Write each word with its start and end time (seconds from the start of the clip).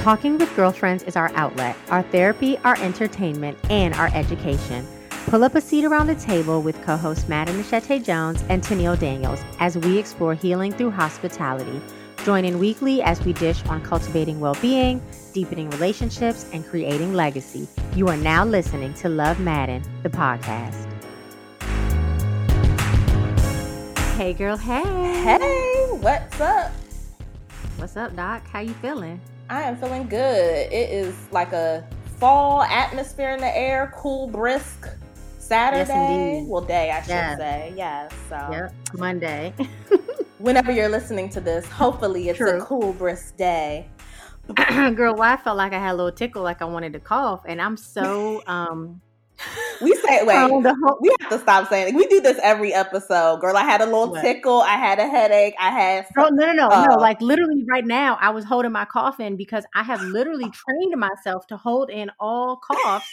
Talking 0.00 0.38
with 0.38 0.56
Girlfriends 0.56 1.02
is 1.02 1.14
our 1.14 1.30
outlet, 1.34 1.76
our 1.90 2.00
therapy, 2.04 2.56
our 2.64 2.74
entertainment, 2.78 3.58
and 3.68 3.92
our 3.96 4.08
education. 4.14 4.86
Pull 5.26 5.44
up 5.44 5.54
a 5.56 5.60
seat 5.60 5.84
around 5.84 6.06
the 6.06 6.14
table 6.14 6.62
with 6.62 6.80
co 6.80 6.96
hosts 6.96 7.24
Maaden 7.24 7.60
Eshete 7.60 8.02
Jones 8.02 8.42
and 8.48 8.62
Tennille 8.62 8.98
Daniels 8.98 9.42
as 9.58 9.76
we 9.76 9.98
explore 9.98 10.32
healing 10.32 10.72
through 10.72 10.92
hospitality. 10.92 11.82
Join 12.24 12.46
in 12.46 12.58
weekly 12.58 13.02
as 13.02 13.22
we 13.26 13.34
dish 13.34 13.62
on 13.66 13.82
cultivating 13.82 14.40
well 14.40 14.56
being, 14.62 15.02
deepening 15.34 15.68
relationships, 15.68 16.48
and 16.54 16.66
creating 16.66 17.12
legacy. 17.12 17.68
You 17.94 18.08
are 18.08 18.16
now 18.16 18.46
listening 18.46 18.94
to 18.94 19.10
Love 19.10 19.36
Maaden, 19.36 19.84
the 20.02 20.08
podcast. 20.08 20.86
Hey, 24.16 24.32
girl. 24.32 24.56
Hey. 24.56 24.82
Hey, 24.82 25.86
what's 25.90 26.40
up? 26.40 26.72
What's 27.76 27.98
up, 27.98 28.16
Doc? 28.16 28.48
How 28.48 28.60
you 28.60 28.72
feeling? 28.72 29.20
I 29.50 29.62
am 29.62 29.76
feeling 29.76 30.06
good. 30.06 30.72
It 30.72 30.90
is 30.90 31.12
like 31.32 31.52
a 31.52 31.84
fall 32.18 32.62
atmosphere 32.62 33.32
in 33.32 33.40
the 33.40 33.58
air, 33.58 33.92
cool, 33.96 34.28
brisk 34.28 34.88
Saturday. 35.40 36.38
Yes, 36.42 36.48
well, 36.48 36.62
day, 36.62 36.92
I 36.92 37.00
should 37.02 37.08
Yes. 37.08 37.36
say. 37.36 37.74
Yes. 37.76 38.12
So, 38.28 38.36
Yep. 38.36 38.74
Monday. 38.94 39.52
whenever 40.38 40.70
you're 40.70 40.88
listening 40.88 41.28
to 41.30 41.40
this, 41.40 41.66
hopefully 41.66 42.28
it's 42.28 42.38
True. 42.38 42.62
a 42.62 42.64
cool, 42.64 42.92
brisk 42.92 43.36
day. 43.36 43.88
girl, 44.94 45.16
why 45.16 45.32
I 45.32 45.36
felt 45.36 45.56
like 45.56 45.72
I 45.72 45.80
had 45.80 45.94
a 45.94 45.96
little 45.96 46.12
tickle, 46.12 46.44
like 46.44 46.62
I 46.62 46.66
wanted 46.66 46.92
to 46.92 47.00
cough, 47.00 47.42
and 47.44 47.60
I'm 47.60 47.76
so 47.76 48.42
um. 48.46 49.00
We 49.80 49.94
say, 49.94 50.24
wait, 50.24 50.36
ho- 50.36 50.98
we 51.00 51.10
have 51.20 51.30
to 51.30 51.38
stop 51.38 51.68
saying 51.70 51.94
We 51.94 52.06
do 52.06 52.20
this 52.20 52.38
every 52.42 52.74
episode. 52.74 53.40
Girl, 53.40 53.56
I 53.56 53.64
had 53.64 53.80
a 53.80 53.86
little 53.86 54.10
What? 54.10 54.20
tickle. 54.20 54.60
I 54.60 54.76
had 54.76 54.98
a 54.98 55.08
headache. 55.08 55.54
I 55.58 55.70
had. 55.70 56.06
Girl, 56.14 56.28
no, 56.30 56.46
no, 56.46 56.52
no, 56.52 56.68
no. 56.68 56.86
Oh. 56.90 56.98
Like 56.98 57.20
literally 57.22 57.64
right 57.70 57.86
now, 57.86 58.18
I 58.20 58.30
was 58.30 58.44
holding 58.44 58.72
my 58.72 58.84
cough 58.84 59.20
in 59.20 59.36
because 59.36 59.64
I 59.74 59.82
have 59.82 60.02
literally 60.02 60.50
trained 60.50 60.94
myself 60.98 61.46
to 61.46 61.56
hold 61.56 61.90
in 61.90 62.10
all 62.20 62.58
coughs. 62.58 63.06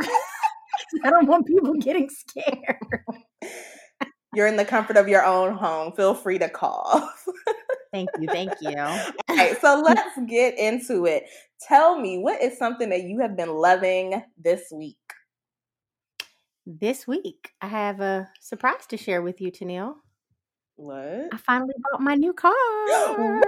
I 1.04 1.10
don't 1.10 1.26
want 1.26 1.46
people 1.46 1.74
getting 1.74 2.08
scared. 2.08 2.76
You're 4.34 4.46
in 4.46 4.56
the 4.56 4.64
comfort 4.64 4.96
of 4.96 5.08
your 5.08 5.24
own 5.24 5.54
home. 5.56 5.92
Feel 5.92 6.14
free 6.14 6.38
to 6.38 6.48
cough. 6.48 7.24
Thank 7.92 8.08
you, 8.20 8.28
thank 8.28 8.52
you. 8.60 8.78
All 8.78 9.10
right, 9.28 9.60
so 9.60 9.80
let's 9.84 10.16
get 10.28 10.56
into 10.56 11.06
it. 11.06 11.24
Tell 11.66 11.98
me, 11.98 12.18
what 12.18 12.40
is 12.40 12.56
something 12.56 12.90
that 12.90 13.02
you 13.02 13.18
have 13.20 13.36
been 13.36 13.50
loving 13.52 14.22
this 14.38 14.62
week? 14.72 14.96
This 16.78 17.04
week, 17.04 17.52
I 17.60 17.66
have 17.66 17.98
a 18.00 18.28
surprise 18.38 18.86
to 18.90 18.96
share 18.96 19.22
with 19.22 19.40
you, 19.40 19.50
Tennille. 19.50 19.94
What? 20.76 21.28
I 21.32 21.36
finally 21.36 21.74
bought 21.90 22.00
my 22.00 22.14
new 22.14 22.32
car. 22.32 22.52
okay. 22.88 23.42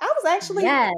I 0.00 0.14
was 0.16 0.24
actually 0.26 0.62
yes, 0.62 0.90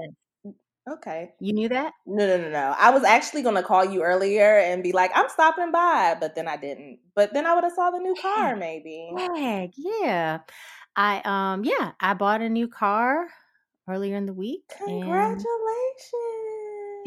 okay. 0.89 1.33
you 1.41 1.53
knew 1.53 1.69
that. 1.70 1.94
No, 2.06 2.28
no, 2.28 2.37
no, 2.37 2.48
no. 2.48 2.77
I 2.78 2.91
was 2.91 3.03
actually 3.03 3.42
gonna 3.42 3.64
call 3.64 3.84
you 3.84 4.05
earlier 4.05 4.56
and 4.59 4.84
be 4.84 4.92
like, 4.92 5.11
I'm 5.17 5.28
stopping 5.31 5.72
by, 5.72 6.17
but 6.20 6.37
then 6.37 6.47
I 6.47 6.56
didn't. 6.56 7.00
But 7.17 7.33
then 7.33 7.44
I 7.44 7.55
would 7.56 7.64
have 7.64 7.72
saw 7.72 7.91
the 7.91 7.98
new 7.98 8.14
car, 8.22 8.55
maybe. 8.55 9.11
Heck, 9.19 9.70
yeah. 9.77 10.39
I 10.94 11.22
um 11.25 11.64
yeah, 11.64 11.91
I 11.98 12.14
bought 12.14 12.41
a 12.41 12.48
new 12.48 12.69
car 12.69 13.27
earlier 13.89 14.17
in 14.17 14.27
the 14.27 14.33
week. 14.33 14.62
Congratulations! 14.78 15.47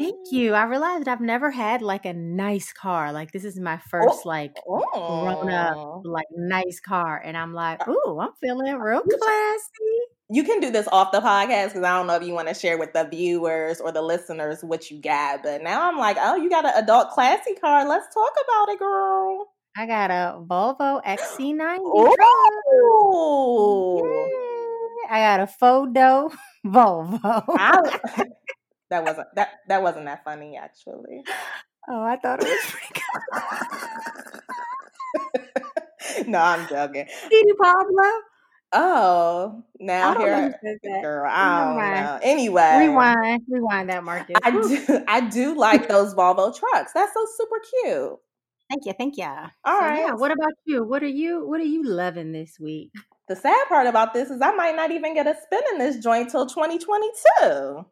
Thank 0.00 0.32
you. 0.32 0.54
I 0.54 0.64
realized 0.64 1.08
I've 1.08 1.20
never 1.20 1.50
had 1.50 1.82
like 1.82 2.06
a 2.06 2.14
nice 2.14 2.72
car. 2.72 3.12
Like 3.12 3.32
this 3.32 3.44
is 3.44 3.60
my 3.60 3.76
first 3.76 4.24
like 4.24 4.54
grown 4.66 5.50
up 5.50 5.76
Oh. 5.76 6.00
like 6.06 6.24
nice 6.34 6.80
car, 6.80 7.20
and 7.22 7.36
I'm 7.36 7.52
like, 7.52 7.86
Uh, 7.86 7.92
ooh, 7.92 8.18
I'm 8.18 8.30
feeling 8.40 8.74
real 8.78 9.02
classy. 9.02 10.00
You 10.30 10.42
can 10.44 10.60
do 10.60 10.70
this 10.70 10.88
off 10.90 11.12
the 11.12 11.20
podcast 11.20 11.66
because 11.68 11.82
I 11.82 11.96
don't 11.98 12.06
know 12.06 12.14
if 12.14 12.22
you 12.22 12.32
want 12.32 12.48
to 12.48 12.54
share 12.54 12.78
with 12.78 12.92
the 12.94 13.04
viewers 13.04 13.78
or 13.80 13.92
the 13.92 14.00
listeners 14.00 14.62
what 14.62 14.90
you 14.90 15.00
got. 15.02 15.42
But 15.42 15.62
now 15.62 15.86
I'm 15.86 15.98
like, 15.98 16.16
oh, 16.18 16.36
you 16.36 16.48
got 16.48 16.64
an 16.64 16.72
adult 16.76 17.10
classy 17.10 17.54
car. 17.56 17.86
Let's 17.86 18.06
talk 18.14 18.32
about 18.44 18.68
it, 18.72 18.78
girl. 18.78 19.48
I 19.76 19.86
got 19.86 20.10
a 20.10 20.40
Volvo 20.40 21.04
XC90. 21.04 21.78
Oh. 22.92 24.00
Yeah. 24.02 25.14
I 25.14 25.20
got 25.36 25.40
a 25.40 25.46
Fodo 25.60 26.32
Volvo. 26.66 27.44
I- 27.48 28.24
that 28.90 29.04
wasn't 29.04 29.28
that 29.34 29.48
that 29.68 29.82
wasn't 29.82 30.04
that 30.06 30.24
funny 30.24 30.56
actually. 30.56 31.22
oh, 31.88 32.02
I 32.02 32.16
thought 32.16 32.40
it 32.42 32.48
was 32.48 32.74
no, 36.26 36.38
I'm 36.38 36.68
joking. 36.68 37.06
Petey 37.28 37.52
Pablo. 37.60 38.04
Oh, 38.72 39.64
now 39.80 40.14
don't 40.14 40.26
know 40.26 40.52
who 40.62 40.78
here, 40.82 41.02
girl. 41.02 41.28
I 41.28 41.64
don't 41.64 42.04
know. 42.04 42.18
Anyway, 42.22 42.86
Rewind, 42.86 43.42
rewind 43.48 43.90
that, 43.90 44.04
Marcus. 44.04 44.36
I 44.44 44.50
do. 44.52 45.04
I 45.08 45.20
do 45.28 45.56
like 45.56 45.88
those 45.88 46.14
Volvo 46.14 46.56
trucks. 46.56 46.92
That's 46.92 47.12
so 47.12 47.26
super 47.36 47.60
cute. 47.82 48.18
Thank 48.70 48.86
you, 48.86 48.92
thank 48.96 49.16
you. 49.16 49.24
All 49.24 49.50
so, 49.64 49.80
right. 49.80 49.98
Yeah, 49.98 50.12
what 50.12 50.30
about 50.30 50.52
you? 50.64 50.84
What 50.84 51.02
are 51.02 51.08
you? 51.08 51.44
What 51.48 51.60
are 51.60 51.64
you 51.64 51.82
loving 51.82 52.30
this 52.30 52.58
week? 52.60 52.92
The 53.26 53.34
sad 53.34 53.66
part 53.68 53.88
about 53.88 54.14
this 54.14 54.30
is 54.30 54.40
I 54.40 54.52
might 54.52 54.76
not 54.76 54.92
even 54.92 55.14
get 55.14 55.26
a 55.26 55.34
spin 55.42 55.62
in 55.72 55.78
this 55.78 55.98
joint 55.98 56.30
till 56.30 56.46
2022. 56.46 57.84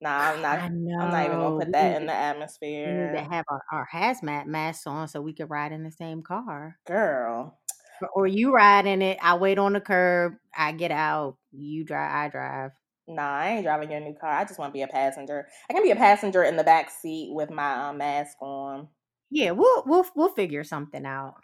Nah, 0.00 0.18
I'm 0.18 0.42
not. 0.42 0.58
I 0.58 0.68
know. 0.68 0.98
I'm 1.00 1.10
not 1.10 1.26
even 1.26 1.38
gonna 1.38 1.58
put 1.58 1.72
that 1.72 1.90
need 1.90 1.96
in 1.96 2.06
the 2.06 2.12
We 2.60 2.92
need 2.92 3.12
to 3.12 3.34
have 3.34 3.44
our, 3.48 3.62
our 3.72 3.88
hazmat 3.92 4.46
masks 4.46 4.86
on 4.86 5.08
so 5.08 5.20
we 5.20 5.32
could 5.32 5.50
ride 5.50 5.72
in 5.72 5.82
the 5.82 5.90
same 5.90 6.22
car. 6.22 6.78
girl. 6.86 7.58
Or, 8.02 8.08
or 8.14 8.26
you 8.26 8.52
ride 8.52 8.86
in 8.86 9.02
it. 9.02 9.18
I 9.22 9.36
wait 9.36 9.58
on 9.58 9.72
the 9.72 9.80
curb. 9.80 10.34
I 10.56 10.72
get 10.72 10.90
out. 10.90 11.36
You 11.52 11.84
drive. 11.84 12.12
I 12.12 12.28
drive. 12.28 12.70
Nah, 13.06 13.38
I 13.38 13.48
ain't 13.50 13.64
driving 13.64 13.90
your 13.90 14.00
new 14.00 14.14
car. 14.14 14.30
I 14.30 14.44
just 14.44 14.58
want 14.58 14.70
to 14.70 14.74
be 14.74 14.82
a 14.82 14.88
passenger. 14.88 15.46
I 15.68 15.74
can 15.74 15.82
be 15.82 15.90
a 15.90 15.96
passenger 15.96 16.42
in 16.42 16.56
the 16.56 16.64
back 16.64 16.90
seat 16.90 17.30
with 17.32 17.50
my 17.50 17.88
um, 17.88 17.98
mask 17.98 18.40
on. 18.40 18.88
Yeah, 19.30 19.50
we'll 19.50 19.84
we'll 19.86 20.06
we'll 20.16 20.30
figure 20.34 20.64
something 20.64 21.04
out. 21.04 21.34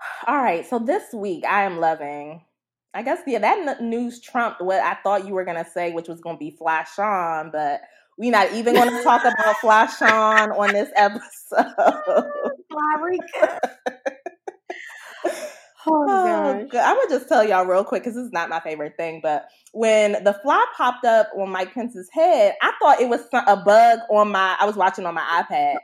All 0.26 0.36
right, 0.36 0.66
so 0.66 0.78
this 0.78 1.12
week 1.12 1.44
I 1.44 1.62
am 1.64 1.78
loving. 1.78 2.44
I 2.96 3.02
guess 3.02 3.20
yeah, 3.26 3.40
that 3.40 3.82
news 3.82 4.22
trumped 4.22 4.62
what 4.62 4.80
I 4.80 4.94
thought 5.02 5.26
you 5.26 5.34
were 5.34 5.44
gonna 5.44 5.66
say, 5.68 5.92
which 5.92 6.08
was 6.08 6.22
gonna 6.22 6.38
be 6.38 6.50
Flash 6.50 6.98
on, 6.98 7.50
but 7.50 7.82
we're 8.16 8.30
not 8.30 8.50
even 8.54 8.74
gonna 8.74 9.02
talk 9.02 9.20
about 9.20 9.56
Flash 9.60 10.00
on 10.00 10.50
on 10.52 10.72
this 10.72 10.90
episode. 10.96 11.74
Oh, 15.88 16.04
oh. 16.08 16.66
God. 16.68 16.74
I'm 16.74 16.96
gonna 16.96 17.08
just 17.08 17.28
tell 17.28 17.46
y'all 17.46 17.64
real 17.64 17.84
quick 17.84 18.02
because 18.02 18.16
this 18.16 18.24
is 18.24 18.32
not 18.32 18.48
my 18.48 18.58
favorite 18.60 18.96
thing. 18.96 19.20
But 19.22 19.48
when 19.72 20.24
the 20.24 20.34
fly 20.42 20.64
popped 20.76 21.04
up 21.04 21.28
on 21.38 21.50
Mike 21.50 21.74
Pence's 21.74 22.08
head, 22.12 22.54
I 22.60 22.72
thought 22.82 23.00
it 23.00 23.08
was 23.08 23.20
a 23.32 23.56
bug 23.56 24.00
on 24.10 24.32
my. 24.32 24.56
I 24.58 24.66
was 24.66 24.74
watching 24.74 25.06
on 25.06 25.14
my 25.14 25.44
iPad. 25.48 25.76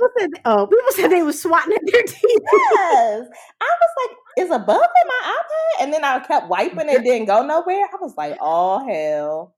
People 0.00 0.12
said, 0.18 0.30
oh, 0.46 0.66
people 0.66 0.92
said 0.92 1.08
they 1.08 1.22
were 1.22 1.32
swatting 1.32 1.74
at 1.74 1.82
their 1.84 2.02
teeth. 2.02 2.22
Yes, 2.22 3.28
I 3.60 3.70
was 3.80 4.08
like, 4.08 4.16
"Is 4.38 4.50
a 4.50 4.58
bug 4.58 4.80
in 4.80 5.08
my 5.08 5.36
iPad?" 5.36 5.84
And 5.84 5.92
then 5.92 6.04
I 6.04 6.18
kept 6.20 6.48
wiping 6.48 6.88
it, 6.88 7.04
didn't 7.04 7.26
go 7.26 7.44
nowhere. 7.44 7.84
I 7.84 7.96
was 8.00 8.14
like, 8.16 8.38
"Oh 8.40 8.86
hell!" 8.86 9.54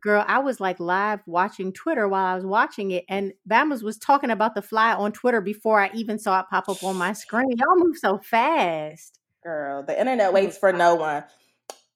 Girl, 0.00 0.24
I 0.28 0.38
was 0.38 0.60
like 0.60 0.78
live 0.78 1.20
watching 1.26 1.72
Twitter 1.72 2.06
while 2.06 2.24
I 2.24 2.36
was 2.36 2.46
watching 2.46 2.92
it, 2.92 3.04
and 3.08 3.32
Bama's 3.50 3.82
was 3.82 3.98
talking 3.98 4.30
about 4.30 4.54
the 4.54 4.62
fly 4.62 4.92
on 4.92 5.10
Twitter 5.10 5.40
before 5.40 5.80
I 5.80 5.90
even 5.92 6.20
saw 6.20 6.38
it 6.38 6.46
pop 6.48 6.68
up 6.68 6.84
on 6.84 6.96
my 6.96 7.12
screen. 7.12 7.50
Y'all 7.56 7.76
move 7.76 7.96
so 7.98 8.18
fast. 8.18 9.18
Girl, 9.42 9.82
the 9.82 9.98
internet 9.98 10.32
waits 10.32 10.56
for 10.56 10.72
no 10.72 10.94
one. 10.94 11.24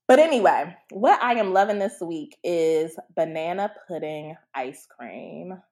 But 0.09 0.19
anyway, 0.19 0.77
what 0.91 1.23
I 1.23 1.35
am 1.35 1.53
loving 1.53 1.79
this 1.79 2.01
week 2.01 2.37
is 2.43 2.99
banana 3.15 3.73
pudding 3.87 4.35
ice 4.55 4.87
cream. 4.87 5.63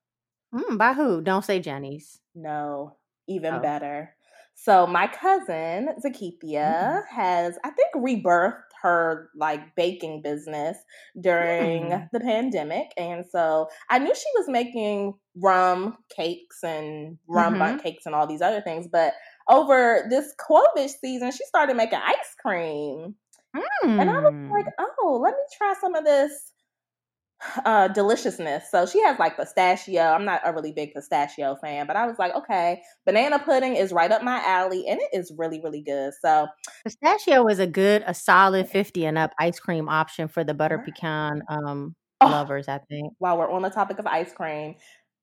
Mm, 0.55 0.79
by 0.79 0.93
who? 0.93 1.21
Don't 1.23 1.45
say 1.45 1.61
Jeni's. 1.61 2.21
No, 2.35 2.97
even 3.27 3.55
Oh. 3.55 3.61
better. 3.61 4.15
So 4.55 4.87
my 4.87 5.07
cousin 5.07 5.89
Zakithia 6.05 7.03
has, 7.09 7.59
I 7.65 7.71
think, 7.71 7.95
rebirthed 7.95 8.63
her 8.83 9.31
like 9.35 9.75
baking 9.77 10.21
business 10.23 10.77
during 11.21 11.85
Mm. 11.91 12.11
the 12.13 12.21
pandemic, 12.21 12.93
and 12.99 13.25
so 13.27 13.69
I 13.89 13.99
knew 13.99 14.15
she 14.15 14.29
was 14.37 14.49
making 14.49 15.15
rum 15.37 15.97
cakes 16.15 16.63
and 16.63 17.19
rum 17.29 17.59
bun 17.59 17.79
cakes 17.79 18.05
and 18.07 18.15
all 18.15 18.27
these 18.27 18.43
other 18.43 18.61
things. 18.61 18.87
But 18.89 19.15
over 19.49 20.07
this 20.11 20.35
COVID 20.39 20.89
season, 20.91 21.31
she 21.33 21.45
started 21.47 21.77
making 21.77 22.01
ice 22.05 22.35
cream, 22.39 23.17
and 23.99 24.11
I 24.11 24.21
was 24.21 24.35
like, 24.51 24.67
Mm. 24.67 24.87
"Oh, 25.01 25.17
let 25.23 25.33
me 25.35 25.43
try 25.57 25.75
some 25.81 25.95
of 25.95 26.05
this." 26.05 26.52
Uh 27.65 27.89
deliciousness. 27.89 28.71
So 28.71 28.87
she 28.87 29.03
has 29.03 29.19
like 29.19 29.37
pistachio. 29.37 30.01
I'm 30.03 30.25
not 30.25 30.41
a 30.45 30.53
really 30.53 30.73
big 30.73 30.93
pistachio 30.95 31.57
fan, 31.57 31.87
but 31.87 31.97
I 31.97 32.07
was 32.07 32.19
like, 32.19 32.35
okay, 32.35 32.81
banana 33.07 33.39
pudding 33.39 33.77
is 33.77 33.93
right 33.93 34.11
up 34.11 34.23
my 34.23 34.43
alley 34.45 34.87
and 34.89 35.01
it 35.01 35.09
is 35.13 35.33
really, 35.37 35.61
really 35.63 35.83
good. 35.83 36.13
So 36.23 36.47
Pistachio 36.85 37.47
is 37.49 37.59
a 37.59 37.67
good, 37.67 38.05
a 38.07 38.15
solid 38.15 38.69
50 38.69 39.05
and 39.07 39.19
up 39.19 39.33
ice 39.39 39.59
cream 39.61 39.89
option 39.89 40.29
for 40.29 40.45
the 40.45 40.55
butter 40.55 40.79
pecan 40.85 41.43
um 41.49 41.95
Oh. 42.21 42.29
lovers, 42.29 42.69
I 42.69 42.79
think. 42.89 43.15
while 43.19 43.37
we're 43.37 43.51
on 43.51 43.63
the 43.63 43.71
topic 43.71 43.99
of 43.99 44.07
ice 44.07 44.33
cream, 44.33 44.77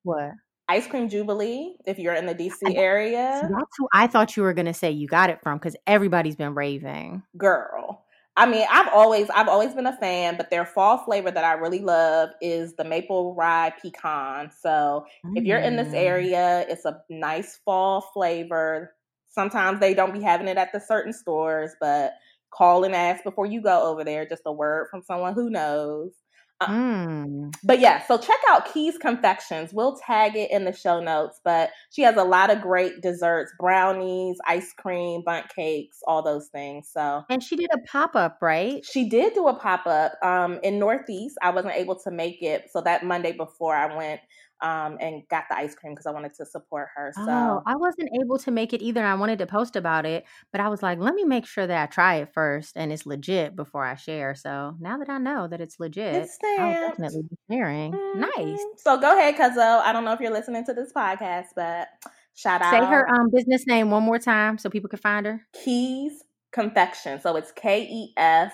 What? 0.03 0.31
Ice 0.67 0.85
Cream 0.85 1.07
Jubilee, 1.09 1.77
if 1.87 1.97
you're 1.97 2.13
in 2.13 2.25
the 2.25 2.35
DC 2.35 2.57
I- 2.67 2.73
area, 2.73 3.39
that's 3.49 3.75
who 3.77 3.87
I 3.93 4.05
thought 4.07 4.35
you 4.35 4.43
were 4.43 4.53
gonna 4.53 4.73
say 4.73 4.91
you 4.91 5.07
got 5.07 5.29
it 5.29 5.39
from 5.41 5.57
because 5.57 5.75
everybody's 5.87 6.35
been 6.35 6.53
raving. 6.55 7.23
girl. 7.37 8.03
I 8.39 8.45
mean, 8.45 8.65
I've 8.71 8.87
always 8.93 9.29
I've 9.31 9.49
always 9.49 9.73
been 9.73 9.85
a 9.85 9.97
fan, 9.97 10.37
but 10.37 10.49
their 10.49 10.65
fall 10.65 10.97
flavor 10.99 11.29
that 11.29 11.43
I 11.43 11.53
really 11.53 11.81
love 11.81 12.29
is 12.39 12.73
the 12.73 12.85
maple 12.85 13.35
rye 13.35 13.73
pecan. 13.81 14.49
So 14.61 15.05
mm. 15.25 15.33
if 15.35 15.43
you're 15.43 15.59
in 15.59 15.75
this 15.75 15.89
mm. 15.89 15.95
area, 15.95 16.65
it's 16.69 16.85
a 16.85 17.01
nice 17.09 17.59
fall 17.65 17.99
flavor. 18.13 18.95
Sometimes 19.27 19.81
they 19.81 19.93
don't 19.93 20.13
be 20.13 20.21
having 20.21 20.47
it 20.47 20.55
at 20.55 20.71
the 20.71 20.79
certain 20.79 21.11
stores, 21.11 21.71
but 21.81 22.13
call 22.49 22.85
and 22.85 22.95
ask 22.95 23.25
before 23.25 23.45
you 23.45 23.61
go 23.61 23.83
over 23.83 24.05
there. 24.05 24.25
Just 24.25 24.43
a 24.45 24.53
word 24.53 24.87
from 24.89 25.01
someone 25.01 25.33
who 25.33 25.49
knows. 25.49 26.13
Mm. 26.61 27.53
But 27.63 27.79
yeah, 27.79 28.05
so 28.05 28.17
check 28.17 28.39
out 28.49 28.71
Ke's 28.73 28.97
Konfections. 28.97 29.73
We'll 29.73 29.95
tag 29.95 30.35
it 30.35 30.51
in 30.51 30.65
the 30.65 30.73
show 30.73 30.99
notes. 30.99 31.39
But 31.43 31.71
she 31.89 32.01
has 32.01 32.17
a 32.17 32.23
lot 32.23 32.49
of 32.49 32.61
great 32.61 33.01
desserts, 33.01 33.51
brownies, 33.59 34.37
ice 34.47 34.73
cream, 34.73 35.23
bundt 35.25 35.49
cakes, 35.55 35.99
all 36.07 36.21
those 36.21 36.47
things. 36.47 36.89
So 36.91 37.23
and 37.29 37.41
she 37.41 37.55
did 37.55 37.69
a 37.73 37.79
pop 37.87 38.15
up, 38.15 38.39
right? 38.41 38.83
She 38.85 39.09
did 39.09 39.33
do 39.33 39.47
a 39.47 39.55
pop 39.55 39.87
up 39.87 40.13
um, 40.23 40.59
in 40.63 40.79
Northeast. 40.79 41.37
I 41.41 41.51
wasn't 41.51 41.75
able 41.75 41.97
to 41.99 42.11
make 42.11 42.41
it, 42.41 42.69
so 42.71 42.81
that 42.81 43.05
Monday 43.05 43.31
before 43.31 43.75
I 43.75 43.95
went, 43.95 44.21
um, 44.61 44.97
and 44.99 45.23
got 45.29 45.45
the 45.49 45.57
ice 45.57 45.75
cream 45.75 45.93
because 45.93 46.05
I 46.05 46.11
wanted 46.11 46.33
to 46.35 46.45
support 46.45 46.89
her. 46.95 47.11
So 47.15 47.21
oh, 47.27 47.63
I 47.65 47.75
wasn't 47.75 48.09
able 48.21 48.37
to 48.39 48.51
make 48.51 48.73
it 48.73 48.81
either. 48.81 49.03
I 49.03 49.15
wanted 49.15 49.39
to 49.39 49.45
post 49.45 49.75
about 49.75 50.05
it, 50.05 50.25
but 50.51 50.61
I 50.61 50.69
was 50.69 50.83
like, 50.83 50.99
let 50.99 51.15
me 51.15 51.23
make 51.23 51.45
sure 51.45 51.65
that 51.65 51.83
I 51.83 51.85
try 51.85 52.15
it 52.15 52.33
first 52.33 52.75
and 52.75 52.91
it's 52.91 53.05
legit 53.05 53.55
before 53.55 53.85
I 53.85 53.95
share. 53.95 54.35
So 54.35 54.75
now 54.79 54.97
that 54.97 55.09
I 55.09 55.17
know 55.17 55.47
that 55.47 55.61
it's 55.61 55.79
legit, 55.79 56.15
it's 56.15 56.37
I'll 56.57 56.89
definitely 56.89 57.23
be 57.29 57.37
sharing. 57.49 57.93
Mm-hmm. 57.93 58.19
Nice. 58.21 58.59
So 58.77 58.99
go 58.99 59.17
ahead, 59.17 59.35
Cuzzo. 59.35 59.81
I 59.81 59.93
don't 59.93 60.05
know 60.05 60.13
if 60.13 60.19
you're 60.19 60.33
listening 60.33 60.65
to 60.65 60.73
this 60.73 60.91
podcast, 60.93 61.47
but 61.55 61.87
shout 62.35 62.61
out. 62.61 62.71
Say 62.71 62.85
her 62.85 63.09
um, 63.09 63.29
business 63.31 63.65
name 63.67 63.91
one 63.91 64.03
more 64.03 64.19
time 64.19 64.57
so 64.57 64.69
people 64.69 64.89
can 64.89 64.99
find 64.99 65.25
her. 65.25 65.41
Ke's 65.63 66.23
Konfection. 66.55 67.21
So 67.21 67.35
it's 67.35 67.51
K 67.51 67.83
E 67.83 68.13
S 68.17 68.51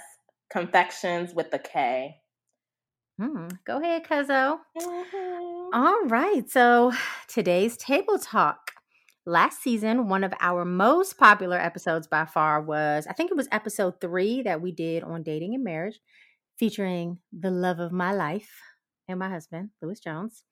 Konfections 0.53 1.33
with 1.33 1.49
the 1.51 1.59
K. 1.59 2.17
Hmm. 3.19 3.47
Go 3.65 3.81
ahead, 3.81 4.03
Cuzzo. 4.03 4.59
Mm-hmm. 4.77 5.69
All 5.73 6.05
right. 6.05 6.49
So 6.49 6.91
today's 7.27 7.77
table 7.77 8.19
talk. 8.19 8.71
Last 9.25 9.63
season, 9.63 10.07
one 10.07 10.23
of 10.23 10.33
our 10.39 10.65
most 10.65 11.17
popular 11.17 11.57
episodes 11.57 12.05
by 12.07 12.25
far 12.25 12.61
was, 12.61 13.07
I 13.09 13.13
think 13.13 13.31
it 13.31 13.37
was 13.37 13.47
episode 13.51 13.99
three 13.99 14.43
that 14.43 14.61
we 14.61 14.71
did 14.71 15.01
on 15.03 15.23
dating 15.23 15.55
and 15.55 15.63
marriage, 15.63 15.99
featuring 16.59 17.17
the 17.33 17.49
love 17.49 17.79
of 17.79 17.91
my 17.91 18.13
life 18.13 18.51
and 19.07 19.17
my 19.17 19.29
husband, 19.29 19.71
Lewis 19.81 19.99
Jones. 19.99 20.43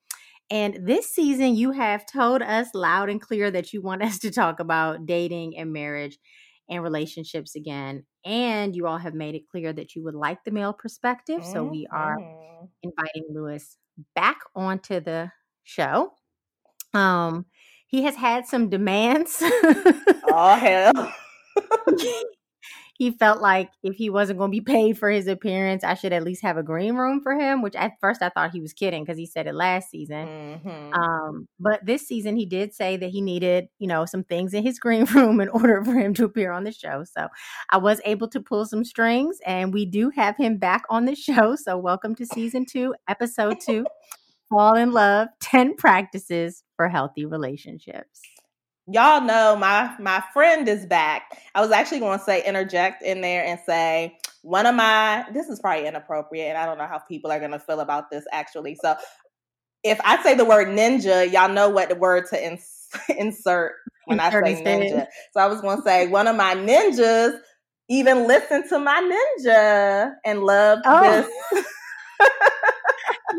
And 0.50 0.86
this 0.86 1.08
season, 1.08 1.54
you 1.54 1.70
have 1.70 2.04
told 2.04 2.42
us 2.42 2.68
loud 2.74 3.08
and 3.08 3.20
clear 3.20 3.50
that 3.50 3.72
you 3.72 3.80
want 3.80 4.02
us 4.02 4.18
to 4.20 4.30
talk 4.30 4.58
about 4.58 5.06
dating 5.06 5.56
and 5.56 5.72
marriage 5.72 6.18
and 6.68 6.82
relationships 6.82 7.54
again. 7.54 8.04
And 8.24 8.74
you 8.74 8.86
all 8.86 8.98
have 8.98 9.14
made 9.14 9.34
it 9.34 9.48
clear 9.50 9.72
that 9.72 9.94
you 9.94 10.04
would 10.04 10.14
like 10.14 10.44
the 10.44 10.50
male 10.50 10.72
perspective. 10.72 11.40
Mm-hmm. 11.40 11.52
So 11.52 11.64
we 11.64 11.86
are 11.90 12.18
mm-hmm. 12.18 12.66
inviting 12.82 13.24
Lewis 13.30 13.76
back 14.14 14.38
onto 14.54 15.00
the 15.00 15.30
show. 15.62 16.12
Um, 16.92 17.46
he 17.86 18.02
has 18.04 18.16
had 18.16 18.46
some 18.46 18.70
demands. 18.70 19.38
oh 19.42 20.56
hell. 20.56 21.12
he 22.94 23.10
felt 23.10 23.40
like 23.40 23.70
if 23.82 23.96
he 23.96 24.08
wasn't 24.08 24.38
going 24.38 24.52
to 24.52 24.56
be 24.56 24.60
paid 24.60 24.96
for 24.96 25.10
his 25.10 25.26
appearance, 25.26 25.82
I 25.82 25.94
should 25.94 26.12
at 26.12 26.22
least 26.22 26.42
have 26.42 26.56
a 26.56 26.62
green 26.62 26.94
room 26.94 27.20
for 27.20 27.34
him. 27.34 27.60
Which 27.60 27.74
at 27.74 27.92
first 28.00 28.22
I 28.22 28.28
thought 28.28 28.52
he 28.52 28.60
was 28.60 28.72
kidding 28.72 29.04
because 29.04 29.18
he 29.18 29.26
said 29.26 29.48
it 29.48 29.54
last 29.54 29.90
season. 29.90 30.26
Mm-hmm. 30.26 30.94
Um, 30.94 31.48
but 31.58 31.84
this 31.84 32.06
season 32.06 32.36
he 32.36 32.46
did 32.46 32.72
say 32.72 32.96
that 32.96 33.10
he 33.10 33.20
needed, 33.20 33.66
you 33.80 33.88
know, 33.88 34.04
some 34.04 34.22
things 34.22 34.54
in 34.54 34.62
his 34.62 34.78
green 34.84 35.04
room 35.06 35.40
in 35.40 35.48
order 35.48 35.84
for 35.84 35.92
him 35.92 36.14
to 36.14 36.24
appear 36.24 36.52
on 36.52 36.62
the 36.62 36.72
show. 36.72 37.04
So 37.04 37.26
I 37.70 37.78
was 37.78 38.00
able 38.04 38.28
to 38.28 38.40
pull 38.40 38.64
some 38.64 38.84
strings, 38.84 39.38
and 39.44 39.74
we 39.74 39.86
do 39.86 40.10
have 40.10 40.36
him 40.36 40.58
back 40.58 40.84
on 40.88 41.04
the 41.04 41.16
show. 41.16 41.56
So 41.56 41.76
welcome 41.76 42.14
to 42.16 42.26
season 42.26 42.64
two, 42.64 42.94
episode 43.08 43.58
two. 43.60 43.86
Fall 44.50 44.76
in 44.76 44.92
love 44.92 45.28
10 45.40 45.74
practices 45.74 46.62
for 46.76 46.88
healthy 46.88 47.24
relationships 47.24 48.20
y'all 48.86 49.20
know 49.20 49.56
my 49.56 49.94
my 49.98 50.22
friend 50.32 50.68
is 50.68 50.86
back. 50.86 51.38
I 51.54 51.60
was 51.60 51.70
actually 51.70 52.00
going 52.00 52.18
to 52.18 52.24
say 52.24 52.44
interject 52.44 53.02
in 53.02 53.20
there 53.20 53.44
and 53.44 53.58
say 53.64 54.16
one 54.42 54.66
of 54.66 54.74
my 54.74 55.24
this 55.32 55.48
is 55.48 55.60
probably 55.60 55.86
inappropriate 55.86 56.48
and 56.48 56.58
I 56.58 56.66
don't 56.66 56.78
know 56.78 56.86
how 56.86 56.98
people 56.98 57.32
are 57.32 57.38
going 57.38 57.52
to 57.52 57.58
feel 57.58 57.80
about 57.80 58.10
this 58.10 58.24
actually. 58.32 58.76
So 58.80 58.96
if 59.82 60.00
I 60.04 60.22
say 60.22 60.34
the 60.34 60.44
word 60.44 60.68
ninja, 60.68 61.30
y'all 61.30 61.52
know 61.52 61.68
what 61.68 61.88
the 61.88 61.94
word 61.94 62.26
to 62.30 62.44
ins- 62.44 62.88
insert 63.18 63.72
when 64.06 64.20
I 64.20 64.30
say 64.30 64.62
ninja. 64.62 65.06
So 65.32 65.40
I 65.40 65.46
was 65.46 65.60
going 65.60 65.78
to 65.78 65.82
say 65.82 66.06
one 66.06 66.26
of 66.26 66.36
my 66.36 66.54
ninjas 66.54 67.38
even 67.88 68.26
listened 68.26 68.64
to 68.70 68.78
my 68.78 69.00
ninja 69.00 70.12
and 70.24 70.42
loved 70.42 70.82
oh. 70.86 71.26
this. 71.50 71.66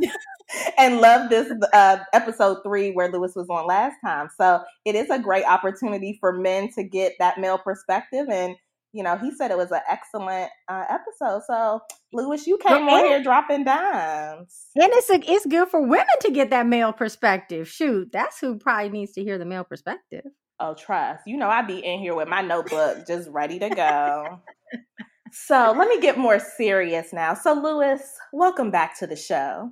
and 0.78 1.02
love 1.02 1.30
this 1.30 1.52
uh, 1.74 1.98
episode 2.14 2.58
three 2.64 2.92
where 2.92 3.12
Lewis 3.12 3.34
was 3.36 3.50
on 3.50 3.68
last 3.68 3.96
time. 4.04 4.30
So 4.38 4.62
it 4.86 4.96
is 4.96 5.10
a 5.10 5.20
great 5.20 5.46
opportunity 5.46 6.18
for 6.20 6.34
men 6.34 6.70
to 6.74 6.84
get 6.84 7.14
that 7.20 7.40
male 7.40 7.58
perspective. 7.58 8.28
And, 8.30 8.56
you 8.94 9.04
know, 9.04 9.18
he 9.18 9.32
said 9.32 9.52
it 9.52 9.58
was 9.58 9.72
an 9.72 9.82
excellent 9.90 10.50
uh, 10.70 10.86
episode. 10.90 11.42
So, 11.48 11.82
Lewis, 12.14 12.48
you 12.48 12.58
came 12.58 12.88
on 12.88 13.06
here 13.06 13.22
dropping 13.24 13.66
dimes. 13.66 14.68
And 14.76 14.92
it's, 14.94 15.10
a, 15.10 15.20
it's 15.32 15.46
good 15.46 15.68
for 15.70 15.82
women 15.82 16.06
to 16.22 16.32
get 16.32 16.52
that 16.52 16.68
male 16.68 16.94
perspective. 16.94 17.68
Shoot, 17.68 18.12
that's 18.12 18.40
who 18.40 18.58
probably 18.58 18.90
needs 18.90 19.14
to 19.14 19.24
hear 19.24 19.38
the 19.38 19.46
male 19.46 19.64
perspective. 19.64 20.26
Oh, 20.60 20.74
trust. 20.74 21.24
You 21.28 21.36
know, 21.36 21.50
I'd 21.50 21.68
be 21.68 21.80
in 21.80 22.00
here 22.00 22.16
with 22.16 22.30
my 22.30 22.42
notebook 22.42 23.06
just 23.06 23.30
ready 23.30 23.60
to 23.60 23.70
go. 23.70 24.40
so 25.34 25.76
let 25.78 25.90
me 25.90 26.00
get 26.00 26.18
more 26.18 26.40
serious 26.40 27.12
now. 27.12 27.34
So, 27.34 27.54
Lewis, 27.54 28.02
welcome 28.32 28.72
back 28.72 28.98
to 29.00 29.08
the 29.08 29.18
show. 29.18 29.72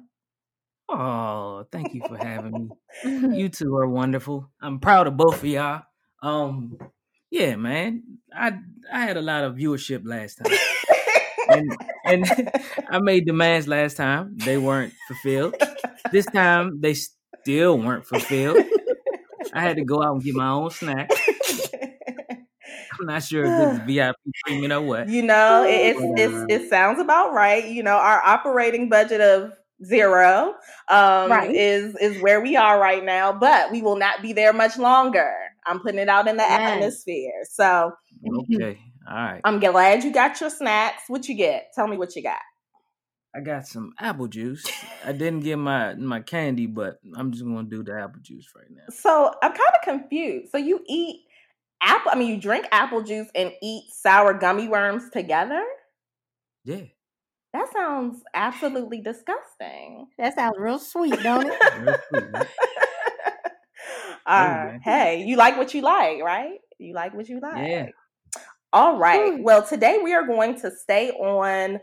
Oh, 0.96 1.66
thank 1.72 1.96
you 1.96 2.02
for 2.08 2.18
having 2.18 2.70
me. 3.04 3.38
you 3.40 3.50
two 3.50 3.76
are 3.76 3.88
wonderful. 3.88 4.48
I'm 4.62 4.80
proud 4.80 5.08
of 5.08 5.18
both 5.18 5.38
of 5.38 5.46
y'all. 5.46 5.82
Um, 6.22 6.78
yeah, 7.32 7.56
man. 7.56 8.04
I 8.32 8.60
I 8.92 9.00
had 9.00 9.18
a 9.18 9.22
lot 9.22 9.44
of 9.44 9.56
viewership 9.56 10.04
last 10.06 10.36
time. 10.36 10.56
and 11.50 11.78
and 12.06 12.52
I 12.90 13.00
made 13.00 13.26
demands 13.26 13.68
last 13.68 13.98
time. 13.98 14.38
They 14.38 14.60
weren't 14.60 14.94
fulfilled. 15.08 15.56
This 16.12 16.28
time 16.28 16.80
they 16.80 16.94
still 16.94 17.80
weren't 17.80 18.06
fulfilled. 18.06 18.64
I 19.52 19.62
had 19.62 19.78
to 19.78 19.84
go 19.84 20.04
out 20.04 20.14
and 20.14 20.24
get 20.24 20.36
my 20.36 20.50
own 20.50 20.70
snack. 20.70 21.10
I'm 22.30 23.08
not 23.08 23.24
sure 23.24 23.46
if 23.46 23.78
this 23.78 23.88
VIP 23.88 24.16
treatment 24.46 24.74
or 24.74 24.82
what. 24.82 25.10
You 25.10 25.24
know, 25.24 25.64
it, 25.64 25.96
it's, 25.96 26.00
it's, 26.22 26.46
it 26.64 26.70
sounds 26.70 27.00
about 27.00 27.34
right. 27.34 27.66
You 27.66 27.82
know, 27.82 27.96
our 27.96 28.22
operating 28.24 28.90
budget 28.90 29.22
of 29.22 29.54
zero 29.86 30.56
um, 30.90 31.32
right. 31.32 31.54
is 31.54 31.96
is 31.96 32.22
where 32.22 32.42
we 32.42 32.56
are 32.56 32.80
right 32.80 33.04
now 33.04 33.32
but 33.32 33.72
we 33.72 33.82
will 33.82 33.96
not 33.96 34.22
be 34.22 34.34
there 34.34 34.54
much 34.54 34.78
longer. 34.78 35.34
I'm 35.66 35.80
putting 35.80 36.00
it 36.00 36.10
out 36.10 36.28
in 36.28 36.38
the 36.38 36.44
yes. 36.44 36.72
atmosphere. 36.72 37.44
So 37.50 37.92
okay. 38.42 38.80
All 39.10 39.16
right. 39.16 39.42
I'm 39.44 39.60
glad 39.60 40.04
you 40.04 40.12
got 40.12 40.40
your 40.40 40.50
snacks. 40.50 41.04
What 41.08 41.28
you 41.28 41.36
get? 41.36 41.68
Tell 41.76 41.88
me 41.88 41.98
what 41.98 42.16
you 42.16 42.24
got. 42.24 42.40
I 43.36 43.40
got 43.40 43.68
some 43.68 43.94
apple 44.00 44.28
juice. 44.28 44.66
I 45.04 45.12
didn't 45.12 45.42
get 45.42 45.58
my 45.58 45.96
my 45.96 46.20
candy 46.20 46.68
but 46.68 47.00
i'm 47.16 47.32
just 47.32 47.44
gonna 47.44 47.64
do 47.64 47.84
the 47.84 48.00
apple 48.00 48.22
juice 48.22 48.48
right 48.56 48.70
now. 48.70 48.84
So 48.90 49.34
i'm 49.42 49.52
kind 49.52 49.60
of 49.60 49.82
confused. 49.84 50.52
So 50.52 50.58
you 50.58 50.82
eat 50.88 51.22
apple 51.82 52.12
i 52.14 52.16
mean 52.16 52.30
you 52.30 52.40
drink 52.40 52.66
apple 52.72 53.02
juice 53.02 53.28
and 53.36 53.52
eat 53.62 53.84
sour 53.92 54.34
gummy 54.34 54.68
worms 54.68 55.10
together? 55.12 55.64
Yeah 56.64 56.84
that 57.54 57.72
sounds 57.72 58.22
absolutely 58.34 59.02
disgusting. 59.02 60.08
That 60.18 60.36
sounds 60.36 60.56
real 60.58 60.80
sweet, 60.80 61.20
don't 61.24 61.48
it? 61.48 62.48
uh, 64.26 64.72
hey, 64.84 65.24
you 65.26 65.38
like 65.38 65.58
what 65.58 65.74
you 65.74 65.82
like, 65.82 66.22
right? 66.24 66.58
You 66.80 66.94
like 66.94 67.14
what 67.14 67.30
you 67.30 67.40
like. 67.40 67.68
Yeah. 67.70 67.90
All 68.74 68.98
right. 68.98 69.40
Well, 69.40 69.64
today 69.64 70.00
we 70.04 70.14
are 70.16 70.26
going 70.26 70.60
to 70.62 70.72
stay 70.72 71.12
on 71.12 71.80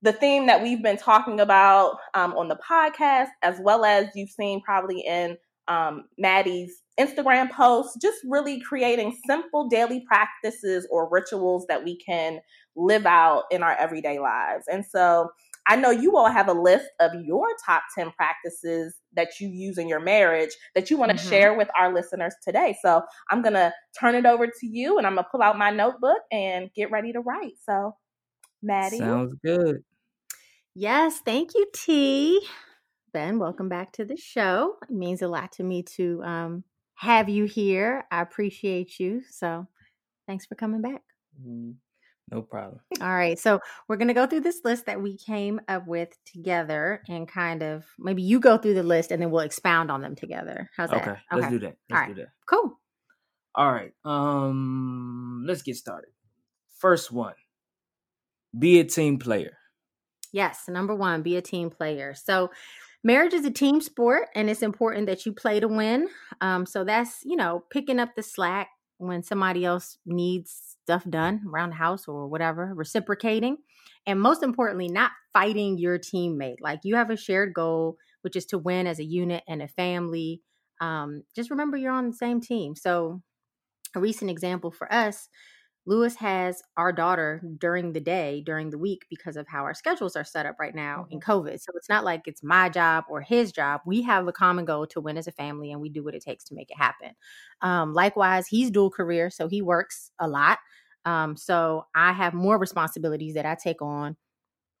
the 0.00 0.12
theme 0.12 0.46
that 0.46 0.62
we've 0.62 0.82
been 0.82 0.96
talking 0.96 1.40
about 1.40 1.98
um, 2.14 2.32
on 2.32 2.48
the 2.48 2.56
podcast, 2.56 3.28
as 3.42 3.58
well 3.60 3.84
as 3.84 4.06
you've 4.14 4.30
seen 4.30 4.62
probably 4.62 5.00
in 5.00 5.36
um, 5.68 6.04
Maddie's 6.16 6.82
Instagram 6.98 7.50
posts, 7.50 7.96
just 8.00 8.18
really 8.24 8.60
creating 8.60 9.16
simple 9.26 9.68
daily 9.68 10.04
practices 10.06 10.86
or 10.90 11.10
rituals 11.10 11.66
that 11.68 11.84
we 11.84 11.98
can 11.98 12.40
live 12.76 13.06
out 13.06 13.44
in 13.50 13.62
our 13.62 13.76
everyday 13.76 14.18
lives. 14.18 14.64
And 14.70 14.84
so 14.84 15.30
I 15.66 15.76
know 15.76 15.90
you 15.90 16.16
all 16.16 16.30
have 16.30 16.48
a 16.48 16.52
list 16.52 16.88
of 17.00 17.12
your 17.22 17.46
top 17.64 17.82
10 17.96 18.12
practices 18.12 18.96
that 19.14 19.40
you 19.40 19.48
use 19.48 19.78
in 19.78 19.88
your 19.88 20.00
marriage 20.00 20.50
that 20.74 20.90
you 20.90 20.96
want 20.96 21.10
to 21.12 21.16
mm-hmm. 21.16 21.28
share 21.28 21.56
with 21.56 21.68
our 21.78 21.92
listeners 21.92 22.34
today. 22.42 22.76
So 22.82 23.02
I'm 23.30 23.42
going 23.42 23.54
to 23.54 23.72
turn 23.98 24.14
it 24.14 24.26
over 24.26 24.46
to 24.46 24.66
you 24.66 24.98
and 24.98 25.06
I'm 25.06 25.14
going 25.14 25.24
to 25.24 25.30
pull 25.30 25.42
out 25.42 25.58
my 25.58 25.70
notebook 25.70 26.18
and 26.32 26.70
get 26.74 26.90
ready 26.90 27.12
to 27.12 27.20
write. 27.20 27.54
So, 27.64 27.96
Maddie. 28.62 28.98
Sounds 28.98 29.34
good. 29.44 29.82
Yes. 30.74 31.20
Thank 31.24 31.50
you, 31.54 31.66
T. 31.74 32.40
Ben, 33.12 33.38
welcome 33.38 33.68
back 33.68 33.92
to 33.92 34.04
the 34.04 34.16
show. 34.16 34.76
It 34.88 34.94
means 34.94 35.20
a 35.20 35.28
lot 35.28 35.52
to 35.52 35.64
me 35.64 35.82
to 35.96 36.22
um, 36.22 36.64
have 36.94 37.28
you 37.28 37.44
here. 37.44 38.04
I 38.10 38.22
appreciate 38.22 39.00
you. 39.00 39.22
So 39.28 39.66
thanks 40.26 40.46
for 40.46 40.54
coming 40.54 40.80
back. 40.80 41.02
Mm-hmm. 41.40 41.72
No 42.30 42.42
problem. 42.42 42.80
All 43.00 43.12
right. 43.12 43.38
So 43.38 43.60
we're 43.88 43.96
going 43.96 44.08
to 44.08 44.14
go 44.14 44.26
through 44.26 44.40
this 44.40 44.60
list 44.64 44.86
that 44.86 45.02
we 45.02 45.16
came 45.16 45.60
up 45.66 45.86
with 45.86 46.10
together 46.24 47.02
and 47.08 47.26
kind 47.26 47.62
of 47.62 47.84
maybe 47.98 48.22
you 48.22 48.38
go 48.38 48.56
through 48.56 48.74
the 48.74 48.84
list 48.84 49.10
and 49.10 49.20
then 49.20 49.30
we'll 49.30 49.40
expound 49.40 49.90
on 49.90 50.00
them 50.00 50.14
together. 50.14 50.70
How's 50.76 50.90
that? 50.90 51.02
Okay, 51.02 51.20
let's 51.32 51.50
do 51.50 51.58
that. 51.60 51.76
Let's 51.88 52.02
All 52.02 52.14
do 52.14 52.20
that. 52.20 52.28
Cool. 52.46 52.78
All 53.54 53.72
right. 53.72 53.92
Um, 54.04 55.44
let's 55.46 55.62
get 55.62 55.76
started. 55.76 56.10
First 56.78 57.10
one. 57.10 57.34
Be 58.56 58.78
a 58.78 58.84
team 58.84 59.18
player. 59.18 59.56
Yes. 60.32 60.64
Number 60.68 60.94
one, 60.94 61.22
be 61.22 61.36
a 61.36 61.42
team 61.42 61.68
player. 61.70 62.14
So 62.14 62.50
marriage 63.02 63.34
is 63.34 63.44
a 63.44 63.50
team 63.50 63.80
sport 63.80 64.28
and 64.36 64.48
it's 64.48 64.62
important 64.62 65.06
that 65.06 65.26
you 65.26 65.32
play 65.32 65.58
to 65.58 65.66
win. 65.66 66.08
Um, 66.40 66.64
so 66.64 66.84
that's, 66.84 67.20
you 67.24 67.36
know, 67.36 67.64
picking 67.70 67.98
up 67.98 68.14
the 68.14 68.22
slack 68.22 68.68
when 68.98 69.22
somebody 69.24 69.64
else 69.64 69.98
needs 70.06 70.69
stuff 70.90 71.08
done 71.08 71.40
around 71.48 71.70
the 71.70 71.76
house 71.76 72.08
or 72.08 72.26
whatever, 72.26 72.72
reciprocating. 72.74 73.58
And 74.06 74.20
most 74.20 74.42
importantly, 74.42 74.88
not 74.88 75.12
fighting 75.32 75.78
your 75.78 76.00
teammate. 76.00 76.56
Like 76.60 76.80
you 76.82 76.96
have 76.96 77.10
a 77.10 77.16
shared 77.16 77.54
goal, 77.54 77.96
which 78.22 78.34
is 78.34 78.46
to 78.46 78.58
win 78.58 78.88
as 78.88 78.98
a 78.98 79.04
unit 79.04 79.44
and 79.46 79.62
a 79.62 79.68
family. 79.68 80.42
Um, 80.80 81.22
just 81.36 81.50
remember 81.50 81.76
you're 81.76 81.92
on 81.92 82.10
the 82.10 82.16
same 82.16 82.40
team. 82.40 82.74
So, 82.74 83.22
a 83.94 84.00
recent 84.00 84.30
example 84.30 84.72
for 84.72 84.92
us 84.92 85.28
Lewis 85.86 86.14
has 86.16 86.62
our 86.76 86.92
daughter 86.92 87.42
during 87.58 87.92
the 87.92 88.00
day, 88.00 88.42
during 88.44 88.70
the 88.70 88.78
week, 88.78 89.06
because 89.08 89.36
of 89.36 89.48
how 89.48 89.62
our 89.64 89.74
schedules 89.74 90.14
are 90.14 90.24
set 90.24 90.46
up 90.46 90.56
right 90.60 90.74
now 90.74 91.02
mm-hmm. 91.02 91.14
in 91.14 91.20
COVID. 91.20 91.60
So 91.60 91.72
it's 91.74 91.88
not 91.88 92.04
like 92.04 92.22
it's 92.26 92.42
my 92.42 92.68
job 92.68 93.04
or 93.08 93.22
his 93.22 93.50
job. 93.50 93.80
We 93.86 94.02
have 94.02 94.28
a 94.28 94.32
common 94.32 94.66
goal 94.66 94.86
to 94.88 95.00
win 95.00 95.16
as 95.16 95.26
a 95.26 95.32
family, 95.32 95.72
and 95.72 95.80
we 95.80 95.88
do 95.88 96.04
what 96.04 96.14
it 96.14 96.22
takes 96.22 96.44
to 96.44 96.54
make 96.54 96.70
it 96.70 96.76
happen. 96.76 97.10
Um, 97.62 97.94
likewise, 97.94 98.46
he's 98.46 98.70
dual 98.70 98.90
career, 98.90 99.30
so 99.30 99.48
he 99.48 99.62
works 99.62 100.10
a 100.18 100.28
lot. 100.28 100.58
Um, 101.04 101.36
so 101.36 101.86
I 101.94 102.12
have 102.12 102.34
more 102.34 102.58
responsibilities 102.58 103.34
that 103.34 103.46
I 103.46 103.56
take 103.62 103.82
on 103.82 104.16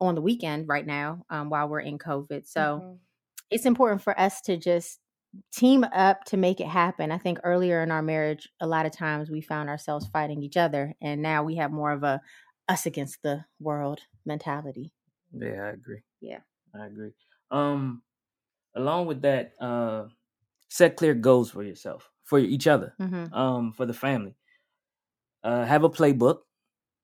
on 0.00 0.14
the 0.14 0.20
weekend 0.20 0.68
right 0.68 0.86
now 0.86 1.24
um, 1.30 1.50
while 1.50 1.68
we're 1.68 1.80
in 1.80 1.98
COVID. 1.98 2.46
So 2.46 2.60
mm-hmm. 2.60 2.94
it's 3.50 3.66
important 3.66 4.02
for 4.02 4.18
us 4.18 4.40
to 4.42 4.56
just 4.56 4.98
team 5.54 5.84
up 5.94 6.24
to 6.24 6.36
make 6.36 6.60
it 6.60 6.66
happen. 6.66 7.12
I 7.12 7.18
think 7.18 7.38
earlier 7.44 7.82
in 7.82 7.90
our 7.90 8.02
marriage, 8.02 8.48
a 8.60 8.66
lot 8.66 8.86
of 8.86 8.92
times 8.92 9.30
we 9.30 9.40
found 9.40 9.68
ourselves 9.68 10.08
fighting 10.12 10.42
each 10.42 10.56
other, 10.56 10.94
and 11.00 11.22
now 11.22 11.44
we 11.44 11.56
have 11.56 11.70
more 11.70 11.92
of 11.92 12.02
a 12.02 12.20
us 12.68 12.86
against 12.86 13.22
the 13.22 13.44
world 13.58 14.00
mentality. 14.24 14.92
Yeah, 15.32 15.64
I 15.64 15.68
agree. 15.70 16.02
Yeah, 16.20 16.40
I 16.74 16.86
agree. 16.86 17.12
Um, 17.50 18.02
along 18.74 19.06
with 19.06 19.22
that, 19.22 19.52
uh, 19.60 20.04
set 20.68 20.96
clear 20.96 21.14
goals 21.14 21.50
for 21.50 21.62
yourself, 21.62 22.10
for 22.24 22.38
each 22.38 22.66
other, 22.66 22.94
mm-hmm. 23.00 23.32
um, 23.34 23.72
for 23.72 23.86
the 23.86 23.94
family. 23.94 24.36
Uh, 25.42 25.64
have 25.64 25.84
a 25.84 25.90
playbook, 25.90 26.40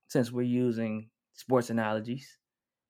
since 0.08 0.30
we're 0.30 0.42
using 0.42 1.08
sports 1.34 1.70
analogies, 1.70 2.38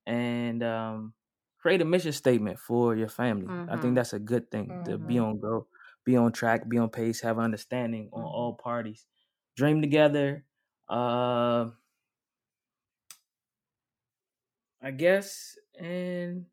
and 0.05 0.63
um, 0.63 1.13
create 1.59 1.81
a 1.81 1.85
mission 1.85 2.11
statement 2.11 2.59
for 2.59 2.95
your 2.95 3.09
family. 3.09 3.47
Mm-hmm. 3.47 3.69
I 3.69 3.73
think 3.73 3.83
mm-hmm. 3.83 3.93
that's 3.95 4.13
a 4.13 4.19
good 4.19 4.51
thing 4.51 4.67
mm-hmm. 4.67 4.83
to 4.91 4.97
be 4.97 5.15
mm-hmm. 5.15 5.25
on 5.25 5.39
go, 5.39 5.67
be 6.05 6.15
on 6.15 6.31
track, 6.31 6.67
be 6.67 6.77
on 6.77 6.89
pace, 6.89 7.21
have 7.21 7.39
understanding 7.39 8.09
on 8.13 8.23
all 8.23 8.53
mm-hmm. 8.53 8.63
parties. 8.63 9.05
Dream 9.55 9.81
together. 9.81 10.43
Uh, 10.89 11.67
I 14.81 14.91
guess 14.91 15.57
and 15.77 16.45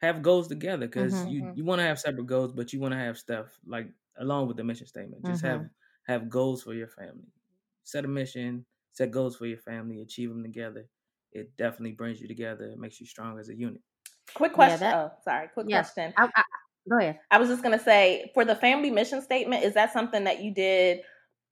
have 0.00 0.22
goals 0.22 0.48
together 0.48 0.86
because 0.86 1.14
mm-hmm. 1.14 1.30
you 1.30 1.52
you 1.56 1.64
want 1.64 1.80
to 1.80 1.84
have 1.84 1.98
separate 1.98 2.26
goals, 2.26 2.52
but 2.52 2.72
you 2.72 2.80
want 2.80 2.92
to 2.92 2.98
have 2.98 3.18
stuff 3.18 3.46
like 3.66 3.88
along 4.18 4.48
with 4.48 4.56
the 4.56 4.64
mission 4.64 4.86
statement. 4.86 5.24
Just 5.24 5.42
have 5.42 5.66
have 6.06 6.28
goals 6.28 6.62
for 6.62 6.74
your 6.74 6.88
family. 6.88 7.32
Set 7.88 8.04
a 8.04 8.08
mission, 8.08 8.66
set 8.92 9.10
goals 9.10 9.34
for 9.34 9.46
your 9.46 9.56
family, 9.56 10.02
achieve 10.02 10.28
them 10.28 10.42
together. 10.42 10.86
It 11.32 11.56
definitely 11.56 11.92
brings 11.92 12.20
you 12.20 12.28
together. 12.28 12.66
It 12.66 12.78
makes 12.78 13.00
you 13.00 13.06
strong 13.06 13.38
as 13.38 13.48
a 13.48 13.56
unit. 13.56 13.80
Quick 14.34 14.52
question. 14.52 14.82
Yeah, 14.82 14.90
that, 14.90 14.96
oh, 14.96 15.10
sorry. 15.24 15.48
Quick 15.54 15.68
yes, 15.70 15.94
question. 15.94 16.12
I, 16.18 16.24
I, 16.24 16.42
go 16.86 16.98
ahead. 16.98 17.18
I 17.30 17.38
was 17.38 17.48
just 17.48 17.62
gonna 17.62 17.78
say 17.78 18.30
for 18.34 18.44
the 18.44 18.54
family 18.54 18.90
mission 18.90 19.22
statement, 19.22 19.64
is 19.64 19.72
that 19.72 19.94
something 19.94 20.24
that 20.24 20.42
you 20.42 20.52
did 20.52 21.00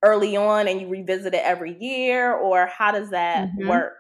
early 0.03 0.37
on 0.37 0.69
and 0.69 0.79
you 0.79 0.89
revisit 0.89 1.33
it 1.33 1.41
every 1.43 1.75
year, 1.81 2.35
or 2.35 2.67
how 2.67 2.93
does 2.93 3.09
that 3.11 3.49
mm-hmm. 3.49 3.71
work? 3.71 3.95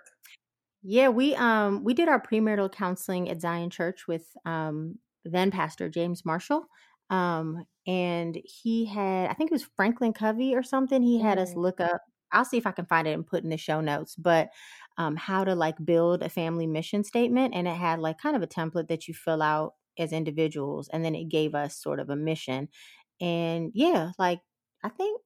Yeah, 0.82 1.08
we 1.08 1.34
um 1.36 1.84
we 1.84 1.94
did 1.94 2.10
our 2.10 2.20
premarital 2.20 2.70
counseling 2.70 3.30
at 3.30 3.40
Zion 3.40 3.70
Church 3.70 4.06
with 4.06 4.26
um 4.44 4.98
then 5.24 5.50
pastor 5.50 5.88
James 5.88 6.22
Marshall. 6.26 6.66
Um 7.08 7.64
and 7.86 8.38
he 8.44 8.84
had 8.84 9.30
I 9.30 9.32
think 9.32 9.50
it 9.50 9.54
was 9.54 9.66
Franklin 9.74 10.12
Covey 10.12 10.54
or 10.54 10.62
something. 10.62 11.00
He 11.00 11.18
had 11.18 11.38
mm. 11.38 11.42
us 11.42 11.54
look 11.54 11.80
up 11.80 12.02
I'll 12.32 12.44
see 12.44 12.56
if 12.56 12.66
I 12.66 12.72
can 12.72 12.86
find 12.86 13.06
it 13.06 13.12
and 13.12 13.26
put 13.26 13.44
in 13.44 13.50
the 13.50 13.56
show 13.56 13.80
notes. 13.80 14.16
But 14.16 14.50
um, 14.98 15.16
how 15.16 15.44
to 15.44 15.54
like 15.54 15.76
build 15.84 16.22
a 16.22 16.28
family 16.28 16.66
mission 16.66 17.04
statement, 17.04 17.54
and 17.54 17.68
it 17.68 17.76
had 17.76 18.00
like 18.00 18.18
kind 18.18 18.36
of 18.36 18.42
a 18.42 18.46
template 18.46 18.88
that 18.88 19.08
you 19.08 19.14
fill 19.14 19.42
out 19.42 19.74
as 19.98 20.12
individuals, 20.12 20.88
and 20.92 21.04
then 21.04 21.14
it 21.14 21.28
gave 21.28 21.54
us 21.54 21.80
sort 21.80 22.00
of 22.00 22.10
a 22.10 22.16
mission. 22.16 22.68
And 23.20 23.70
yeah, 23.74 24.10
like 24.18 24.40
I 24.82 24.88
think 24.88 25.20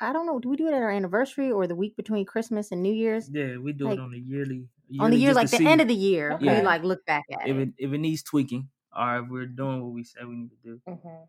I 0.00 0.12
don't 0.12 0.26
know. 0.26 0.38
Do 0.38 0.48
we 0.48 0.56
do 0.56 0.68
it 0.68 0.74
at 0.74 0.82
our 0.82 0.90
anniversary 0.90 1.50
or 1.50 1.66
the 1.66 1.74
week 1.74 1.96
between 1.96 2.24
Christmas 2.24 2.70
and 2.70 2.82
New 2.82 2.92
Year's? 2.92 3.28
Yeah, 3.32 3.56
we 3.56 3.72
do 3.72 3.86
like, 3.86 3.98
it 3.98 4.00
on 4.00 4.12
the 4.12 4.18
yearly, 4.18 4.68
yearly. 4.88 5.04
on 5.04 5.10
the 5.10 5.16
year, 5.16 5.34
like 5.34 5.50
the 5.50 5.56
see. 5.56 5.66
end 5.66 5.80
of 5.80 5.88
the 5.88 5.94
year. 5.94 6.32
Okay. 6.32 6.60
We 6.60 6.64
like 6.64 6.82
look 6.84 7.04
back 7.04 7.24
at 7.32 7.48
if 7.48 7.56
it. 7.56 7.68
If 7.78 7.92
it 7.92 7.98
needs 7.98 8.22
tweaking, 8.22 8.68
or 8.96 9.18
if 9.18 9.28
we're 9.28 9.46
doing 9.46 9.82
what 9.82 9.92
we 9.92 10.04
said 10.04 10.26
we 10.26 10.36
need 10.36 10.50
to 10.50 10.56
do. 10.62 10.80
Mm-hmm. 10.88 11.24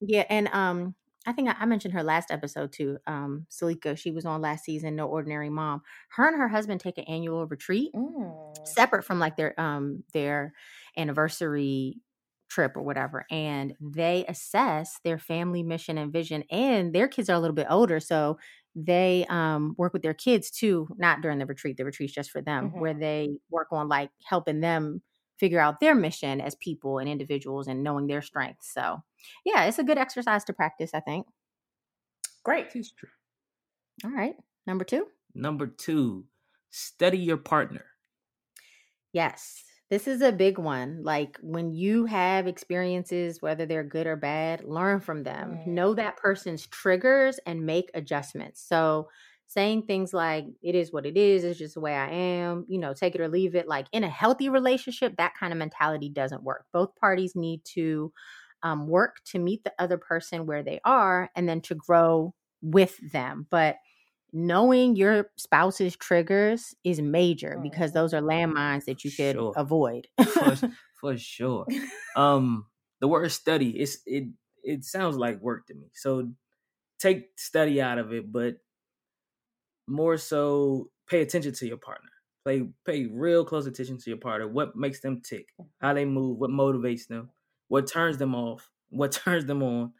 Yeah, 0.00 0.24
and 0.28 0.48
um, 0.48 0.94
I 1.28 1.32
think 1.32 1.50
I, 1.60 1.66
mentioned 1.66 1.92
her 1.92 2.02
last 2.02 2.30
episode 2.30 2.72
too. 2.72 2.96
Um, 3.06 3.46
Salika, 3.50 3.98
she 3.98 4.10
was 4.10 4.24
on 4.24 4.40
last 4.40 4.64
season, 4.64 4.96
No 4.96 5.06
Ordinary 5.06 5.50
Mom. 5.50 5.82
Her 6.08 6.26
and 6.26 6.38
her 6.38 6.48
husband 6.48 6.80
take 6.80 6.96
an 6.96 7.04
annual 7.04 7.46
retreat 7.46 7.90
mm. 7.94 8.66
separate 8.66 9.04
from 9.04 9.18
like 9.18 9.36
their 9.36 9.58
um 9.60 10.04
their 10.14 10.54
anniversary 10.96 12.00
trip 12.48 12.78
or 12.78 12.82
whatever 12.82 13.26
and 13.30 13.74
they 13.78 14.24
assess 14.26 14.98
their 15.04 15.18
family 15.18 15.62
mission 15.62 15.98
and 15.98 16.10
vision 16.10 16.42
and 16.50 16.94
their 16.94 17.06
kids 17.06 17.28
are 17.28 17.34
a 17.34 17.38
little 17.38 17.54
bit 17.54 17.66
older 17.68 18.00
so 18.00 18.38
they 18.74 19.26
um, 19.28 19.74
work 19.76 19.92
with 19.92 20.00
their 20.00 20.14
kids 20.14 20.50
too 20.50 20.88
not 20.96 21.20
during 21.20 21.38
the 21.38 21.44
retreat 21.44 21.76
the 21.76 21.84
retreat's 21.84 22.14
just 22.14 22.30
for 22.30 22.40
them 22.40 22.70
mm-hmm. 22.70 22.80
where 22.80 22.94
they 22.94 23.28
work 23.50 23.68
on 23.70 23.86
like 23.86 24.08
helping 24.24 24.60
them 24.60 25.02
figure 25.38 25.60
out 25.60 25.80
their 25.80 25.94
mission 25.94 26.40
as 26.40 26.56
people 26.56 26.98
and 26.98 27.08
individuals 27.08 27.68
and 27.68 27.82
knowing 27.82 28.06
their 28.06 28.22
strengths. 28.22 28.72
So, 28.72 29.02
yeah, 29.44 29.64
it's 29.64 29.78
a 29.78 29.84
good 29.84 29.98
exercise 29.98 30.44
to 30.44 30.52
practice, 30.52 30.90
I 30.94 31.00
think. 31.00 31.26
Great. 32.44 32.70
True. 32.70 32.82
All 34.04 34.10
right. 34.10 34.34
Number 34.66 34.84
two. 34.84 35.06
Number 35.34 35.66
two, 35.66 36.24
study 36.70 37.18
your 37.18 37.36
partner. 37.36 37.84
Yes. 39.12 39.62
This 39.90 40.06
is 40.06 40.20
a 40.20 40.32
big 40.32 40.58
one. 40.58 41.02
Like 41.02 41.38
when 41.40 41.72
you 41.72 42.04
have 42.06 42.46
experiences, 42.46 43.40
whether 43.40 43.64
they're 43.64 43.84
good 43.84 44.06
or 44.06 44.16
bad, 44.16 44.64
learn 44.64 45.00
from 45.00 45.22
them. 45.22 45.60
Mm. 45.60 45.66
Know 45.68 45.94
that 45.94 46.18
person's 46.18 46.66
triggers 46.66 47.40
and 47.46 47.64
make 47.64 47.90
adjustments. 47.94 48.62
So, 48.66 49.08
saying 49.48 49.82
things 49.82 50.12
like 50.12 50.44
it 50.62 50.74
is 50.74 50.92
what 50.92 51.06
it 51.06 51.16
is 51.16 51.42
it's 51.42 51.58
just 51.58 51.72
the 51.72 51.80
way 51.80 51.94
i 51.94 52.06
am 52.10 52.66
you 52.68 52.78
know 52.78 52.92
take 52.92 53.14
it 53.14 53.20
or 53.20 53.28
leave 53.28 53.54
it 53.54 53.66
like 53.66 53.86
in 53.92 54.04
a 54.04 54.08
healthy 54.08 54.50
relationship 54.50 55.16
that 55.16 55.32
kind 55.40 55.52
of 55.52 55.58
mentality 55.58 56.10
doesn't 56.10 56.42
work 56.42 56.66
both 56.70 56.94
parties 56.96 57.32
need 57.34 57.62
to 57.64 58.12
um, 58.62 58.86
work 58.86 59.16
to 59.24 59.38
meet 59.38 59.64
the 59.64 59.72
other 59.78 59.98
person 59.98 60.46
where 60.46 60.62
they 60.62 60.80
are 60.84 61.30
and 61.34 61.48
then 61.48 61.60
to 61.60 61.74
grow 61.74 62.34
with 62.62 62.98
them 63.12 63.46
but 63.50 63.76
knowing 64.32 64.96
your 64.96 65.30
spouse's 65.36 65.96
triggers 65.96 66.74
is 66.84 67.00
major 67.00 67.58
because 67.62 67.92
those 67.92 68.12
are 68.12 68.20
landmines 68.20 68.84
that 68.84 69.04
you 69.04 69.10
could 69.10 69.34
sure. 69.34 69.52
avoid 69.56 70.06
for, 70.34 70.56
for 71.00 71.16
sure 71.16 71.66
um 72.16 72.66
the 73.00 73.08
word 73.08 73.30
study 73.30 73.80
is 73.80 74.00
it 74.06 74.24
it 74.64 74.84
sounds 74.84 75.16
like 75.16 75.40
work 75.40 75.66
to 75.66 75.74
me 75.74 75.86
so 75.94 76.28
take 76.98 77.28
study 77.36 77.80
out 77.80 77.98
of 77.98 78.12
it 78.12 78.30
but 78.30 78.56
more 79.88 80.16
so 80.16 80.90
pay 81.08 81.22
attention 81.22 81.52
to 81.54 81.66
your 81.66 81.78
partner. 81.78 82.10
Pay 82.46 82.68
pay 82.86 83.06
real 83.06 83.44
close 83.44 83.66
attention 83.66 83.98
to 83.98 84.10
your 84.10 84.18
partner. 84.18 84.46
What 84.46 84.76
makes 84.76 85.00
them 85.00 85.20
tick? 85.22 85.48
How 85.80 85.94
they 85.94 86.04
move? 86.04 86.38
What 86.38 86.50
motivates 86.50 87.08
them? 87.08 87.30
What 87.68 87.86
turns 87.86 88.18
them 88.18 88.34
off? 88.34 88.70
What 88.90 89.12
turns 89.24 89.46
them 89.46 89.62
on? 89.62 89.92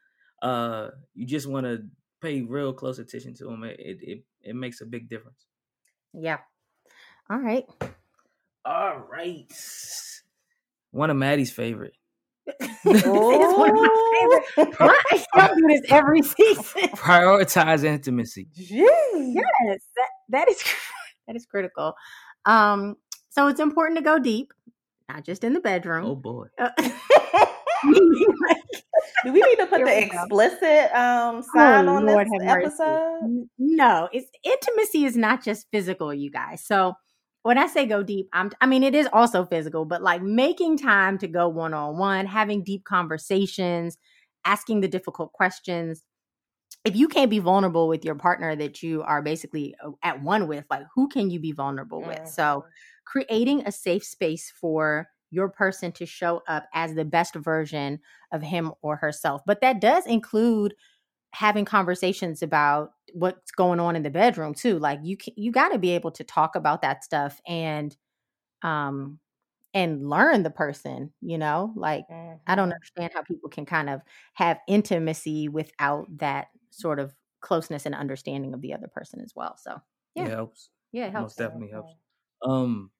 Uh, 0.42 0.90
you 1.14 1.26
just 1.26 1.46
want 1.46 1.66
to 1.66 1.84
pay 2.20 2.42
real 2.42 2.72
close 2.72 2.98
attention 2.98 3.34
to 3.34 3.44
them. 3.44 3.64
It, 3.64 3.76
it 3.78 4.24
it 4.42 4.56
makes 4.56 4.80
a 4.80 4.86
big 4.86 5.08
difference. 5.08 5.46
Yeah. 6.12 6.38
All 7.30 7.38
right. 7.38 7.64
All 8.64 8.98
right. 9.10 9.52
One 10.90 11.10
of 11.10 11.16
Maddie's 11.16 11.52
favorite. 11.52 11.94
oh. 12.86 13.94
I 15.34 15.50
do 15.54 15.66
this 15.68 15.82
every 15.90 16.22
season. 16.22 16.88
Prioritize 16.94 17.84
intimacy. 17.84 18.48
Jeez. 18.58 19.34
Yes, 19.34 19.80
that, 19.96 20.08
that 20.30 20.50
is 20.50 20.62
that 21.26 21.36
is 21.36 21.44
critical. 21.46 21.94
Um, 22.46 22.96
so 23.28 23.48
it's 23.48 23.60
important 23.60 23.98
to 23.98 24.04
go 24.04 24.18
deep, 24.18 24.52
not 25.08 25.24
just 25.24 25.44
in 25.44 25.52
the 25.52 25.60
bedroom. 25.60 26.06
Oh 26.06 26.16
boy. 26.16 26.46
Uh, 26.58 26.70
do 29.24 29.32
we 29.32 29.40
need 29.40 29.56
to 29.56 29.66
put 29.66 29.78
that 29.78 29.86
the 29.86 30.02
explicit 30.02 30.92
um 30.94 31.42
sign 31.42 31.88
Oh, 31.88 31.96
on 31.96 32.06
Lord 32.06 32.26
this 32.26 32.32
have 32.32 32.42
mercy. 32.42 32.66
episode? 32.66 33.48
No, 33.58 34.08
it's 34.12 34.30
intimacy 34.44 35.04
is 35.04 35.16
not 35.16 35.42
just 35.44 35.66
physical, 35.70 36.12
you 36.14 36.30
guys. 36.30 36.64
So 36.64 36.94
when 37.42 37.58
I 37.58 37.66
say 37.66 37.86
go 37.86 38.02
deep, 38.02 38.28
I'm 38.32 38.50
I 38.60 38.66
mean 38.66 38.82
it 38.82 38.94
is 38.94 39.08
also 39.12 39.44
physical, 39.44 39.84
but 39.84 40.02
like 40.02 40.22
making 40.22 40.78
time 40.78 41.18
to 41.18 41.28
go 41.28 41.48
one 41.48 41.74
on 41.74 41.98
one, 41.98 42.26
having 42.26 42.62
deep 42.64 42.84
conversations, 42.84 43.96
asking 44.44 44.80
the 44.80 44.88
difficult 44.88 45.32
questions. 45.32 46.02
If 46.84 46.96
you 46.96 47.08
can't 47.08 47.30
be 47.30 47.38
vulnerable 47.40 47.88
with 47.88 48.04
your 48.04 48.14
partner 48.14 48.54
that 48.56 48.82
you 48.82 49.02
are 49.02 49.20
basically 49.22 49.74
uh, 49.84 49.90
at 50.02 50.22
one 50.22 50.46
with, 50.48 50.64
like 50.70 50.84
who 50.94 51.08
can 51.08 51.30
you 51.30 51.40
be 51.40 51.52
vulnerable 51.52 52.04
with? 52.04 52.20
So 52.24 52.64
Mhm. 52.66 52.70
creating 53.04 53.62
a 53.66 53.72
safe 53.72 54.04
space 54.04 54.50
for 54.60 55.08
your 55.30 55.48
person 55.48 55.92
to 55.92 56.06
show 56.06 56.42
up 56.48 56.66
as 56.74 56.94
the 56.94 57.04
best 57.04 57.34
version 57.34 58.00
of 58.32 58.42
him 58.42 58.72
or 58.82 58.96
herself. 58.96 59.42
But 59.46 59.60
that 59.60 59.80
does 59.80 60.06
include 60.06 60.74
having 61.34 61.64
conversations 61.64 62.42
about 62.42 62.92
what's 63.14 63.50
going 63.52 63.80
on 63.80 63.96
in 63.96 64.02
the 64.02 64.10
bedroom 64.10 64.54
too. 64.54 64.78
Like 64.78 65.00
you 65.02 65.16
can, 65.16 65.34
you 65.36 65.52
got 65.52 65.70
to 65.70 65.78
be 65.78 65.90
able 65.90 66.10
to 66.12 66.24
talk 66.24 66.56
about 66.56 66.82
that 66.82 67.04
stuff 67.04 67.40
and 67.46 67.96
um 68.62 69.20
and 69.74 70.08
learn 70.08 70.42
the 70.42 70.50
person, 70.50 71.12
you 71.22 71.38
know? 71.38 71.72
Like 71.76 72.06
I 72.46 72.56
don't 72.56 72.72
Mhm. 72.72 72.74
understand 72.74 73.12
how 73.14 73.22
people 73.22 73.50
can 73.50 73.66
kind 73.66 73.90
of 73.90 74.02
have 74.34 74.58
intimacy 74.68 75.48
without 75.48 76.06
that 76.18 76.48
sort 76.70 77.00
of 77.00 77.14
closeness 77.42 77.86
and 77.86 77.94
understanding 77.94 78.54
of 78.54 78.62
the 78.62 78.74
other 78.74 78.88
person 78.88 79.20
as 79.20 79.32
well. 79.36 79.56
So, 79.58 79.80
yeah. 80.14 80.24
It 80.26 80.28
yeah. 80.28 80.34
helps. 80.34 80.70
Yeah, 80.92 81.06
it 81.06 81.12
helps. 81.12 81.34
Most 81.34 81.38
definitely 81.38 81.70
helps. 81.70 81.94
Mhm. 81.94 81.98
Um, 82.42 82.92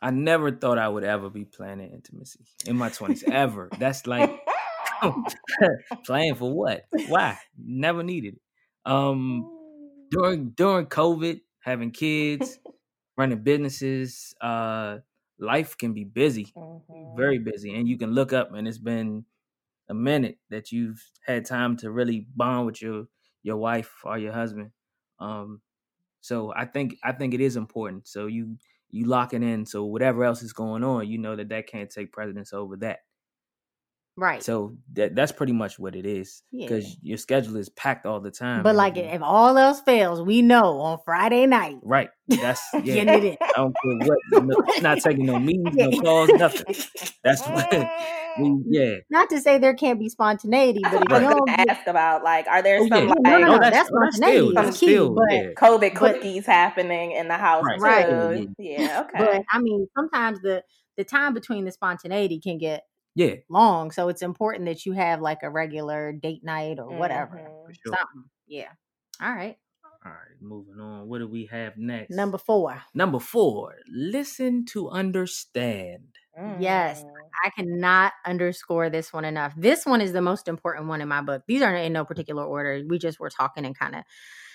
I 0.00 0.10
never 0.10 0.50
thought 0.52 0.78
I 0.78 0.88
would 0.88 1.04
ever 1.04 1.30
be 1.30 1.44
planning 1.44 1.92
intimacy 1.92 2.46
in 2.66 2.76
my 2.76 2.90
twenties. 2.90 3.24
ever. 3.28 3.72
That's 3.76 4.06
like 4.06 4.36
playing 6.04 6.34
for 6.36 6.52
what? 6.54 6.84
Why? 7.04 7.38
Never 7.56 8.02
needed 8.02 8.36
it. 8.36 8.42
Um, 8.84 9.50
during 10.10 10.50
during 10.50 10.86
COVID, 10.86 11.42
having 11.60 11.90
kids, 11.92 12.60
running 13.16 13.42
businesses, 13.42 14.34
uh, 14.40 15.00
life 15.38 15.78
can 15.78 15.94
be 15.94 16.04
busy, 16.04 16.56
Mhm. 16.88 17.04
very 17.04 17.38
busy, 17.38 17.74
and 17.74 17.88
you 17.88 17.98
can 17.98 18.12
look 18.12 18.32
up 18.32 18.52
and 18.54 18.68
it's 18.68 18.78
been 18.78 19.26
a 19.88 19.94
minute 19.94 20.38
that 20.50 20.72
you've 20.72 21.10
had 21.26 21.44
time 21.44 21.76
to 21.78 21.90
really 21.90 22.20
bond 22.36 22.66
with 22.66 22.82
your 22.82 23.06
your 23.42 23.56
wife 23.56 24.02
or 24.04 24.18
your 24.18 24.32
husband. 24.32 24.72
Um, 25.18 25.62
so 26.20 26.52
I 26.54 26.66
think 26.66 26.96
I 27.04 27.12
think 27.12 27.34
it 27.34 27.40
is 27.40 27.56
important. 27.56 28.08
So 28.08 28.26
you 28.26 28.58
you 28.92 29.06
lock 29.06 29.34
it 29.34 29.42
in. 29.42 29.66
So 29.66 29.84
whatever 29.84 30.24
else 30.24 30.42
is 30.42 30.52
going 30.52 30.84
on, 30.84 31.08
you 31.08 31.18
know 31.18 31.36
that 31.36 31.48
that 31.50 31.66
can't 31.68 31.90
take 31.90 32.12
precedence 32.12 32.52
over 32.52 32.76
that. 32.78 33.00
Right. 34.20 34.42
So 34.42 34.76
that 34.92 35.14
that's 35.16 35.32
pretty 35.32 35.54
much 35.54 35.78
what 35.78 35.96
it 35.96 36.04
is 36.04 36.42
Yeah. 36.52 36.66
because 36.66 36.94
your 37.00 37.16
schedule 37.16 37.56
is 37.56 37.70
packed 37.70 38.04
all 38.04 38.20
the 38.20 38.30
time. 38.30 38.62
but 38.62 38.76
like 38.76 38.98
if 38.98 39.22
all 39.22 39.56
else 39.56 39.80
fails, 39.80 40.20
we 40.20 40.42
know 40.42 40.78
on 40.80 40.98
Friday 41.06 41.46
night 41.46 41.76
right, 41.82 42.10
that's 42.28 42.60
yeah. 42.74 42.80
getting 43.04 43.32
it. 43.32 43.38
I 43.40 43.52
don't 43.56 43.74
care 43.82 44.08
what. 44.08 44.44
No, 44.44 44.56
not 44.82 44.98
taking 44.98 45.24
no 45.24 45.38
meetings, 45.38 45.74
no 45.74 45.90
calls, 46.02 46.28
nothing. 46.30 46.74
That's 47.24 47.40
what. 47.46 47.72
We, 48.38 48.62
yeah. 48.68 48.94
Not 49.10 49.28
to 49.30 49.40
say 49.40 49.58
there 49.58 49.74
can't 49.74 49.98
be 49.98 50.08
spontaneity, 50.08 50.78
but 50.84 51.02
if 51.02 51.12
I 51.12 51.20
you 51.20 51.30
don't 51.30 51.50
ask 51.50 51.84
about. 51.88 52.22
Like, 52.22 52.46
are 52.46 52.62
there 52.62 52.78
Oh, 52.80 52.86
some 52.86 53.08
yeah. 53.08 53.10
like 53.10 53.18
no, 53.22 53.38
no, 53.38 53.46
no, 53.48 53.54
Oh, 53.56 53.58
that's- 53.58 53.88
oh, 53.92 53.98
that's 54.00 54.16
oh, 54.16 54.20
spontaneity 54.20 54.36
still- 54.36 54.48
is 54.48 54.54
that's 54.54 54.78
key. 54.78 54.86
still- 54.86 55.14
but 55.16 55.24
yeah. 55.32 55.46
COVID 55.56 55.80
But- 55.80 55.94
cookies 55.96 56.46
happening 56.46 57.10
in 57.10 57.26
the 57.26 57.34
house 57.34 57.64
Right. 57.64 57.80
Right. 57.80 58.46
too? 58.46 58.54
Yeah. 58.60 59.00
Okay. 59.02 59.18
but 59.24 59.42
I 59.52 59.58
mean, 59.60 59.88
sometimes 59.96 60.40
the 60.42 60.62
the 60.96 61.02
time 61.02 61.34
between 61.34 61.64
the 61.64 61.72
spontaneity 61.72 62.38
can 62.38 62.58
get 62.58 62.84
Yeah. 63.20 63.36
long, 63.50 63.90
so 63.90 64.08
it's 64.08 64.22
important 64.22 64.64
that 64.66 64.86
you 64.86 64.92
have 64.92 65.20
like 65.20 65.42
a 65.42 65.50
regular 65.50 66.12
date 66.12 66.42
night 66.44 66.78
or 66.78 66.88
whatever, 66.98 67.36
Mhm. 67.36 67.74
Sure. 67.84 67.94
something. 67.96 68.30
Yeah. 68.46 68.72
All 69.20 69.32
right. 69.34 69.56
All 70.02 70.10
right, 70.12 70.40
moving 70.40 70.80
on. 70.80 71.08
What 71.08 71.18
do 71.18 71.28
we 71.28 71.44
have 71.46 71.76
next? 71.76 72.10
Number 72.16 72.38
four. 72.38 72.82
Number 72.94 73.20
four. 73.20 73.74
Listen 73.88 74.64
to 74.66 74.88
understand. 74.88 76.16
Yes. 76.58 77.04
Mm. 77.04 77.12
I 77.44 77.50
cannot 77.50 78.12
underscore 78.24 78.88
this 78.88 79.12
one 79.12 79.26
enough. 79.26 79.52
This 79.58 79.84
one 79.84 80.00
is 80.00 80.12
the 80.14 80.22
most 80.22 80.48
important 80.48 80.86
one 80.86 81.02
in 81.02 81.08
my 81.08 81.20
book. 81.20 81.42
These 81.46 81.60
are 81.60 81.74
in 81.74 81.92
no 81.92 82.06
particular 82.06 82.44
order. 82.44 82.82
We 82.88 82.98
just 82.98 83.20
were 83.20 83.28
talking 83.28 83.66
and 83.66 83.78
kind 83.78 83.94
of 83.94 84.04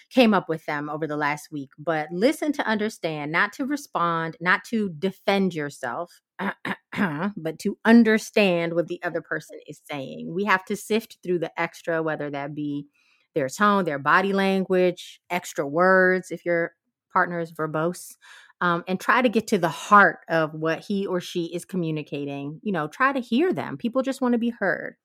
came 0.10 0.34
up 0.34 0.49
with 0.49 0.65
them 0.65 0.89
over 0.89 1.06
the 1.06 1.17
last 1.17 1.51
week. 1.51 1.69
But 1.78 2.08
listen 2.12 2.51
to 2.54 2.65
understand, 2.67 3.32
not 3.32 3.54
to 3.54 3.65
respond, 3.67 4.38
not 4.41 4.63
to 4.65 4.89
defend 4.97 5.54
yourself, 5.54 6.21
but 7.38 7.60
to 7.60 7.78
understand 7.86 8.74
what 8.74 8.88
the 8.88 9.00
other 9.04 9.21
person 9.21 9.60
is 9.67 9.82
saying. 9.89 10.34
We 10.34 10.45
have 10.45 10.65
to 10.65 10.76
sift 10.76 11.17
through 11.24 11.39
the 11.39 11.60
extra, 11.60 12.02
whether 12.04 12.30
that 12.30 12.56
be 12.56 12.88
their 13.34 13.50
tone, 13.50 13.86
their 13.86 14.00
body 14.00 14.34
language, 14.34 15.21
extra 15.30 15.67
words, 15.67 16.32
if 16.32 16.45
your 16.45 16.74
partner 17.12 17.39
is 17.39 17.52
verbose 17.52 18.15
um, 18.62 18.84
and 18.88 19.00
try 19.00 19.21
to 19.21 19.30
get 19.30 19.48
to 19.48 19.58
the 19.58 19.69
heart 19.69 20.19
of 20.30 20.54
what 20.54 20.80
he 20.80 21.06
or 21.06 21.19
she 21.19 21.45
is 21.45 21.65
communicating. 21.65 22.60
You 22.63 22.71
know, 22.71 22.88
try 22.88 23.13
to 23.13 23.19
hear 23.19 23.54
them. 23.54 23.78
People 23.78 24.02
just 24.02 24.21
want 24.21 24.34
to 24.34 24.39
be 24.39 24.50
heard. 24.50 24.95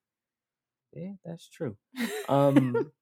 Yeah, 0.92 1.12
that's 1.24 1.48
true. 1.48 1.76
Um, 2.28 2.92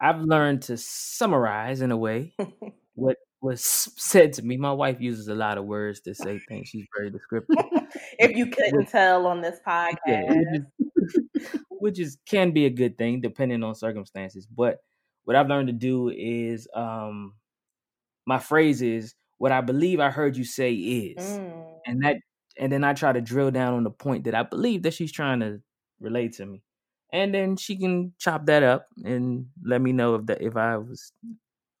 I've 0.00 0.20
learned 0.20 0.62
to 0.62 0.76
summarize 0.76 1.80
in 1.80 1.92
a 1.92 1.96
way 1.96 2.34
what 2.94 3.16
was 3.44 3.62
said 3.96 4.32
to 4.32 4.42
me. 4.42 4.56
My 4.56 4.72
wife 4.72 5.00
uses 5.00 5.28
a 5.28 5.34
lot 5.34 5.58
of 5.58 5.66
words 5.66 6.00
to 6.00 6.14
say 6.14 6.38
things. 6.48 6.68
She's 6.68 6.86
very 6.96 7.10
descriptive. 7.10 7.56
if 8.18 8.34
you 8.34 8.46
couldn't 8.46 8.86
tell 8.86 9.26
on 9.26 9.42
this 9.42 9.60
podcast, 9.66 9.98
Yeah, 10.06 10.22
which 10.32 11.14
is, 11.14 11.60
which 11.68 11.98
is 12.00 12.18
can 12.26 12.52
be 12.52 12.64
a 12.64 12.70
good 12.70 12.96
thing 12.96 13.20
depending 13.20 13.62
on 13.62 13.74
circumstances. 13.74 14.46
But 14.46 14.78
what 15.24 15.36
I've 15.36 15.48
learned 15.48 15.68
to 15.68 15.74
do 15.74 16.08
is 16.08 16.66
um 16.74 17.34
my 18.26 18.38
phrase 18.38 18.80
is 18.80 19.14
what 19.36 19.52
I 19.52 19.60
believe 19.60 20.00
I 20.00 20.08
heard 20.10 20.36
you 20.38 20.44
say 20.44 20.72
is. 20.72 21.22
Mm. 21.22 21.64
And 21.86 22.02
that 22.02 22.16
and 22.58 22.72
then 22.72 22.82
I 22.82 22.94
try 22.94 23.12
to 23.12 23.20
drill 23.20 23.50
down 23.50 23.74
on 23.74 23.84
the 23.84 23.90
point 23.90 24.24
that 24.24 24.34
I 24.34 24.42
believe 24.42 24.84
that 24.84 24.94
she's 24.94 25.12
trying 25.12 25.40
to 25.40 25.60
relate 26.00 26.32
to 26.34 26.46
me. 26.46 26.62
And 27.12 27.34
then 27.34 27.56
she 27.56 27.76
can 27.76 28.14
chop 28.18 28.46
that 28.46 28.62
up 28.62 28.86
and 29.04 29.46
let 29.62 29.82
me 29.82 29.92
know 29.92 30.14
if 30.14 30.26
that 30.26 30.40
if 30.40 30.56
I 30.56 30.78
was 30.78 31.12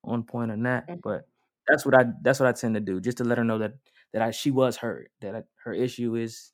on 0.04 0.24
point 0.24 0.50
or 0.50 0.58
not. 0.58 0.86
Mhm. 0.86 1.00
But 1.02 1.24
that's 1.68 1.84
what 1.86 1.94
I 1.94 2.06
that's 2.22 2.40
what 2.40 2.48
I 2.48 2.52
tend 2.52 2.74
to 2.74 2.80
do, 2.80 3.00
just 3.00 3.18
to 3.18 3.24
let 3.24 3.38
her 3.38 3.44
know 3.44 3.58
that 3.58 3.74
that 4.12 4.22
I 4.22 4.30
she 4.30 4.50
was 4.50 4.76
heard, 4.78 5.10
that 5.20 5.34
I, 5.34 5.42
her 5.64 5.72
issue 5.74 6.14
is 6.16 6.52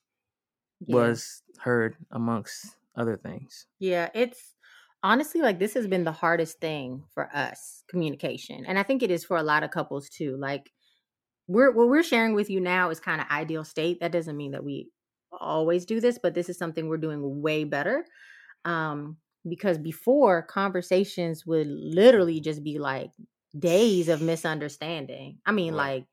Yeah. 0.87 1.11
was 1.11 1.43
heard 1.61 1.97
amongst 2.13 2.77
other 2.97 3.17
things. 3.17 3.67
Yeah, 3.79 4.11
it's 4.15 4.57
honestly 5.03 5.41
like 5.41 5.59
this 5.59 5.75
has 5.75 5.87
been 5.87 6.05
the 6.05 6.13
hardest 6.13 6.61
thing 6.61 7.05
for 7.13 7.35
us 7.35 7.83
communication. 7.89 8.67
And 8.67 8.79
I 8.79 8.83
think 8.83 9.03
it 9.03 9.11
is 9.11 9.25
for 9.25 9.37
a 9.37 9.43
lot 9.43 9.63
of 9.63 9.71
couples 9.71 10.09
too. 10.09 10.37
Like 10.37 10.71
we're 11.49 11.73
what 11.73 11.89
we're 11.89 12.05
sharing 12.05 12.35
with 12.35 12.51
you 12.51 12.61
now 12.61 12.91
is 12.91 13.01
kind 13.01 13.21
of 13.21 13.29
ideal 13.31 13.65
state. 13.65 14.01
That 14.01 14.13
doesn't 14.13 14.37
mean 14.37 14.53
that 14.53 14.65
we 14.65 14.91
always 15.33 15.87
do 15.87 16.01
this, 16.01 16.19
but 16.23 16.35
this 16.35 16.49
is 16.49 16.59
something 16.59 16.89
we're 16.89 16.99
doing 16.99 17.43
way 17.43 17.65
better. 17.65 18.07
Um 18.67 19.19
because 19.49 19.79
before 19.79 20.43
conversations 20.43 21.47
would 21.47 21.69
literally 21.69 22.41
just 22.41 22.65
be 22.65 22.79
like 22.79 23.13
days 23.59 24.09
of 24.09 24.23
misunderstanding. 24.23 25.39
I 25.47 25.53
mean 25.53 25.75
Right. 25.75 25.95
like 25.95 26.07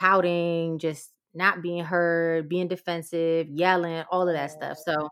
pouting, 0.00 0.78
just 0.78 1.12
not 1.34 1.62
being 1.62 1.84
heard, 1.84 2.48
being 2.48 2.68
defensive, 2.68 3.48
yelling, 3.48 4.04
all 4.10 4.28
of 4.28 4.34
that 4.34 4.50
stuff. 4.50 4.78
So 4.84 5.08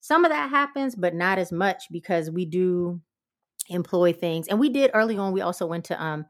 some 0.00 0.24
of 0.24 0.30
that 0.30 0.50
happens, 0.50 0.94
but 0.94 1.14
not 1.14 1.38
as 1.38 1.52
much 1.52 1.84
because 1.90 2.30
we 2.30 2.44
do 2.46 3.00
employ 3.68 4.12
things. 4.12 4.48
And 4.48 4.60
we 4.60 4.68
did 4.70 4.90
early 4.94 5.18
on, 5.18 5.32
we 5.32 5.40
also 5.40 5.66
went 5.66 5.86
to 5.86 6.02
um 6.02 6.26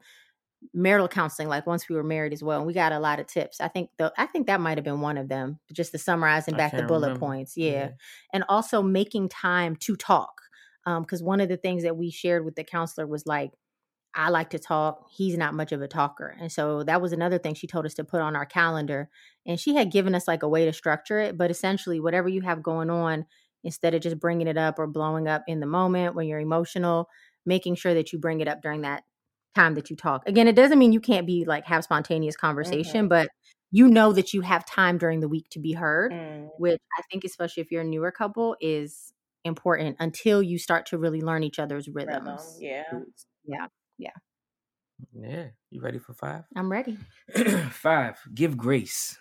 marital 0.73 1.07
counseling 1.07 1.47
like 1.47 1.67
once 1.67 1.87
we 1.87 1.95
were 1.95 2.03
married 2.03 2.33
as 2.33 2.43
well 2.43 2.57
and 2.57 2.67
we 2.67 2.73
got 2.73 2.91
a 2.91 2.99
lot 2.99 3.19
of 3.19 3.27
tips 3.27 3.61
i 3.61 3.67
think 3.67 3.89
the 3.97 4.11
i 4.17 4.25
think 4.25 4.47
that 4.47 4.59
might 4.59 4.77
have 4.77 4.83
been 4.83 5.01
one 5.01 5.17
of 5.17 5.29
them 5.29 5.59
just 5.71 5.91
to 5.91 5.97
summarize 5.97 6.47
and 6.47 6.57
back 6.57 6.75
the 6.75 6.83
bullet 6.83 7.07
remember. 7.07 7.19
points 7.19 7.55
yeah. 7.55 7.89
and 8.33 8.43
also 8.49 8.81
making 8.81 9.29
time 9.29 9.75
to 9.75 9.95
talk 9.95 10.41
because 11.01 11.21
one 11.21 11.41
of 11.41 11.49
the 11.49 11.57
things 11.57 11.83
that 11.83 11.97
we 11.97 12.09
shared 12.09 12.43
with 12.45 12.55
the 12.55 12.63
counselor 12.63 13.05
was 13.05 13.25
like 13.25 13.51
i 14.15 14.29
like 14.29 14.49
to 14.49 14.59
talk 14.59 15.05
he's 15.11 15.37
not 15.37 15.53
much 15.53 15.71
of 15.71 15.81
a 15.81 15.87
talker 15.87 16.35
and 16.39 16.51
so 16.51 16.83
that 16.83 17.01
was 17.01 17.11
another 17.13 17.37
thing 17.37 17.53
she 17.53 17.67
told 17.67 17.85
us 17.85 17.93
to 17.93 18.03
put 18.03 18.21
on 18.21 18.35
our 18.35 18.45
calendar 18.45 19.09
and 19.45 19.59
she 19.59 19.75
had 19.75 19.91
given 19.91 20.15
us 20.15 20.27
like 20.27 20.43
a 20.43 20.47
way 20.49 20.65
to 20.65 20.73
structure 20.73 21.19
it 21.19 21.37
but 21.37 21.51
essentially 21.51 21.99
whatever 21.99 22.27
you 22.27 22.41
have 22.41 22.63
going 22.63 22.89
on 22.89 23.25
instead 23.63 23.93
of 23.93 24.01
just 24.01 24.19
bringing 24.19 24.47
it 24.47 24.57
up 24.57 24.79
or 24.79 24.87
blowing 24.87 25.27
up 25.27 25.43
in 25.47 25.59
the 25.59 25.65
moment 25.65 26.15
when 26.15 26.27
you're 26.27 26.39
emotional 26.39 27.07
making 27.45 27.75
sure 27.75 27.93
that 27.93 28.11
you 28.11 28.19
bring 28.19 28.39
it 28.41 28.47
up 28.47 28.61
during 28.61 28.81
that 28.81 29.03
time 29.55 29.75
that 29.75 29.89
you 29.89 29.95
talk 29.95 30.23
again 30.27 30.47
it 30.47 30.55
doesn't 30.55 30.79
mean 30.79 30.93
you 30.93 30.99
can't 30.99 31.25
be 31.27 31.45
like 31.45 31.65
have 31.65 31.83
spontaneous 31.83 32.35
conversation 32.37 33.05
Mhm. 33.05 33.09
but 33.09 33.29
you 33.71 33.87
know 33.89 34.13
that 34.13 34.33
you 34.33 34.41
have 34.41 34.65
time 34.65 34.97
during 34.97 35.19
the 35.19 35.27
week 35.27 35.47
to 35.51 35.59
be 35.59 35.73
heard 35.73 36.11
Mm. 36.13 36.49
which 36.57 36.79
I 36.97 37.01
think, 37.11 37.23
especially 37.23 37.61
if 37.61 37.71
you're 37.71 37.81
a 37.81 37.85
newer 37.85 38.11
couple, 38.11 38.55
is 38.61 39.13
important 39.43 39.97
until 39.99 40.41
you 40.41 40.57
start 40.57 40.85
to 40.87 40.97
really 40.97 41.21
learn 41.21 41.43
each 41.43 41.59
other's 41.59 41.87
Rhythm, 41.87 42.25
yeah. 42.59 42.83
yeah. 43.45 43.67
Yeah, 43.97 44.11
Yeah. 45.13 45.49
You 45.69 45.81
ready 45.81 45.99
for 45.99 46.13
five? 46.13 46.45
I'm 46.55 46.71
ready. 46.71 47.05
five. 47.71 48.19
Give 48.33 48.57
grace. 48.57 49.17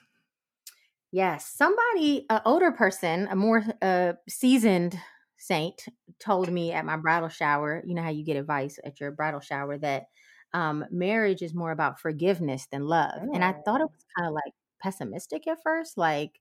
Yes, 1.13 1.47
somebody, 1.49 2.27
an 2.29 2.43
older 2.45 2.73
person, 2.73 3.29
a 3.31 3.37
more 3.37 3.65
uh, 3.81 4.15
seasoned 4.29 4.99
saint 5.39 5.87
told 6.19 6.51
me 6.53 6.73
at 6.73 6.85
my 6.85 6.97
bridal 6.97 7.29
shower, 7.29 7.83
you 7.87 7.95
know 7.95 8.03
how 8.03 8.11
you 8.11 8.25
get 8.25 8.37
advice 8.37 8.79
at 8.85 9.01
your 9.01 9.13
bridal 9.13 9.41
shower 9.41 9.79
that 9.79 10.07
um, 10.53 10.85
marriage 10.91 11.43
is 11.43 11.55
more 11.55 11.71
about 11.71 12.01
forgiveness 12.01 12.67
than 12.71 12.87
love. 12.87 13.23
And 13.33 13.45
I 13.45 13.53
thought 13.65 13.81
it 13.81 13.85
Mm. 13.85 13.93
was 13.93 14.05
kind 14.17 14.29
of 14.29 14.35
like 14.35 14.53
pessimistic 14.83 15.47
at 15.47 15.63
first, 15.63 15.97
like, 15.97 16.41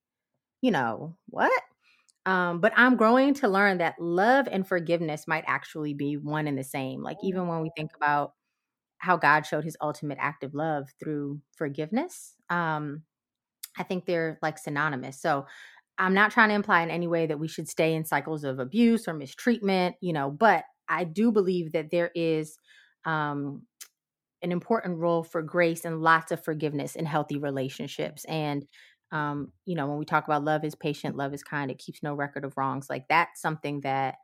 you 0.62 0.72
know, 0.72 1.18
what? 1.28 1.64
Um, 2.26 2.60
but 2.60 2.74
I'm 2.76 2.96
growing 2.96 3.34
to 3.36 3.48
learn 3.48 3.78
that 3.78 3.96
love 4.00 4.48
and 4.52 4.68
forgiveness 4.68 5.28
might 5.28 5.44
actually 5.48 5.94
be 5.94 6.18
one 6.18 6.48
and 6.48 6.58
the 6.58 6.64
same. 6.64 7.04
Like, 7.04 7.18
even 7.24 7.48
when 7.48 7.62
we 7.62 7.72
think 7.78 7.92
about 7.96 8.34
how 8.98 9.18
God 9.18 9.46
showed 9.46 9.64
his 9.64 9.78
ultimate 9.82 10.18
act 10.20 10.44
of 10.44 10.56
love 10.56 10.90
through 11.00 11.40
forgiveness, 11.56 12.36
um, 12.50 13.04
I 13.78 13.84
think 13.84 14.06
they're 14.06 14.40
like 14.42 14.58
synonymous. 14.58 15.22
So 15.22 15.46
I'm 15.98 16.14
not 16.14 16.32
trying 16.32 16.50
to 16.50 16.56
imply 16.56 16.82
in 16.82 16.90
any 16.90 17.08
way 17.08 17.28
that 17.28 17.40
we 17.40 17.48
should 17.48 17.68
stay 17.68 17.94
in 17.94 18.06
cycles 18.06 18.44
of 18.44 18.60
abuse 18.60 19.08
or 19.08 19.14
mistreatment, 19.14 19.96
you 20.02 20.14
know, 20.14 20.32
but 20.32 20.64
I 20.90 21.04
do 21.04 21.32
believe 21.32 21.74
that 21.74 21.92
there 21.92 22.12
is 22.16 22.58
um, 23.06 23.64
an 24.42 24.52
important 24.52 24.98
role 24.98 25.24
for 25.24 25.42
grace 25.42 25.86
and 25.86 26.02
lots 26.02 26.32
of 26.32 26.44
forgiveness 26.44 26.96
in 26.96 27.06
healthy 27.06 27.38
relationships. 27.38 28.26
And, 28.26 28.66
um, 29.12 29.52
you 29.66 29.76
know, 29.76 29.88
when 29.88 29.98
we 29.98 30.06
talk 30.06 30.26
about 30.26 30.44
love 30.44 30.64
is 30.64 30.76
patient, 30.76 31.16
love 31.16 31.34
is 31.34 31.44
kind, 31.44 31.72
it 31.72 31.78
keeps 31.80 32.04
no 32.04 32.14
record 32.14 32.44
of 32.46 32.58
wrongs. 32.58 32.90
Like 32.90 33.08
that's 33.08 33.42
something 33.42 33.82
that 33.82 34.16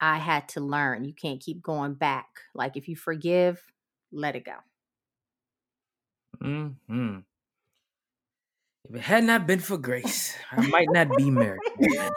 I 0.00 0.18
had 0.18 0.48
to 0.50 0.60
learn. 0.60 1.04
You 1.04 1.14
can't 1.14 1.40
keep 1.40 1.62
going 1.62 1.94
back. 1.94 2.28
Like 2.54 2.76
if 2.76 2.88
you 2.88 2.96
forgive, 2.96 3.62
let 4.12 4.36
it 4.36 4.44
go. 4.44 4.54
hmm 6.40 7.18
If 8.88 8.96
it 8.96 9.00
had 9.02 9.24
not 9.24 9.46
been 9.46 9.60
for 9.60 9.78
grace, 9.78 10.34
I 10.50 10.60
might 10.62 10.88
not 10.90 11.16
be 11.16 11.30
married. 11.30 11.60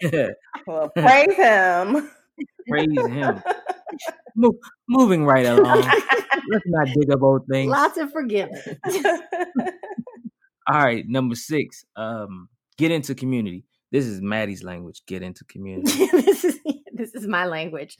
Well, 0.66 0.88
praise 0.90 1.34
him. 1.34 2.10
Praise 2.68 2.88
him. 3.08 3.42
Mo- 4.36 4.58
moving 4.88 5.24
right 5.24 5.46
along. 5.46 5.82
Let's 6.50 6.64
not 6.66 6.88
dig 6.98 7.10
up 7.12 7.22
old 7.22 7.46
things. 7.50 7.70
Lots 7.70 7.98
of 7.98 8.12
forgiveness. 8.12 8.68
All 10.70 10.84
right, 10.84 11.04
number 11.08 11.34
six. 11.34 11.84
Um, 11.96 12.48
get 12.78 12.92
into 12.92 13.12
community. 13.16 13.64
This 13.90 14.06
is 14.06 14.22
Maddie's 14.22 14.62
language. 14.62 15.02
Get 15.08 15.20
into 15.20 15.44
community. 15.48 16.06
this 16.12 16.44
is 16.44 16.60
this 16.92 17.12
is 17.12 17.26
my 17.26 17.44
language. 17.46 17.98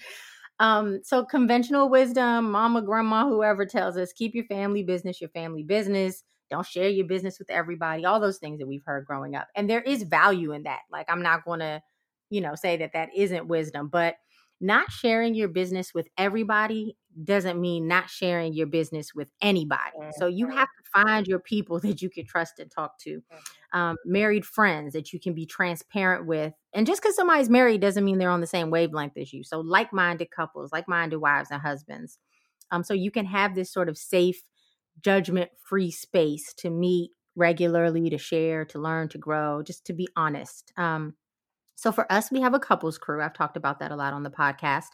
Um, 0.60 1.00
so 1.02 1.24
conventional 1.24 1.88
wisdom, 1.88 2.52
mama, 2.52 2.82
grandma, 2.82 3.28
whoever 3.28 3.66
tells 3.66 3.96
us, 3.96 4.12
keep 4.12 4.36
your 4.36 4.44
family 4.44 4.84
business 4.84 5.20
your 5.20 5.30
family 5.30 5.64
business. 5.64 6.22
Don't 6.48 6.66
share 6.66 6.88
your 6.88 7.06
business 7.06 7.40
with 7.40 7.50
everybody. 7.50 8.04
All 8.04 8.20
those 8.20 8.38
things 8.38 8.60
that 8.60 8.68
we've 8.68 8.84
heard 8.86 9.04
growing 9.04 9.34
up, 9.34 9.48
and 9.56 9.68
there 9.68 9.82
is 9.82 10.04
value 10.04 10.52
in 10.52 10.62
that. 10.62 10.80
Like 10.92 11.06
I'm 11.08 11.22
not 11.22 11.44
going 11.44 11.60
to, 11.60 11.82
you 12.28 12.40
know, 12.40 12.54
say 12.54 12.76
that 12.76 12.92
that 12.92 13.08
isn't 13.16 13.48
wisdom, 13.48 13.88
but 13.88 14.14
not 14.60 14.92
sharing 14.92 15.34
your 15.34 15.48
business 15.48 15.92
with 15.92 16.06
everybody 16.16 16.96
doesn't 17.24 17.60
mean 17.60 17.88
not 17.88 18.08
sharing 18.08 18.52
your 18.52 18.66
business 18.66 19.14
with 19.14 19.28
anybody. 19.42 19.96
So 20.16 20.26
you 20.26 20.48
have 20.48 20.68
to 20.68 20.90
find 20.92 21.26
your 21.26 21.40
people 21.40 21.80
that 21.84 22.00
you 22.02 22.10
can 22.10 22.24
trust 22.24 22.58
and 22.58 22.70
talk 22.70 22.98
to 23.00 23.22
um, 23.72 23.96
married 24.04 24.44
friends 24.44 24.92
that 24.92 25.12
you 25.12 25.20
can 25.20 25.34
be 25.34 25.46
transparent 25.46 26.26
with. 26.26 26.52
And 26.72 26.86
just 26.86 27.02
because 27.02 27.16
somebody's 27.16 27.50
married 27.50 27.80
doesn't 27.80 28.04
mean 28.04 28.18
they're 28.18 28.30
on 28.30 28.40
the 28.40 28.46
same 28.46 28.70
wavelength 28.70 29.16
as 29.16 29.32
you. 29.32 29.44
So, 29.44 29.60
like 29.60 29.92
minded 29.92 30.30
couples, 30.30 30.72
like 30.72 30.88
minded 30.88 31.18
wives 31.18 31.50
and 31.50 31.60
husbands. 31.60 32.18
Um, 32.70 32.84
so, 32.84 32.94
you 32.94 33.10
can 33.10 33.26
have 33.26 33.54
this 33.54 33.72
sort 33.72 33.88
of 33.88 33.98
safe, 33.98 34.42
judgment 35.00 35.50
free 35.58 35.90
space 35.90 36.54
to 36.58 36.70
meet 36.70 37.10
regularly, 37.36 38.10
to 38.10 38.18
share, 38.18 38.64
to 38.66 38.78
learn, 38.78 39.08
to 39.08 39.18
grow, 39.18 39.62
just 39.62 39.84
to 39.86 39.92
be 39.92 40.08
honest. 40.16 40.72
Um, 40.76 41.14
so, 41.80 41.92
for 41.92 42.12
us, 42.12 42.30
we 42.30 42.42
have 42.42 42.52
a 42.52 42.58
couples 42.58 42.98
crew. 42.98 43.22
I've 43.22 43.32
talked 43.32 43.56
about 43.56 43.78
that 43.78 43.90
a 43.90 43.96
lot 43.96 44.12
on 44.12 44.22
the 44.22 44.30
podcast 44.30 44.88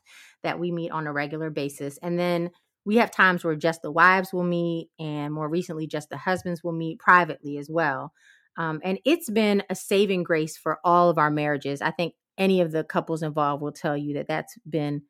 that 0.44 0.60
we 0.60 0.70
meet 0.70 0.92
on 0.92 1.08
a 1.08 1.12
regular 1.12 1.50
basis. 1.50 1.98
And 2.00 2.16
then 2.16 2.52
we 2.84 2.94
have 2.98 3.10
times 3.10 3.42
where 3.42 3.56
just 3.56 3.82
the 3.82 3.90
wives 3.90 4.32
will 4.32 4.44
meet, 4.44 4.90
and 5.00 5.34
more 5.34 5.48
recently, 5.48 5.88
just 5.88 6.10
the 6.10 6.16
husbands 6.16 6.62
will 6.62 6.70
meet 6.70 7.00
privately 7.00 7.58
as 7.58 7.68
well. 7.68 8.12
Um, 8.56 8.80
and 8.84 9.00
it's 9.04 9.28
been 9.28 9.64
a 9.68 9.74
saving 9.74 10.22
grace 10.22 10.56
for 10.56 10.78
all 10.84 11.10
of 11.10 11.18
our 11.18 11.28
marriages. 11.28 11.82
I 11.82 11.90
think 11.90 12.14
any 12.38 12.60
of 12.60 12.70
the 12.70 12.84
couples 12.84 13.24
involved 13.24 13.64
will 13.64 13.72
tell 13.72 13.96
you 13.96 14.14
that 14.14 14.28
that's 14.28 14.56
been 14.70 15.02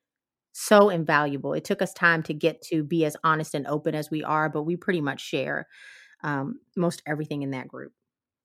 so 0.53 0.89
invaluable. 0.89 1.53
It 1.53 1.65
took 1.65 1.83
us 1.83 1.93
time 1.93 2.23
to 2.23 2.33
get 2.33 2.63
to 2.71 2.85
be 2.85 3.05
as 3.05 3.19
honest 3.23 3.55
and 3.55 3.67
open 3.67 3.95
as 3.95 4.11
we 4.11 4.25
are, 4.25 4.49
but 4.49 4.63
we 4.63 4.77
pretty 4.77 5.03
much 5.03 5.21
share 5.21 5.67
um, 6.23 6.59
most 6.75 7.03
everything 7.07 7.43
in 7.43 7.51
that 7.51 7.69
group. 7.69 7.93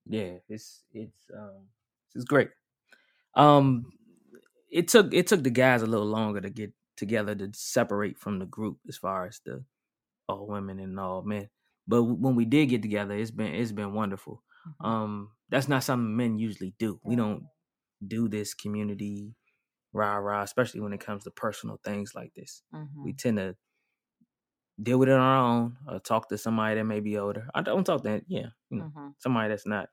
yeah, 0.06 0.34
it's 0.50 0.84
it's 0.92 1.32
um 1.34 1.70
it's 2.14 2.26
great. 2.26 2.50
Um, 3.36 3.94
it 4.70 4.88
took 4.88 5.14
it 5.14 5.28
took 5.28 5.44
the 5.44 5.50
guys 5.52 5.82
a 5.82 5.88
little 5.88 6.08
longer 6.08 6.42
to 6.42 6.50
get 6.50 6.74
together 6.98 7.36
to 7.36 7.52
separate 7.54 8.18
from 8.20 8.40
the 8.40 8.46
group 8.46 8.80
as 8.88 8.98
far 8.98 9.28
as 9.28 9.42
the 9.46 9.66
all 10.30 10.48
women 10.48 10.80
and 10.80 11.00
all 11.00 11.24
men. 11.24 11.50
But 11.88 12.04
when 12.04 12.36
we 12.36 12.46
did 12.46 12.68
get 12.68 12.82
together, 12.82 13.16
it's 13.16 13.32
been 13.32 13.54
it's 13.56 13.72
been 13.74 13.94
wonderful. 13.94 14.44
Um, 14.82 15.34
that's 15.50 15.68
not 15.68 15.84
something 15.84 16.16
men 16.18 16.40
usually 16.40 16.76
do. 16.80 17.00
We 17.04 17.16
don't 17.16 17.46
do 18.08 18.28
this 18.30 18.54
community 18.54 19.36
rah 19.94 20.18
rah, 20.18 20.44
especially 20.44 20.82
when 20.82 20.94
it 20.94 21.02
comes 21.02 21.26
to 21.26 21.32
personal 21.32 21.80
things 21.84 22.16
like 22.16 22.34
this. 22.36 22.64
Mhm. 22.72 23.04
We 23.04 23.14
tend 23.14 23.38
to 23.38 23.58
deal 24.82 24.98
with 25.00 25.10
it 25.10 25.14
on 25.14 25.20
our 25.22 25.38
own 25.38 25.78
or 25.88 26.00
talk 26.00 26.30
to 26.30 26.38
somebody 26.38 26.76
that 26.76 26.84
may 26.86 27.00
be 27.00 27.18
older. 27.18 27.50
I 27.54 27.62
don't 27.62 27.84
talk 27.84 28.04
to 28.04 28.24
yeah, 28.28 28.50
you 28.70 28.78
know, 28.80 28.86
Mhm. 28.86 29.16
somebody 29.20 29.50
that's 29.50 29.68
not 29.68 29.90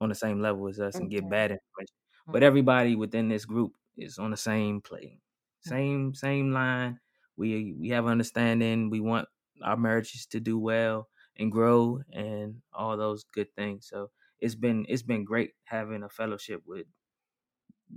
on 0.00 0.08
the 0.08 0.14
same 0.14 0.40
level 0.40 0.68
as 0.68 0.80
us 0.80 0.98
and 1.00 1.10
get 1.10 1.28
bad 1.28 1.50
information. 1.50 1.94
But 2.26 2.42
everybody 2.42 2.96
within 2.96 3.28
this 3.28 3.44
group 3.44 3.74
is 3.96 4.18
on 4.18 4.30
the 4.30 4.36
same 4.36 4.80
plane, 4.80 5.20
same 5.60 6.14
same 6.14 6.52
line. 6.52 7.00
We 7.36 7.72
we 7.78 7.88
have 7.90 8.06
understanding. 8.06 8.90
We 8.90 9.00
want 9.00 9.28
our 9.62 9.76
marriages 9.76 10.26
to 10.26 10.40
do 10.40 10.58
well 10.58 11.08
and 11.36 11.50
grow 11.52 12.00
and 12.12 12.62
all 12.72 12.96
those 12.96 13.24
good 13.24 13.54
things. 13.54 13.88
So 13.88 14.10
it's 14.40 14.54
been 14.54 14.86
it's 14.88 15.02
been 15.02 15.24
great 15.24 15.52
having 15.64 16.02
a 16.02 16.08
fellowship 16.08 16.62
with 16.66 16.86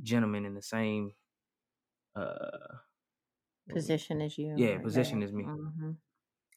gentlemen 0.02 0.46
in 0.46 0.54
the 0.56 0.62
same 0.62 1.12
uh 2.16 2.78
Position 3.70 4.22
as 4.22 4.38
you. 4.38 4.56
yeah 4.56 4.74
right? 4.76 4.82
position 4.84 5.22
as 5.24 5.32
me. 5.32 5.44
Mhm. 5.44 5.98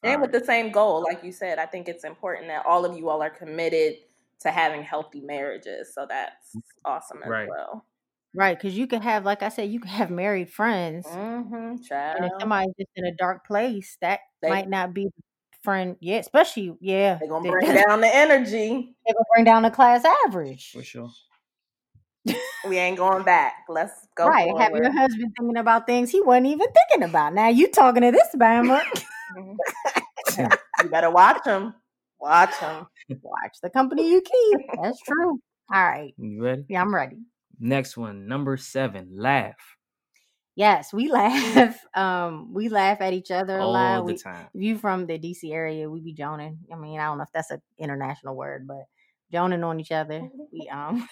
and 0.03 0.21
with 0.21 0.31
the 0.31 0.43
same 0.43 0.71
goal, 0.71 1.03
like 1.03 1.23
you 1.23 1.31
said, 1.31 1.59
I 1.59 1.65
think 1.65 1.87
it's 1.87 2.03
important 2.03 2.47
that 2.47 2.65
all 2.65 2.85
of 2.85 2.97
you 2.97 3.09
all 3.09 3.21
are 3.21 3.29
committed 3.29 3.97
to 4.41 4.51
having 4.51 4.83
healthy 4.83 5.21
marriages. 5.21 5.93
So 5.93 6.05
that's 6.07 6.55
awesome 6.85 7.21
as 7.23 7.29
Right. 7.29 7.49
well. 7.49 7.85
Right, 8.33 8.57
because 8.57 8.77
you 8.77 8.87
could 8.87 9.03
have, 9.03 9.25
like 9.25 9.43
I 9.43 9.49
said, 9.49 9.69
you 9.69 9.79
could 9.81 9.89
have 9.89 10.09
married 10.09 10.49
friends, 10.49 11.05
Mm-hmm. 11.05 11.93
and 11.93 12.25
if 12.25 12.31
somebody's 12.39 12.73
just 12.79 12.89
in 12.95 13.05
a 13.05 13.11
dark 13.15 13.45
place, 13.45 13.97
that 14.01 14.21
They- 14.41 14.49
might 14.49 14.69
not 14.69 14.93
be 14.93 15.05
the 15.07 15.57
friend. 15.63 15.97
Yeah, 15.99 16.17
especially 16.17 16.73
yeah, 16.79 17.15
They're 17.15 17.27
gonna 17.27 17.43
they- 17.43 17.49
bring 17.49 17.73
down 17.87 17.99
the 17.99 18.15
energy. 18.15 18.95
They're 19.05 19.13
gonna 19.13 19.25
bring 19.35 19.43
down 19.43 19.63
the 19.63 19.69
class 19.71 20.05
average. 20.25 20.71
for 20.71 20.81
sure. 20.81 21.09
We 22.67 22.77
ain't 22.77 22.97
going 22.97 23.23
back. 23.23 23.65
Let's 23.67 24.07
go. 24.15 24.27
right, 24.27 24.55
have 24.59 24.71
your 24.75 24.91
husband 24.91 25.33
thinking 25.37 25.57
about 25.57 25.85
things 25.87 26.09
he 26.11 26.21
wasn't 26.21 26.45
even 26.47 26.67
thinking 26.71 27.09
about. 27.09 27.33
Now 27.33 27.47
you 27.49 27.67
talking 27.67 28.03
to 28.03 28.11
this 28.11 28.27
Bama. 28.35 28.81
Mhm. 29.35 29.57
you 30.83 30.89
better 30.89 31.09
watch 31.09 31.43
them. 31.43 31.73
Watch 32.21 32.59
them. 32.59 32.87
Watch 33.21 33.57
the 33.61 33.69
company 33.69 34.09
you 34.11 34.21
keep. 34.21 34.59
That's 34.81 34.99
true. 35.01 35.39
All 35.73 35.83
right, 35.83 36.13
You 36.17 36.43
ready? 36.43 36.65
yeah, 36.67 36.81
I'm 36.81 36.93
ready. 36.93 37.17
Next 37.59 37.97
one, 37.97 38.27
number 38.27 38.57
seven, 38.57 39.09
laugh 39.15 39.55
Yes, 40.55 40.91
we 40.93 41.09
laugh. 41.11 41.77
Um, 41.95 42.53
we 42.53 42.69
laugh 42.69 42.99
at 43.01 43.13
each 43.13 43.31
other 43.31 43.57
a 43.57 43.63
all 43.63 43.71
lot. 43.71 44.05
the 44.05 44.13
We, 44.13 44.17
time. 44.19 44.47
if 44.53 44.61
you 44.61 44.77
from 44.77 45.07
the 45.07 45.17
DC 45.17 45.51
area, 45.51 45.89
we 45.89 46.01
be 46.01 46.13
joning. 46.13 46.59
I 46.71 46.75
mean, 46.75 46.99
I 46.99 47.05
don't 47.05 47.17
know 47.17 47.23
if 47.23 47.31
that's 47.33 47.51
an 47.51 47.61
international 47.79 48.35
word, 48.35 48.67
but 48.67 48.83
joning 49.31 49.63
on 49.63 49.79
each 49.79 49.91
other. 49.91 50.29
We 50.51 50.67
um 50.69 51.07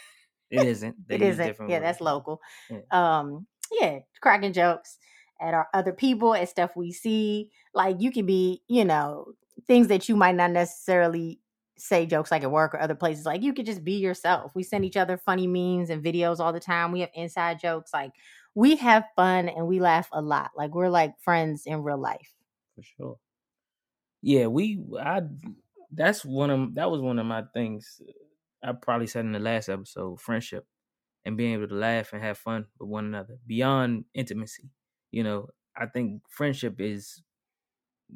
It 0.51 0.63
isn't. 0.63 0.95
They 1.07 1.15
it 1.15 1.21
isn't. 1.21 1.55
Yeah, 1.69 1.79
that's 1.79 2.01
local. 2.01 2.41
Yeah. 2.69 2.79
Um, 2.91 3.47
yeah, 3.71 3.99
cracking 4.21 4.53
jokes 4.53 4.97
at 5.41 5.53
our 5.53 5.67
other 5.73 5.93
people 5.93 6.33
at 6.35 6.49
stuff 6.49 6.71
we 6.75 6.91
see. 6.91 7.51
Like 7.73 8.01
you 8.01 8.11
could 8.11 8.25
be, 8.25 8.61
you 8.67 8.83
know, 8.83 9.33
things 9.67 9.87
that 9.87 10.09
you 10.09 10.15
might 10.15 10.35
not 10.35 10.51
necessarily 10.51 11.39
say 11.77 12.05
jokes 12.05 12.31
like 12.31 12.43
at 12.43 12.51
work 12.51 12.73
or 12.73 12.79
other 12.81 12.95
places. 12.95 13.25
Like 13.25 13.41
you 13.41 13.53
could 13.53 13.65
just 13.65 13.83
be 13.83 13.93
yourself. 13.93 14.53
We 14.55 14.63
send 14.63 14.85
each 14.85 14.97
other 14.97 15.17
funny 15.17 15.47
memes 15.47 15.89
and 15.89 16.03
videos 16.03 16.39
all 16.39 16.53
the 16.53 16.59
time. 16.59 16.91
We 16.91 17.01
have 17.01 17.09
inside 17.13 17.59
jokes. 17.59 17.93
Like 17.93 18.11
we 18.55 18.75
have 18.77 19.05
fun 19.15 19.49
and 19.49 19.67
we 19.67 19.79
laugh 19.79 20.09
a 20.11 20.21
lot. 20.21 20.51
Like 20.57 20.73
we're 20.75 20.89
like 20.89 21.19
friends 21.19 21.63
in 21.65 21.83
real 21.83 21.97
life. 21.99 22.35
for 22.75 22.83
sure. 22.83 23.19
Yeah, 24.21 24.47
we 24.47 24.83
I 24.99 25.21
that's 25.91 26.25
one 26.25 26.49
of 26.49 26.75
that 26.75 26.91
was 26.91 27.01
one 27.01 27.19
of 27.19 27.25
my 27.25 27.43
things 27.53 28.01
uh, 28.07 28.69
I 28.69 28.73
probably 28.73 29.07
said 29.07 29.25
in 29.25 29.31
the 29.31 29.39
last 29.39 29.69
episode, 29.69 30.19
friendship 30.19 30.65
and 31.25 31.37
being 31.37 31.53
able 31.53 31.67
to 31.69 31.75
laugh 31.75 32.13
and 32.13 32.21
have 32.23 32.37
fun 32.37 32.67
with 32.79 32.89
one 32.89 33.05
another 33.05 33.37
beyond 33.47 34.05
intimacy. 34.13 34.71
You 35.11 35.23
know, 35.23 35.49
I 35.77 35.87
think 35.87 36.23
friendship 36.29 36.79
is 36.79 37.23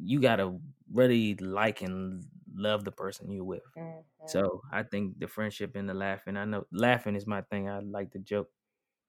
you 0.02 0.20
got 0.20 0.38
to 0.38 0.60
really 0.92 1.36
like 1.36 1.82
and 1.82 2.24
love 2.56 2.84
the 2.84 2.92
person 2.92 3.32
you're 3.32 3.44
with. 3.44 3.64
Mhm. 3.78 4.04
So, 4.28 4.62
I 4.72 4.84
think 4.84 5.20
the 5.20 5.28
friendship 5.28 5.76
and 5.76 5.90
the 5.90 5.94
laughing, 5.94 6.38
I 6.38 6.46
know 6.46 6.66
laughing 6.72 7.16
is 7.16 7.28
my 7.28 7.42
thing. 7.42 7.70
I 7.70 7.80
like 7.80 8.12
to 8.12 8.20
joke 8.20 8.50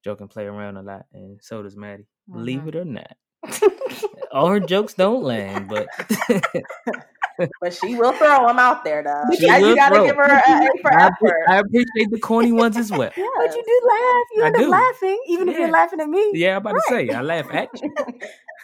joke 0.05 0.20
and 0.20 0.31
play 0.31 0.44
around 0.44 0.77
a 0.77 0.83
lot, 0.83 1.07
and 1.12 1.40
so 1.42 1.62
does 1.62 1.77
Maddie. 1.77 2.07
Believe 2.31 2.61
mm-hmm. 2.61 2.68
it 2.68 2.77
or 2.77 2.85
not, 2.85 3.16
all 4.33 4.49
her 4.49 4.61
jokes 4.61 4.94
don't 4.94 5.23
land, 5.23 5.68
but 5.68 5.88
but 7.61 7.73
she 7.73 7.94
will 7.94 8.12
throw 8.12 8.47
them 8.47 8.59
out 8.59 8.85
there 8.85 9.03
though. 9.03 9.25
She 9.37 9.47
yeah, 9.47 9.59
you 9.59 9.75
gotta 9.75 10.05
give 10.05 10.16
her 10.16 10.23
a 10.23 10.37
A 10.37 10.68
for 10.83 10.92
I, 10.92 11.07
effort. 11.07 11.40
I 11.49 11.59
appreciate 11.59 12.11
the 12.11 12.20
corny 12.20 12.53
ones 12.53 12.77
as 12.77 12.90
well. 12.90 13.11
Yeah. 13.16 13.27
But 13.37 13.55
you 13.55 13.62
do 13.66 13.81
laugh. 13.88 14.25
You 14.35 14.42
end 14.44 14.57
up 14.57 14.68
laughing, 14.68 15.23
even 15.29 15.47
yeah. 15.49 15.53
if 15.53 15.59
you're 15.59 15.70
laughing 15.70 16.01
at 16.01 16.09
me. 16.09 16.31
Yeah, 16.35 16.53
I'm 16.53 16.57
about 16.59 16.75
right. 16.75 17.07
to 17.07 17.11
say 17.11 17.14
I 17.14 17.23
laugh 17.23 17.47
at 17.53 17.68
you, 17.81 17.94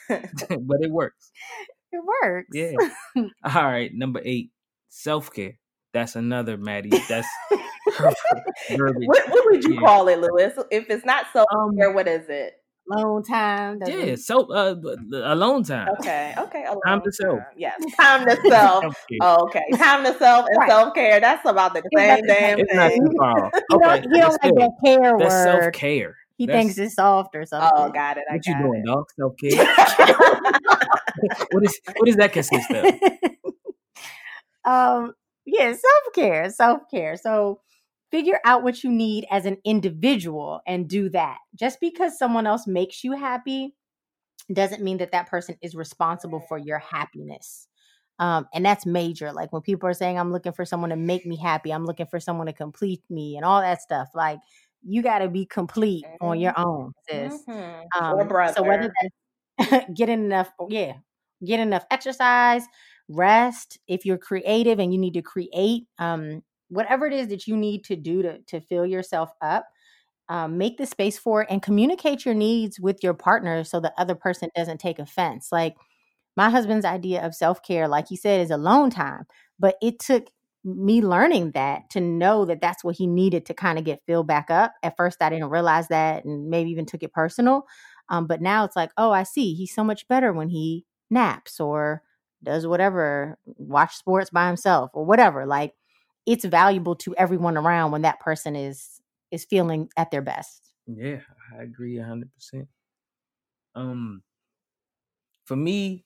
but 0.09 0.78
it 0.80 0.90
works. 0.90 1.33
It 1.92 2.03
works. 2.22 2.48
Yeah. 2.53 2.72
All 3.55 3.64
right, 3.64 3.92
number 3.92 4.20
eight, 4.24 4.50
self 4.88 5.33
care. 5.33 5.59
That's 5.92 6.14
another 6.14 6.57
Maddie. 6.57 6.90
That's 7.09 7.26
what, 7.50 8.14
what, 8.68 9.44
would 9.46 9.64
you 9.64 9.74
yeah. 9.74 9.81
call 9.81 10.07
it, 10.09 10.20
Lewis? 10.20 10.55
If 10.70 10.88
it's 10.88 11.05
not 11.05 11.26
self 11.33 11.48
care, 11.76 11.88
um, 11.88 11.94
what 11.94 12.07
is 12.07 12.29
it? 12.29 12.55
Alone 12.92 13.22
time. 13.22 13.81
Yeah, 13.87 14.16
so 14.16 14.50
uh, 14.53 14.74
alone 15.12 15.62
time. 15.62 15.88
Okay, 16.00 16.35
okay. 16.38 16.64
Alone 16.64 16.81
time 16.87 17.03
to 17.03 17.12
self. 17.12 17.40
Yes, 17.57 17.81
time 17.96 18.26
to 18.26 18.37
self. 18.48 18.85
oh, 19.20 19.44
okay, 19.44 19.64
time 19.76 20.05
to 20.05 20.16
self 20.18 20.46
and 20.48 20.59
right. 20.59 20.68
self 20.68 20.94
care. 20.94 21.20
That's 21.20 21.44
about 21.44 21.74
the 21.74 21.83
same 21.96 22.22
damn 22.26 22.59
it's 22.59 22.70
thing. 22.70 22.76
Not 22.76 22.92
too 22.92 23.16
far. 23.16 23.46
Okay, 23.46 24.00
he 24.00 24.09
don't, 24.09 24.14
he 24.14 24.20
don't 24.20 24.42
like 24.42 24.55
that 24.55 24.70
care 24.85 25.18
That's 25.18 25.35
word. 25.35 25.62
self 25.62 25.74
care. 25.74 26.16
He 26.37 26.46
That's, 26.46 26.59
thinks 26.59 26.79
it's 26.79 26.94
soft 26.94 27.37
or 27.37 27.44
something. 27.44 27.70
Oh, 27.74 27.90
got 27.90 28.16
it. 28.16 28.24
I 28.29 28.35
what 28.35 28.44
got 28.44 28.59
you 28.59 28.64
doing, 28.64 28.81
it. 28.81 28.87
dog? 28.87 29.11
Self 29.14 29.37
care. 29.37 30.96
what 31.52 31.64
is 31.64 31.80
what 31.96 32.06
does 32.06 32.16
that 32.16 32.33
consist 32.33 32.70
of? 32.70 32.94
um. 34.64 35.14
Yeah, 35.46 35.72
self 35.72 36.14
care. 36.14 36.50
Self 36.50 36.83
care. 36.90 37.16
So 37.16 37.61
figure 38.11 38.40
out 38.44 38.62
what 38.62 38.83
you 38.85 38.90
need 38.90 39.26
as 39.30 39.46
an 39.46 39.56
individual 39.64 40.61
and 40.66 40.88
do 40.88 41.09
that. 41.11 41.38
Just 41.54 41.80
because 41.80 42.18
someone 42.18 42.46
else 42.46 42.66
makes 42.66 43.02
you 43.04 43.12
happy 43.12 43.74
doesn't 44.52 44.83
mean 44.83 44.98
that 44.98 45.12
that 45.12 45.28
person 45.28 45.56
is 45.62 45.74
responsible 45.74 46.40
for 46.40 46.59
your 46.59 46.78
happiness. 46.78 47.68
Um, 48.18 48.48
and 48.52 48.64
that's 48.64 48.85
major. 48.85 49.33
Like 49.33 49.52
when 49.52 49.62
people 49.62 49.88
are 49.88 49.94
saying, 49.94 50.18
I'm 50.18 50.33
looking 50.33 50.52
for 50.52 50.64
someone 50.64 50.90
to 50.90 50.96
make 50.96 51.24
me 51.24 51.37
happy, 51.37 51.70
I'm 51.70 51.87
looking 51.87 52.06
for 52.06 52.20
someone 52.20 52.48
to 52.48 52.52
complete 52.52 53.02
me, 53.09 53.37
and 53.37 53.44
all 53.44 53.61
that 53.62 53.80
stuff. 53.80 54.09
Like 54.14 54.40
you 54.83 55.02
got 55.02 55.20
to 55.20 55.28
be 55.28 55.46
complete 55.46 56.04
mm-hmm. 56.04 56.26
on 56.26 56.40
your 56.40 56.52
own, 56.59 56.92
sis. 57.09 57.42
Mm-hmm. 57.48 58.04
Um, 58.04 58.18
or 58.18 58.24
brother. 58.26 58.54
So 58.56 58.62
whether 58.62 58.92
that's 59.59 59.87
getting 59.94 60.24
enough, 60.24 60.50
yeah, 60.68 60.94
get 61.44 61.61
enough 61.61 61.85
exercise, 61.90 62.64
rest. 63.09 63.79
If 63.88 64.05
you're 64.05 64.18
creative 64.18 64.79
and 64.79 64.92
you 64.92 64.98
need 64.98 65.14
to 65.14 65.22
create, 65.22 65.85
um, 65.98 66.42
whatever 66.68 67.07
it 67.07 67.12
is 67.12 67.29
that 67.29 67.46
you 67.46 67.57
need 67.57 67.85
to 67.85 67.96
do 67.96 68.22
to, 68.22 68.38
to 68.38 68.61
fill 68.61 68.87
yourself 68.87 69.31
up, 69.42 69.66
um, 70.29 70.59
make 70.59 70.79
the 70.79 70.87
space 70.87 71.18
for 71.18 71.42
it 71.42 71.48
and 71.50 71.61
communicate 71.62 72.24
your 72.24 72.35
needs 72.35 72.79
with 72.79 73.03
your 73.03 73.14
partner 73.14 73.64
so 73.64 73.81
the 73.81 73.92
other 73.98 74.14
person 74.14 74.48
doesn't 74.55 74.79
take 74.79 75.00
offense. 75.00 75.48
Like 75.50 75.74
my 76.37 76.50
husband's 76.50 76.85
idea 76.87 77.24
of 77.26 77.35
self 77.35 77.62
care, 77.62 77.88
like 77.88 78.09
he 78.09 78.16
said, 78.16 78.40
is 78.40 78.50
alone 78.50 78.90
time, 78.90 79.24
but 79.59 79.76
it 79.83 79.98
took 79.98 80.29
me 80.64 81.00
learning 81.03 81.53
that 81.53 81.88
to 81.90 82.00
know 82.00 82.44
that 82.44 82.61
that's 82.61 82.85
what 82.85 82.96
he 82.96 83.07
needed 83.07 83.46
to 83.46 83.55
kind 83.55 83.79
of 83.79 83.85
get 83.85 84.03
filled 84.07 84.26
back 84.26 84.50
up. 84.50 84.74
At 84.83 84.96
first, 84.96 85.22
I 85.22 85.31
didn't 85.31 85.50
realize 85.50 85.88
that 85.88 86.24
and 86.24 86.48
maybe 86.50 86.70
even 86.70 86.87
took 86.87 87.03
it 87.03 87.12
personal. 87.12 87.64
Um, 88.11 88.26
but 88.26 88.42
now 88.42 88.64
it's 88.64 88.76
like, 88.76 88.90
oh, 88.96 89.11
I 89.11 89.22
see. 89.22 89.55
He's 89.55 89.74
so 89.74 89.83
much 89.85 90.07
better 90.09 90.33
when 90.33 90.48
he 90.48 90.85
naps 91.11 91.61
or 91.61 92.03
does 92.42 92.66
whatever, 92.66 93.38
watch 93.44 93.96
sports 93.96 94.31
by 94.31 94.46
himself 94.46 94.90
or 94.94 95.05
whatever. 95.05 95.46
Like 95.46 95.75
it's 96.27 96.44
valuable 96.44 96.96
to 96.96 97.14
everyone 97.16 97.57
around 97.57 97.92
when 97.92 98.03
that 98.03 98.20
person 98.20 98.57
is 98.57 99.01
is 99.31 99.44
feeling 99.44 99.90
at 99.96 100.11
their 100.11 100.23
best. 100.23 100.73
Yeah, 100.87 101.23
I 101.53 101.62
agree 101.62 101.96
a 101.99 102.05
hundred 102.05 102.35
percent. 102.35 102.68
Um, 103.75 104.23
for 105.44 105.57
me, 105.57 106.05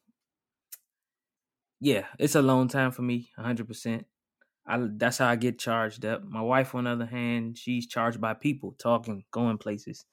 yeah, 1.81 2.07
it's 2.19 2.35
a 2.35 2.43
long 2.43 2.69
time 2.69 2.93
for 2.93 3.03
me, 3.03 3.31
a 3.37 3.43
hundred 3.43 3.67
percent. 3.69 4.07
I 4.67 4.89
that's 4.97 5.19
how 5.19 5.29
I 5.29 5.37
get 5.37 5.59
charged 5.59 6.05
up. 6.07 6.25
My 6.25 6.43
wife, 6.43 6.75
on 6.75 6.85
the 6.85 6.91
other 6.93 7.07
hand, 7.07 7.59
she's 7.59 7.87
charged 7.89 8.21
by 8.21 8.35
people, 8.35 8.75
talking, 8.79 9.25
going 9.33 9.59
places. 9.59 10.07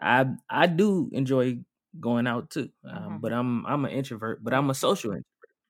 I 0.00 0.26
I 0.50 0.66
do 0.68 1.10
enjoy 1.12 1.60
going 2.00 2.26
out 2.26 2.50
too, 2.50 2.70
um, 2.84 2.96
mm-hmm. 2.96 3.16
but 3.18 3.32
I'm 3.32 3.64
I'm 3.66 3.84
an 3.84 3.90
introvert, 3.90 4.42
but 4.42 4.54
I'm 4.54 4.70
a 4.70 4.74
social 4.74 5.10
introvert. 5.10 5.24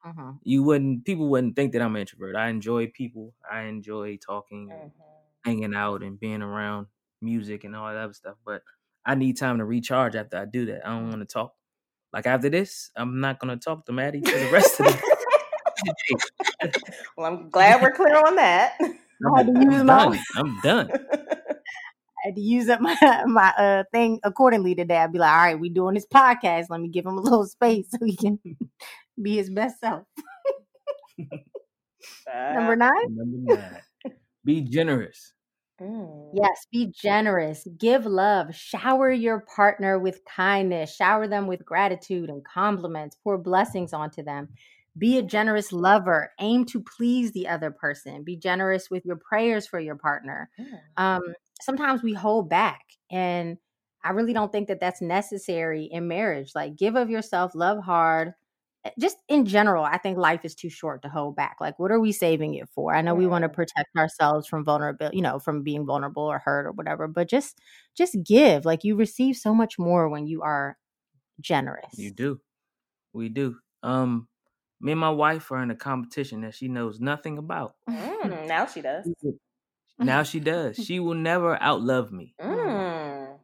Mm-hmm. 0.06 0.30
You 0.42 0.62
wouldn't 0.62 1.04
people 1.04 1.28
wouldn't 1.28 1.56
think 1.56 1.72
that 1.72 1.82
I'm 1.82 1.96
an 1.96 2.00
introvert. 2.00 2.36
I 2.36 2.48
enjoy 2.48 2.88
people. 2.88 3.34
I 3.50 3.62
enjoy 3.62 4.18
talking, 4.18 4.68
mm-hmm. 4.68 4.88
hanging 5.44 5.74
out, 5.74 6.02
and 6.02 6.18
being 6.18 6.42
around 6.42 6.86
music 7.20 7.64
and 7.64 7.74
all 7.74 7.88
that 7.88 7.96
other 7.96 8.12
stuff. 8.12 8.36
But 8.44 8.62
I 9.04 9.14
need 9.14 9.36
time 9.36 9.58
to 9.58 9.64
recharge 9.64 10.14
after 10.14 10.38
I 10.38 10.44
do 10.44 10.66
that. 10.66 10.86
I 10.86 10.90
don't 10.90 11.10
want 11.10 11.20
to 11.20 11.26
talk. 11.26 11.54
Like 12.12 12.26
after 12.26 12.48
this, 12.48 12.90
I'm 12.96 13.20
not 13.20 13.40
gonna 13.40 13.56
talk 13.56 13.84
to 13.86 13.92
Maddie 13.92 14.22
for 14.22 14.38
the 14.38 14.50
rest 14.50 14.80
of 14.80 14.86
the 14.86 15.16
well, 17.16 17.26
I'm 17.26 17.50
glad 17.50 17.82
we're 17.82 17.92
clear 17.92 18.16
on 18.16 18.36
that. 18.36 18.74
I 18.80 19.38
had 19.38 19.46
to 19.46 19.52
use 19.52 19.80
I'm 19.80 19.86
my. 19.86 20.04
Done. 20.04 20.20
I'm 20.36 20.60
done. 20.60 20.90
I 22.26 22.30
had 22.30 22.36
to 22.36 22.42
use 22.42 22.68
up 22.68 22.80
my 22.82 22.96
my 23.26 23.52
uh, 23.56 23.84
thing 23.92 24.18
accordingly 24.24 24.74
today. 24.74 24.96
I'd 24.96 25.12
be 25.12 25.18
like, 25.18 25.30
all 25.30 25.38
right, 25.38 25.60
we 25.60 25.68
doing 25.68 25.94
this 25.94 26.06
podcast. 26.06 26.66
Let 26.70 26.80
me 26.80 26.88
give 26.88 27.06
him 27.06 27.18
a 27.18 27.20
little 27.20 27.46
space 27.46 27.86
so 27.90 28.04
he 28.04 28.16
can 28.16 28.38
be 29.22 29.36
his 29.36 29.50
best 29.50 29.80
self. 29.80 30.02
Number 32.34 32.76
nine. 32.76 32.90
Number 33.10 33.54
nine. 33.54 33.80
Be 34.44 34.60
generous. 34.60 35.32
Mm. 35.80 36.30
Yes, 36.34 36.66
be 36.72 36.86
generous. 36.86 37.66
Give 37.78 38.06
love. 38.06 38.54
Shower 38.54 39.10
your 39.10 39.40
partner 39.54 39.98
with 39.98 40.24
kindness. 40.24 40.94
Shower 40.94 41.28
them 41.28 41.46
with 41.46 41.64
gratitude 41.64 42.28
and 42.28 42.44
compliments. 42.44 43.16
Pour 43.22 43.38
blessings 43.38 43.92
onto 43.92 44.22
them. 44.22 44.48
Be 44.98 45.18
a 45.18 45.22
generous 45.22 45.72
lover. 45.72 46.32
Aim 46.40 46.64
to 46.66 46.80
please 46.80 47.32
the 47.32 47.48
other 47.48 47.70
person. 47.70 48.24
Be 48.24 48.36
generous 48.36 48.90
with 48.90 49.04
your 49.04 49.16
prayers 49.16 49.66
for 49.66 49.78
your 49.78 49.96
partner. 49.96 50.48
Mm. 50.58 50.78
Um, 50.96 51.22
sometimes 51.60 52.02
we 52.02 52.12
hold 52.12 52.48
back, 52.48 52.82
and 53.10 53.58
I 54.04 54.10
really 54.10 54.32
don't 54.32 54.52
think 54.52 54.68
that 54.68 54.80
that's 54.80 55.02
necessary 55.02 55.84
in 55.84 56.08
marriage. 56.08 56.52
Like, 56.54 56.76
give 56.76 56.96
of 56.96 57.10
yourself, 57.10 57.54
love 57.54 57.82
hard. 57.82 58.34
Eh, 58.84 58.90
just 59.00 59.18
in 59.28 59.46
general, 59.46 59.84
I 59.84 59.98
think 59.98 60.18
life 60.18 60.44
is 60.44 60.54
too 60.54 60.70
short 60.70 61.02
to 61.02 61.08
hold 61.08 61.36
back. 61.36 61.56
Like, 61.60 61.78
what 61.78 61.90
are 61.90 62.00
we 62.00 62.12
saving 62.12 62.54
it 62.54 62.68
for? 62.68 62.94
I 62.94 63.02
know 63.02 63.14
we 63.14 63.26
want 63.26 63.42
to 63.42 63.48
protect 63.48 63.88
ourselves 63.96 64.46
from 64.46 64.64
vulnerability, 64.64 65.16
you 65.16 65.22
know, 65.22 65.38
from 65.38 65.62
being 65.62 65.86
vulnerable 65.86 66.22
or 66.24 66.38
hurt 66.38 66.66
or 66.66 66.72
whatever, 66.72 67.08
but 67.08 67.28
just 67.28 67.58
just 67.96 68.16
give. 68.24 68.64
Like, 68.64 68.84
you 68.84 68.96
receive 68.96 69.36
so 69.36 69.54
much 69.54 69.78
more 69.78 70.08
when 70.08 70.26
you 70.26 70.42
are 70.42 70.76
generous. 71.40 71.94
You 71.96 72.10
do. 72.10 72.40
We 73.12 73.28
do. 73.28 73.58
Um, 73.82 74.28
me 74.80 74.92
and 74.92 75.00
my 75.00 75.10
wife 75.10 75.50
are 75.50 75.62
in 75.62 75.70
a 75.70 75.76
competition 75.76 76.42
that 76.42 76.54
she 76.54 76.68
knows 76.68 77.00
nothing 77.00 77.38
about. 77.38 77.74
Mm, 77.88 78.46
now 78.48 78.66
she 78.66 78.82
does. 78.82 79.08
Now 79.98 80.22
she 80.24 80.40
does. 80.40 80.76
She 80.76 81.00
will 81.00 81.14
never 81.14 81.56
outlove 81.56 82.10
me. 82.10 82.34
Mm. 82.40 83.38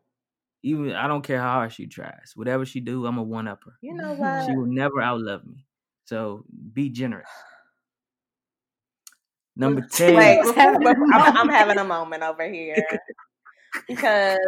Even 0.62 0.93
I 0.93 1.09
don't 1.09 1.23
care 1.23 1.41
how 1.41 1.55
hard 1.55 1.73
she 1.73 1.87
tries. 1.87 2.33
Whatever 2.35 2.65
she 2.65 2.81
do, 2.81 3.07
I'm 3.07 3.19
a 3.19 3.23
one 3.23 3.49
upper. 3.49 3.77
You 3.81 3.95
know 4.01 4.15
what? 4.15 4.47
She 4.47 4.57
will 4.57 4.67
never 4.67 4.97
outlove 4.97 5.47
me. 5.47 5.67
So 6.05 6.45
be 6.73 6.91
generous. 6.91 7.29
Number 9.55 9.83
ten. 9.83 10.15
Wait, 10.17 10.41
I'm, 10.57 11.37
I'm, 11.37 11.49
having 11.49 11.79
a 11.79 11.85
moment 11.85 12.23
over 12.23 12.49
here 12.49 12.87
because 13.87 14.38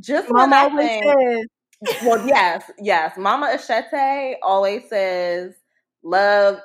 just 0.00 0.28
when 0.28 0.52
I 0.52 0.68
think, 0.76 1.48
well, 2.02 2.26
yes, 2.26 2.68
yes, 2.78 3.16
Mama 3.16 3.54
Eshete 3.54 4.34
always 4.42 4.88
says 4.88 5.54
love 6.02 6.60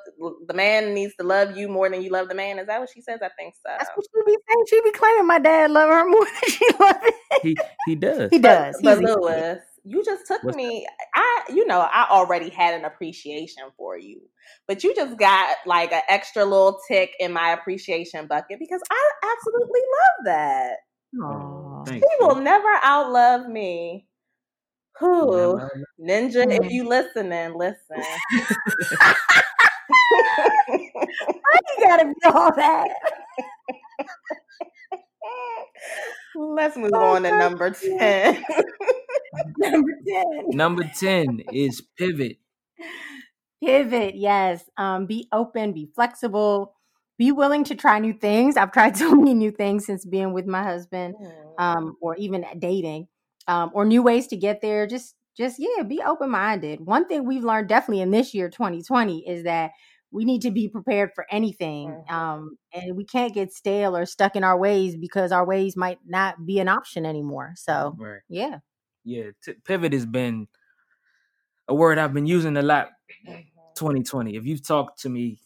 the 0.47 0.53
man 0.53 0.93
needs 0.93 1.13
to 1.19 1.25
love 1.25 1.57
you 1.57 1.67
more 1.67 1.89
than 1.89 2.01
you 2.01 2.09
love 2.09 2.29
the 2.29 2.35
man. 2.35 2.59
Is 2.59 2.67
that 2.67 2.79
what 2.79 2.89
she 2.93 3.01
says? 3.01 3.19
I 3.21 3.29
think 3.37 3.55
so. 3.55 3.69
That's 3.77 3.89
what 3.95 4.05
she 4.05 4.21
be 4.25 4.37
saying. 4.47 4.65
She 4.69 4.81
be 4.81 4.91
claiming 4.91 5.27
my 5.27 5.39
dad 5.39 5.71
love 5.71 5.89
her 5.89 6.07
more 6.07 6.25
than 6.41 6.49
she 6.49 6.65
loves 6.79 7.05
him. 7.05 7.13
He 7.41 7.57
he 7.85 7.95
does. 7.95 8.29
He 8.31 8.39
does. 8.39 8.75
But, 8.81 9.01
but 9.01 9.21
Lewis, 9.21 9.61
you 9.83 10.03
just 10.03 10.25
took 10.27 10.43
What's 10.43 10.57
me. 10.57 10.87
That? 10.87 11.07
I 11.15 11.53
you 11.53 11.65
know 11.67 11.81
I 11.81 12.07
already 12.09 12.49
had 12.49 12.73
an 12.73 12.85
appreciation 12.85 13.63
for 13.77 13.97
you, 13.97 14.21
but 14.67 14.83
you 14.83 14.95
just 14.95 15.17
got 15.17 15.55
like 15.65 15.91
an 15.91 16.01
extra 16.09 16.43
little 16.43 16.79
tick 16.87 17.13
in 17.19 17.33
my 17.33 17.51
appreciation 17.51 18.27
bucket 18.27 18.59
because 18.59 18.81
I 18.89 19.11
absolutely 19.23 19.81
love 19.81 20.25
that. 20.25 20.75
Oh, 21.21 21.83
Aww. 21.87 21.93
He 21.93 22.01
will 22.19 22.35
never 22.35 22.73
outlove 22.83 23.49
me. 23.49 24.07
Who 24.99 25.59
Ninja? 25.99 26.45
If 26.49 26.71
you 26.71 26.87
listening, 26.87 27.53
listen. 27.55 27.97
Why 30.69 31.59
you 31.77 31.83
gotta 31.83 32.05
be 32.05 32.13
all 32.25 32.55
that? 32.55 32.87
Let's 36.35 36.75
move 36.77 36.91
oh, 36.93 37.15
on 37.15 37.23
to 37.23 37.37
number 37.37 37.71
10. 37.71 38.43
number 39.57 39.91
10. 40.07 40.49
Number 40.49 40.91
10 40.97 41.41
is 41.53 41.81
pivot. 41.97 42.37
Pivot, 43.63 44.15
yes. 44.15 44.63
Um, 44.77 45.05
be 45.05 45.27
open, 45.31 45.71
be 45.71 45.89
flexible, 45.95 46.75
be 47.17 47.31
willing 47.31 47.63
to 47.65 47.75
try 47.75 47.99
new 47.99 48.13
things. 48.13 48.57
I've 48.57 48.71
tried 48.71 48.97
so 48.97 49.15
many 49.15 49.33
new 49.33 49.51
things 49.51 49.85
since 49.85 50.05
being 50.05 50.33
with 50.33 50.45
my 50.45 50.63
husband, 50.63 51.15
um, 51.57 51.95
or 52.01 52.15
even 52.15 52.45
dating. 52.59 53.07
Um, 53.47 53.71
or 53.73 53.85
new 53.85 54.01
ways 54.03 54.27
to 54.27 54.37
get 54.37 54.61
there. 54.61 54.87
Just 54.87 55.15
just 55.37 55.57
yeah, 55.59 55.83
be 55.83 56.01
open 56.01 56.29
minded. 56.31 56.81
One 56.81 57.07
thing 57.07 57.25
we've 57.25 57.43
learned 57.43 57.67
definitely 57.67 58.01
in 58.01 58.11
this 58.11 58.33
year 58.33 58.49
2020 58.49 59.27
is 59.27 59.43
that 59.43 59.71
we 60.11 60.23
need 60.23 60.41
to 60.43 60.51
be 60.51 60.69
prepared 60.69 61.11
for 61.13 61.25
anything. 61.29 61.89
Mm-hmm. 61.89 62.15
Um, 62.15 62.57
and 62.73 62.95
we 62.95 63.03
can't 63.03 63.33
get 63.33 63.51
stale 63.51 63.97
or 63.97 64.05
stuck 64.05 64.35
in 64.37 64.43
our 64.45 64.57
ways 64.57 64.95
because 64.95 65.31
our 65.33 65.45
ways 65.45 65.75
might 65.75 65.99
not 66.05 66.45
be 66.45 66.59
an 66.59 66.69
option 66.69 67.05
anymore. 67.05 67.53
So 67.57 67.95
Right. 67.97 68.21
yeah. 68.29 68.59
Yeah. 69.03 69.31
T- 69.43 69.55
pivot 69.65 69.91
has 69.91 70.05
been 70.05 70.47
a 71.67 71.75
word 71.75 71.97
I've 71.97 72.13
been 72.13 72.27
using 72.27 72.55
a 72.55 72.61
lot. 72.61 72.91
Mhm. 73.27 73.45
2020. 73.75 74.37
If 74.37 74.45
you've 74.45 74.65
talked 74.65 75.01
to 75.01 75.09
me, 75.09 75.39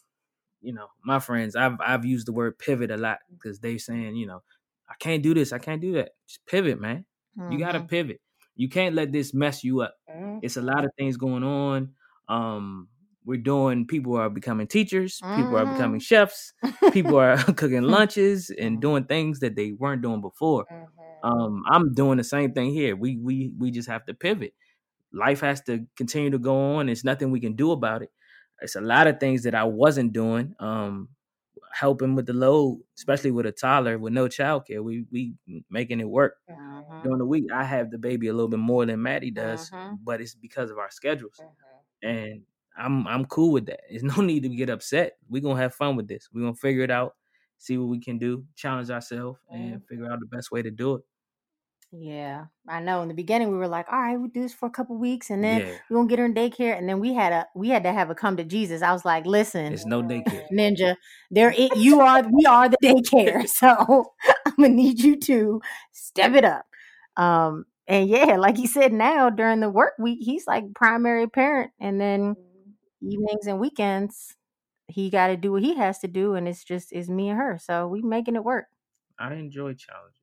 you 0.61 0.73
know, 0.73 0.87
my 1.03 1.19
friends, 1.19 1.55
I've 1.55 1.77
I've 1.81 2.05
used 2.05 2.27
the 2.27 2.33
word 2.33 2.59
pivot 2.59 2.91
a 2.91 2.97
lot 2.97 3.19
because 3.31 3.59
they're 3.59 3.79
saying, 3.79 4.15
you 4.15 4.27
know, 4.27 4.43
I 4.87 4.93
can't 4.99 5.23
do 5.23 5.33
this, 5.33 5.51
I 5.51 5.57
can't 5.57 5.81
do 5.81 5.93
that. 5.93 6.11
Just 6.27 6.45
pivot, 6.45 6.79
man. 6.79 7.05
You 7.47 7.59
gotta 7.59 7.79
Mhm. 7.79 7.87
pivot. 7.87 8.19
You 8.55 8.69
can't 8.69 8.95
let 8.95 9.11
this 9.11 9.33
mess 9.33 9.63
you 9.63 9.81
up. 9.81 9.95
Mhm. 10.07 10.41
It's 10.41 10.57
a 10.57 10.61
lot 10.61 10.85
of 10.85 10.91
things 10.97 11.17
going 11.17 11.43
on. 11.43 11.93
Um, 12.27 12.89
we're 13.25 13.37
doing. 13.41 13.87
People 13.87 14.15
are 14.17 14.29
becoming 14.29 14.67
teachers. 14.67 15.23
People 15.33 15.57
are 15.57 15.65
becoming 15.65 15.99
Mhm. 15.99 16.01
chefs. 16.01 16.53
People 16.91 17.17
are 17.17 17.35
cooking 17.57 17.83
lunches 17.83 18.49
and 18.51 18.81
doing 18.81 19.05
things 19.05 19.39
that 19.39 19.55
they 19.55 19.71
weren't 19.73 20.01
doing 20.01 20.21
before. 20.21 20.67
Mhm. 20.69 21.19
Um, 21.23 21.63
I'm 21.69 21.93
doing 21.93 22.17
the 22.17 22.23
same 22.23 22.53
thing 22.53 22.71
here. 22.73 22.95
We 22.95 23.17
we 23.17 23.53
we 23.57 23.71
just 23.71 23.89
have 23.89 24.05
to 24.05 24.13
pivot. 24.13 24.53
Life 25.13 25.41
has 25.41 25.61
to 25.63 25.85
continue 25.97 26.31
to 26.31 26.39
go 26.39 26.75
on. 26.75 26.87
There's 26.87 27.03
nothing 27.03 27.31
we 27.31 27.39
can 27.39 27.55
do 27.55 27.71
about 27.71 28.03
it. 28.03 28.09
It's 28.61 28.75
a 28.75 28.81
lot 28.81 29.07
of 29.07 29.19
things 29.19 29.43
that 29.43 29.55
I 29.55 29.63
wasn't 29.63 30.13
doing. 30.13 30.53
Um, 30.59 31.09
helping 31.73 32.15
with 32.15 32.25
the 32.27 32.33
load, 32.33 32.81
especially 32.97 33.31
with 33.31 33.45
a 33.45 33.51
toddler 33.51 33.97
with 33.99 34.13
no 34.13 34.27
childcare. 34.27 34.83
We 34.83 35.05
we 35.11 35.35
making 35.69 35.99
it 35.99 36.09
work 36.09 36.37
Mhm. 36.47 37.03
during 37.03 37.19
the 37.19 37.25
week. 37.25 37.45
I 37.53 37.63
have 37.63 37.91
the 37.91 37.97
baby 37.99 38.27
a 38.27 38.33
little 38.33 38.49
bit 38.49 38.59
more 38.59 38.85
than 38.85 39.01
Maddie 39.01 39.31
does, 39.31 39.71
Mhm. 39.71 39.99
but 40.01 40.21
it's 40.21 40.35
because 40.35 40.71
of 40.71 40.77
our 40.79 40.91
schedules, 40.91 41.45
Mhm. 42.03 42.03
and 42.03 42.43
I'm 42.77 43.07
I'm 43.07 43.25
cool 43.25 43.51
with 43.53 43.65
that. 43.67 43.81
There's 43.89 44.03
no 44.21 44.21
need 44.23 44.43
to 44.43 44.49
get 44.49 44.69
upset. 44.69 45.17
We're 45.29 45.41
gonna 45.41 45.61
have 45.61 45.75
fun 45.75 45.95
with 45.95 46.07
this. 46.07 46.29
We're 46.33 46.41
gonna 46.41 46.55
figure 46.55 46.83
it 46.83 46.91
out, 46.91 47.15
see 47.57 47.77
what 47.77 47.89
we 47.89 47.99
can 48.01 48.17
do, 48.19 48.45
challenge 48.55 48.89
ourselves, 48.89 49.39
and 49.51 49.85
figure 49.87 50.11
out 50.11 50.19
the 50.21 50.27
best 50.27 50.51
way 50.51 50.61
to 50.63 50.71
do 50.71 50.95
it. 50.95 51.03
Yeah, 51.91 52.45
I 52.67 52.81
know. 52.81 53.01
In 53.01 53.07
the 53.07 53.15
beginning, 53.15 53.49
we 53.49 53.57
were 53.57 53.67
like, 53.67 53.87
"All 53.91 53.99
right, 53.99 54.15
we 54.19 54.27
do 54.27 54.43
this 54.43 54.53
for 54.53 54.67
a 54.67 54.71
couple 54.71 54.95
weeks, 54.95 55.31
and 55.31 55.43
then 55.43 55.61
Yeah, 55.61 55.73
we're 55.89 55.97
gonna 55.97 56.07
get 56.07 56.19
her 56.19 56.25
in 56.25 56.35
daycare." 56.35 56.77
And 56.77 56.87
then 56.87 56.99
we 56.99 57.15
had 57.15 57.33
a 57.33 57.47
we 57.55 57.69
had 57.69 57.81
to 57.83 57.91
have 57.91 58.11
a 58.11 58.15
come 58.15 58.37
to 58.37 58.43
Jesus. 58.43 58.83
I 58.83 58.91
was 58.91 59.05
like, 59.05 59.25
"Listen, 59.25 59.73
it's 59.73 59.87
no 59.87 60.03
daycare. 60.03 60.45
Ninja, 60.53 60.97
there 61.31 61.51
it, 61.51 61.75
you 61.77 61.99
are. 61.99 62.21
We 62.31 62.45
are 62.45 62.69
the 62.69 62.77
daycare, 62.83 63.47
so 63.49 64.13
I'm 64.45 64.53
gonna 64.57 64.69
need 64.69 64.99
you 64.99 65.15
to 65.17 65.61
step 65.91 66.35
it 66.35 66.45
up." 66.45 66.65
Um, 67.17 67.65
and 67.87 68.07
yeah, 68.07 68.37
like 68.37 68.55
he 68.57 68.67
said, 68.67 68.93
now 68.93 69.31
during 69.31 69.59
the 69.59 69.69
work 69.69 69.93
week, 69.97 70.19
he's 70.21 70.45
like 70.45 70.65
primary 70.75 71.27
parent, 71.27 71.71
and 71.79 71.99
then 71.99 72.35
evenings 73.01 73.47
and 73.47 73.59
weekends, 73.59 74.35
he 74.87 75.09
got 75.09 75.27
to 75.27 75.37
do 75.37 75.51
what 75.51 75.63
he 75.63 75.75
has 75.75 75.99
to 75.99 76.07
do, 76.07 76.35
and 76.35 76.47
it's 76.47 76.63
just 76.63 76.91
it's 76.91 77.09
me 77.09 77.29
and 77.29 77.39
her. 77.39 77.57
So 77.59 77.87
we 77.87 78.03
making 78.03 78.35
it 78.35 78.43
work. 78.43 78.65
I 79.17 79.33
enjoy 79.33 79.73
challenges. 79.73 80.21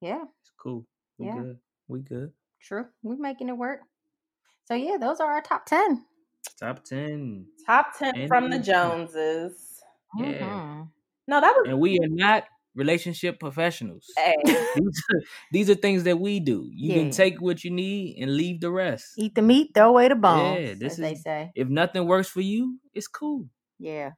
Yeah, 0.00 0.24
cool. 0.64 0.86
We 1.18 1.26
Yeah. 1.26 1.34
good. 1.38 1.58
We 1.88 2.00
good. 2.00 2.32
true. 2.60 2.86
We 3.02 3.16
making 3.16 3.50
it 3.50 3.58
work. 3.58 3.80
So 4.64 4.74
yeah, 4.74 4.96
those 4.98 5.20
are 5.20 5.30
our 5.30 5.42
top 5.42 5.66
ten. 5.66 6.06
Top 6.58 6.84
ten. 6.84 7.46
Top 7.66 7.96
10 7.98 8.16
And 8.16 8.28
from 8.28 8.50
the 8.50 8.58
Joneses. 8.58 9.80
Yeah. 10.18 10.38
Mhm. 10.40 10.90
No, 11.28 11.40
that 11.40 11.52
was 11.56 11.68
And 11.68 11.80
we 11.80 11.98
are 11.98 12.08
not 12.08 12.44
relationship 12.74 13.38
professionals. 13.40 14.10
hey. 14.16 14.34
these, 14.44 15.02
are, 15.14 15.20
these 15.52 15.70
are 15.70 15.74
things 15.74 16.04
that 16.04 16.18
we 16.18 16.40
do. 16.40 16.68
You 16.72 16.92
Yeah. 16.92 17.02
can 17.02 17.10
take 17.10 17.40
what 17.40 17.64
you 17.64 17.70
need 17.70 18.18
and 18.22 18.34
leave 18.36 18.60
the 18.60 18.70
rest. 18.70 19.14
Eat 19.16 19.34
the 19.34 19.42
meat, 19.42 19.70
throw 19.74 19.90
away 19.90 20.08
the 20.08 20.16
bones. 20.16 20.60
Yeah, 20.60 20.74
this 20.74 20.92
as 20.94 20.98
they 20.98 21.14
say. 21.14 21.52
If 21.54 21.68
nothing 21.68 22.06
works 22.06 22.28
for 22.28 22.40
you, 22.40 22.78
it's 22.92 23.06
cool. 23.08 23.48
Yeah. 23.78 24.12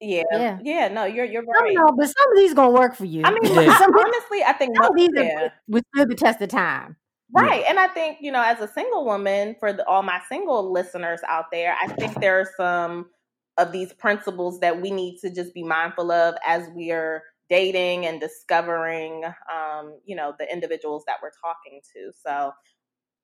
Yeah, 0.00 0.22
yeah, 0.30 0.58
Yeah. 0.62 0.88
no, 0.88 1.04
you're 1.04 1.24
you're 1.24 1.42
right. 1.42 1.74
know, 1.74 1.92
but 1.96 2.06
some 2.06 2.32
of 2.32 2.36
these 2.36 2.52
gonna 2.54 2.70
work 2.70 2.94
for 2.94 3.06
you. 3.06 3.22
I 3.24 3.30
mean, 3.30 3.40
Yeah. 3.54 3.78
some, 3.78 3.90
honestly, 3.96 4.44
I 4.44 4.52
think 4.52 4.76
some 4.76 4.82
mo- 4.84 4.88
of 4.90 4.96
these 4.96 5.08
yeah. 5.14 5.48
withstood 5.68 6.10
the 6.10 6.14
test 6.14 6.40
of 6.42 6.48
time. 6.50 6.96
Right. 7.32 7.64
And 7.68 7.78
I 7.78 7.88
think, 7.88 8.18
you 8.20 8.30
know, 8.30 8.42
as 8.42 8.60
a 8.60 8.68
single 8.68 9.04
woman, 9.04 9.56
for 9.58 9.72
the, 9.72 9.86
all 9.86 10.02
my 10.02 10.20
single 10.28 10.70
listeners 10.72 11.20
out 11.26 11.46
there, 11.50 11.76
I 11.82 11.88
think 11.88 12.20
there 12.20 12.38
are 12.40 12.48
some 12.56 13.10
of 13.58 13.72
these 13.72 13.92
principles 13.94 14.60
that 14.60 14.80
we 14.80 14.90
need 14.90 15.18
to 15.20 15.30
just 15.34 15.52
be 15.54 15.62
mindful 15.62 16.12
of 16.12 16.34
as 16.46 16.68
we 16.74 16.92
are 16.92 17.22
dating 17.48 18.06
and 18.06 18.20
discovering, 18.20 19.24
um, 19.52 19.98
you 20.04 20.14
know, 20.14 20.34
the 20.38 20.50
individuals 20.52 21.04
that 21.06 21.16
we're 21.22 21.30
talking 21.42 21.80
to. 21.94 22.12
So 22.24 22.52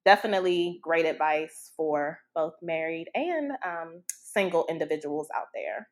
definitely 0.04 0.80
great 0.82 1.06
advice 1.06 1.72
for 1.76 2.18
both 2.35 2.54
married 2.62 3.08
and 3.14 3.52
um, 3.64 4.02
single 4.08 4.66
individuals 4.68 5.28
out 5.37 5.46
there. 5.54 5.88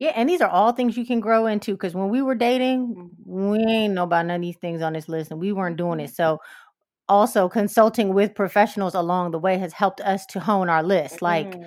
Yeah, 0.00 0.12
and 0.16 0.28
these 0.28 0.42
are 0.42 0.50
all 0.50 0.72
things 0.72 0.96
you 0.98 1.06
can 1.06 1.20
grow 1.20 1.46
into. 1.46 1.72
Because 1.74 1.94
when 1.94 2.10
we 2.10 2.22
were 2.22 2.34
dating, 2.34 3.10
we 3.26 3.58
ain't 3.60 3.94
know 3.94 4.04
about 4.04 4.26
none 4.26 4.36
of 4.36 4.42
these 4.42 4.56
things 4.58 4.82
on 4.82 4.94
this 4.94 5.08
list, 5.08 5.30
and 5.30 5.40
we 5.40 5.52
weren't 5.52 5.76
doing 5.78 6.00
it. 6.00 6.10
So, 6.14 6.38
also 7.08 7.48
consulting 7.48 8.14
with 8.14 8.34
professionals 8.34 8.94
along 8.94 9.32
the 9.32 9.38
way 9.38 9.58
has 9.58 9.72
helped 9.72 10.00
us 10.02 10.26
to 10.26 10.40
hone 10.40 10.68
our 10.70 10.82
list. 10.82 11.22
Like, 11.22 11.58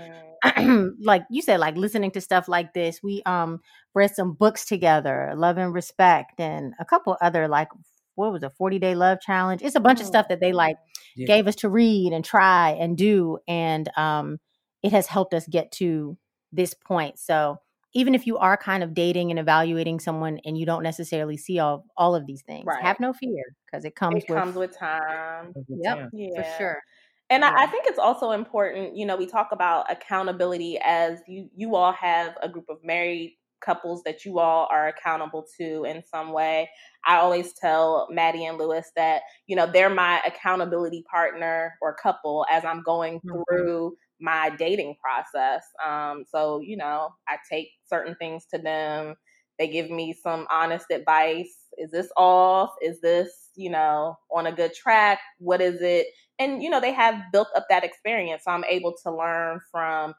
Mhm. 0.57 0.95
like 1.01 1.23
you 1.31 1.41
said, 1.41 1.59
like 1.59 1.75
listening 1.77 2.11
to 2.11 2.21
stuff 2.21 2.47
like 2.49 2.73
this. 2.73 3.01
We 3.03 3.23
um 3.25 3.59
read 3.95 4.15
some 4.15 4.33
books 4.33 4.65
together, 4.65 5.33
Love 5.35 5.57
and 5.57 5.73
Respect, 5.73 6.39
and 6.39 6.73
a 6.79 6.85
couple 6.85 7.17
other 7.21 7.47
like 7.47 7.69
what 8.15 8.31
was 8.33 8.43
a 8.43 8.49
Forty 8.51 8.79
Day 8.79 8.95
Love 8.95 9.19
Challenge. 9.21 9.61
It's 9.63 9.75
a 9.75 9.81
bunch 9.81 10.01
of 10.01 10.07
stuff 10.07 10.27
that 10.29 10.39
they 10.41 10.53
like 10.53 10.77
Yeah. 11.15 11.27
gave 11.27 11.47
us 11.47 11.55
to 11.57 11.69
read 11.69 12.13
and 12.13 12.25
try 12.25 12.71
and 12.71 12.97
do, 12.97 13.39
and 13.47 13.89
um 13.97 14.39
it 14.83 14.91
has 14.93 15.07
helped 15.07 15.33
us 15.33 15.47
get 15.47 15.71
to 15.73 16.17
this 16.51 16.73
point. 16.73 17.19
So 17.19 17.57
even 17.93 18.15
if 18.15 18.27
you 18.27 18.37
are 18.37 18.57
kind 18.57 18.83
of 18.83 18.93
dating 18.93 19.31
and 19.31 19.39
evaluating 19.39 19.99
someone 19.99 20.39
and 20.45 20.57
you 20.57 20.65
don't 20.65 20.83
necessarily 20.83 21.37
see 21.37 21.59
all 21.59 21.85
all 21.97 22.15
of 22.15 22.25
these 22.27 22.41
things, 22.43 22.75
Right. 22.75 22.81
have 22.81 22.99
no 22.99 23.13
fear 23.13 23.43
because 23.65 23.85
it 23.85 23.95
comes 23.95 24.23
it 24.23 24.27
with, 24.27 24.43
comes 24.43 24.55
with 24.55 24.77
time. 24.77 25.55
Yep. 25.73 25.97
Yeah. 25.97 26.09
Yeah. 26.11 26.29
for 26.35 26.43
sure. 26.43 26.81
And 27.29 27.43
I, 27.45 27.51
I 27.63 27.67
think 27.67 27.85
it's 27.87 27.99
also 27.99 28.31
important, 28.31 28.95
you 28.95 29.05
know, 29.05 29.15
we 29.15 29.25
talk 29.25 29.49
about 29.51 29.91
accountability 29.91 30.77
as 30.83 31.21
you 31.27 31.49
you 31.55 31.75
all 31.75 31.93
have 31.93 32.37
a 32.41 32.49
group 32.49 32.65
of 32.69 32.83
married 32.83 33.37
couples 33.61 34.03
that 34.03 34.25
you 34.25 34.39
all 34.39 34.67
are 34.71 34.87
accountable 34.89 35.45
to 35.57 35.85
in 35.85 36.03
some 36.03 36.33
way. 36.33 36.69
I 37.05 37.15
always 37.17 37.53
tell 37.53 38.07
Maddie 38.11 38.45
and 38.45 38.57
Lewis 38.57 38.91
that, 38.97 39.21
you 39.47 39.55
know, 39.55 39.65
they're 39.71 39.89
my 39.89 40.21
accountability 40.25 41.05
partner 41.09 41.75
or 41.81 41.95
couple 41.95 42.45
as 42.51 42.65
I'm 42.65 42.83
going 42.83 43.21
Mhm. 43.23 43.43
through 43.49 43.95
my 44.23 44.49
dating 44.57 44.95
process. 45.03 45.63
Um, 45.85 46.23
so, 46.27 46.61
you 46.61 46.77
know, 46.77 47.09
I 47.27 47.37
take 47.51 47.69
certain 47.87 48.15
things 48.15 48.45
to 48.53 48.57
them. 48.57 49.15
They 49.59 49.67
give 49.67 49.91
me 49.91 50.15
some 50.23 50.47
honest 50.49 50.87
advice. 50.91 51.55
Is 51.77 51.91
this 51.91 52.09
off? 52.17 52.71
Is 52.81 53.01
this, 53.01 53.29
you 53.55 53.69
know, 53.69 54.15
on 54.35 54.47
a 54.47 54.51
good 54.51 54.73
track? 54.73 55.19
What 55.37 55.61
is 55.61 55.81
it? 55.81 56.07
and 56.39 56.63
you 56.63 56.69
know 56.69 56.81
they 56.81 56.93
have 56.93 57.15
built 57.31 57.49
up 57.55 57.65
that 57.69 57.83
experience 57.83 58.43
so 58.45 58.51
i'm 58.51 58.63
able 58.65 58.93
to 59.03 59.15
learn 59.15 59.59
from 59.71 60.13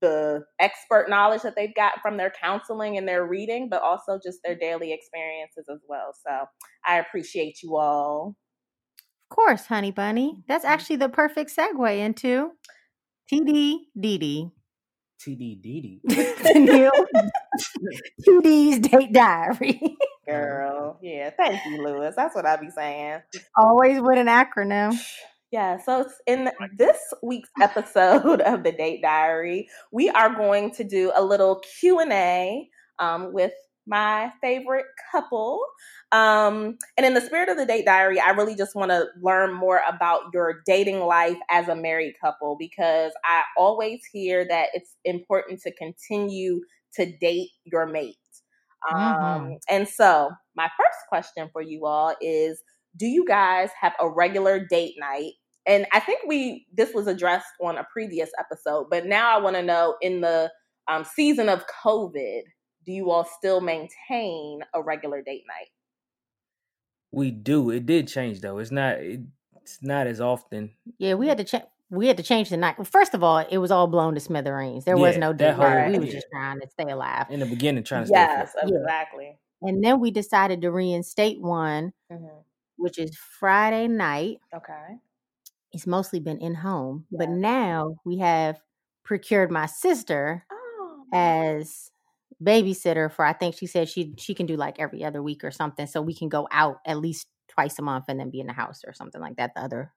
the 0.00 0.44
expert 0.60 1.08
knowledge 1.08 1.42
that 1.42 1.54
they've 1.56 1.74
got 1.74 2.00
from 2.02 2.16
their 2.16 2.32
counseling 2.40 2.98
and 2.98 3.08
their 3.08 3.26
reading 3.26 3.68
but 3.68 3.82
also 3.82 4.18
just 4.22 4.40
their 4.44 4.54
daily 4.54 4.92
experiences 4.92 5.66
as 5.72 5.80
well 5.88 6.12
so 6.26 6.44
i 6.86 6.98
appreciate 6.98 7.62
you 7.62 7.76
all 7.76 8.36
Of 9.30 9.36
course, 9.36 9.66
honey 9.66 9.90
bunny. 9.90 10.44
That's 10.46 10.64
actually 10.64 10.96
the 10.96 11.08
perfect 11.08 11.50
segue 11.56 11.98
into 11.98 12.52
TDDD. 13.32 14.50
TDDD. 15.20 16.00
Neil, 16.56 16.92
TD's 18.26 18.78
date 18.88 19.12
diary. 19.12 19.80
girl 20.26 20.98
yeah 21.02 21.30
thank 21.36 21.62
you 21.66 21.82
lewis 21.84 22.14
that's 22.16 22.34
what 22.34 22.46
i 22.46 22.56
be 22.56 22.70
saying 22.70 23.20
Always 23.56 24.00
with 24.00 24.18
an 24.18 24.26
acronym. 24.26 24.98
Yeah, 25.52 25.78
so 25.78 26.04
in 26.26 26.50
this 26.76 26.98
week's 27.22 27.50
episode 27.62 28.40
of 28.40 28.64
the 28.64 28.72
Date 28.72 29.02
Diary, 29.02 29.68
we 29.92 30.10
are 30.10 30.34
going 30.34 30.72
to 30.72 30.82
do 30.82 31.12
a 31.14 31.22
little 31.22 31.62
Q 31.78 32.00
and 32.00 32.12
A 32.12 32.68
um, 32.98 33.32
with 33.32 33.52
my 33.86 34.32
favorite 34.40 34.86
couple. 35.12 35.60
Um, 36.12 36.78
and 36.96 37.04
in 37.06 37.14
the 37.14 37.20
spirit 37.20 37.48
of 37.48 37.56
the 37.56 37.66
Date 37.66 37.84
Diary, 37.86 38.20
I 38.20 38.30
really 38.30 38.54
just 38.54 38.74
want 38.74 38.90
to 38.90 39.06
learn 39.20 39.52
more 39.52 39.82
about 39.88 40.22
your 40.32 40.62
dating 40.66 41.00
life 41.00 41.38
as 41.50 41.68
a 41.68 41.74
married 41.74 42.14
couple 42.20 42.56
because 42.58 43.12
I 43.24 43.42
always 43.56 44.00
hear 44.12 44.46
that 44.48 44.68
it's 44.74 44.96
important 45.04 45.60
to 45.62 45.72
continue 45.74 46.60
to 46.94 47.06
date 47.18 47.50
your 47.64 47.86
mate. 47.86 48.16
Um, 48.94 48.94
Mhm. 48.94 49.60
And 49.68 49.88
so, 49.88 50.30
my 50.54 50.68
first 50.78 50.98
question 51.08 51.48
for 51.52 51.62
you 51.62 51.86
all 51.86 52.14
is 52.20 52.62
do 52.96 53.06
you 53.06 53.24
guys 53.26 53.70
have 53.80 53.92
a 54.00 54.08
regular 54.08 54.60
date 54.60 54.94
night 54.98 55.32
and 55.66 55.84
i 55.92 55.98
think 55.98 56.20
we 56.28 56.66
this 56.72 56.94
was 56.94 57.06
addressed 57.08 57.48
on 57.60 57.76
a 57.76 57.84
previous 57.92 58.30
episode 58.38 58.86
but 58.90 59.04
now 59.06 59.36
i 59.36 59.40
want 59.40 59.56
to 59.56 59.62
know 59.62 59.96
in 60.00 60.20
the 60.20 60.50
um, 60.88 61.04
season 61.04 61.48
of 61.48 61.64
covid 61.84 62.42
do 62.84 62.92
you 62.92 63.10
all 63.10 63.24
still 63.24 63.60
maintain 63.60 64.60
a 64.74 64.82
regular 64.82 65.22
date 65.22 65.44
night 65.48 65.68
We 67.12 67.30
do. 67.30 67.70
It 67.70 67.86
did 67.86 68.08
change 68.08 68.40
though. 68.40 68.58
It's 68.58 68.70
not. 68.72 68.96
It's 68.98 69.78
not 69.82 70.06
as 70.06 70.20
often. 70.20 70.72
Yeah, 70.98 71.14
we 71.14 71.28
had 71.28 71.38
to 71.38 71.44
check. 71.44 71.68
We 71.90 72.06
had 72.08 72.16
to 72.16 72.22
change 72.22 72.50
the 72.50 72.56
night. 72.56 72.76
Well, 72.76 72.84
first 72.84 73.14
of 73.14 73.22
all, 73.22 73.38
it 73.38 73.58
was 73.58 73.70
all 73.70 73.86
blown 73.86 74.14
to 74.14 74.20
smithereens. 74.20 74.84
There 74.84 74.96
was 74.96 75.16
no 75.16 75.32
date. 75.32 75.54
whole- 75.54 75.64
night. 75.64 75.92
We 75.92 75.98
was 76.00 76.08
yeah. 76.08 76.14
just 76.14 76.26
trying 76.32 76.60
to 76.60 76.68
stay 76.68 76.90
alive. 76.90 77.26
In 77.30 77.40
the 77.40 77.46
beginning, 77.46 77.84
trying 77.84 78.02
to 78.02 78.08
stay 78.08 78.16
yes, 78.16 78.52
afloat. 78.56 78.72
Yeah. 78.72 78.80
exactly. 78.80 79.38
And 79.62 79.82
then 79.82 80.00
we 80.00 80.10
decided 80.10 80.60
to 80.62 80.70
reinstate 80.70 81.40
one, 81.40 81.92
hmm 82.10 82.26
which 82.76 82.98
is 82.98 83.16
Friday 83.38 83.86
night. 83.86 84.38
Okay. 84.54 84.96
It's 85.72 85.86
mostly 85.86 86.18
been 86.20 86.38
in 86.38 86.54
home, 86.56 87.06
but 87.12 87.28
now 87.28 87.96
we 88.04 88.18
have 88.18 88.60
procured 89.04 89.50
my 89.52 89.66
sister 89.66 90.44
Oh. 90.50 91.04
as 91.12 91.90
babysitter 92.42 93.10
for. 93.12 93.24
I 93.24 93.32
think 93.32 93.56
she 93.56 93.66
said 93.66 93.88
she 93.88 94.14
she 94.18 94.34
can 94.34 94.46
do 94.46 94.56
like 94.56 94.78
every 94.78 95.04
other 95.04 95.22
week 95.22 95.44
or 95.44 95.50
something, 95.50 95.86
so 95.86 96.00
we 96.02 96.14
can 96.14 96.28
go 96.28 96.46
out 96.50 96.78
at 96.86 96.98
least 96.98 97.26
twice 97.48 97.78
a 97.78 97.82
month 97.82 98.04
and 98.08 98.18
then 98.18 98.30
be 98.30 98.40
in 98.40 98.46
the 98.46 98.52
house 98.52 98.80
or 98.86 98.92
something 98.92 99.20
like 99.20 99.36
that. 99.36 99.52
The 99.54 99.62
other 99.62 99.92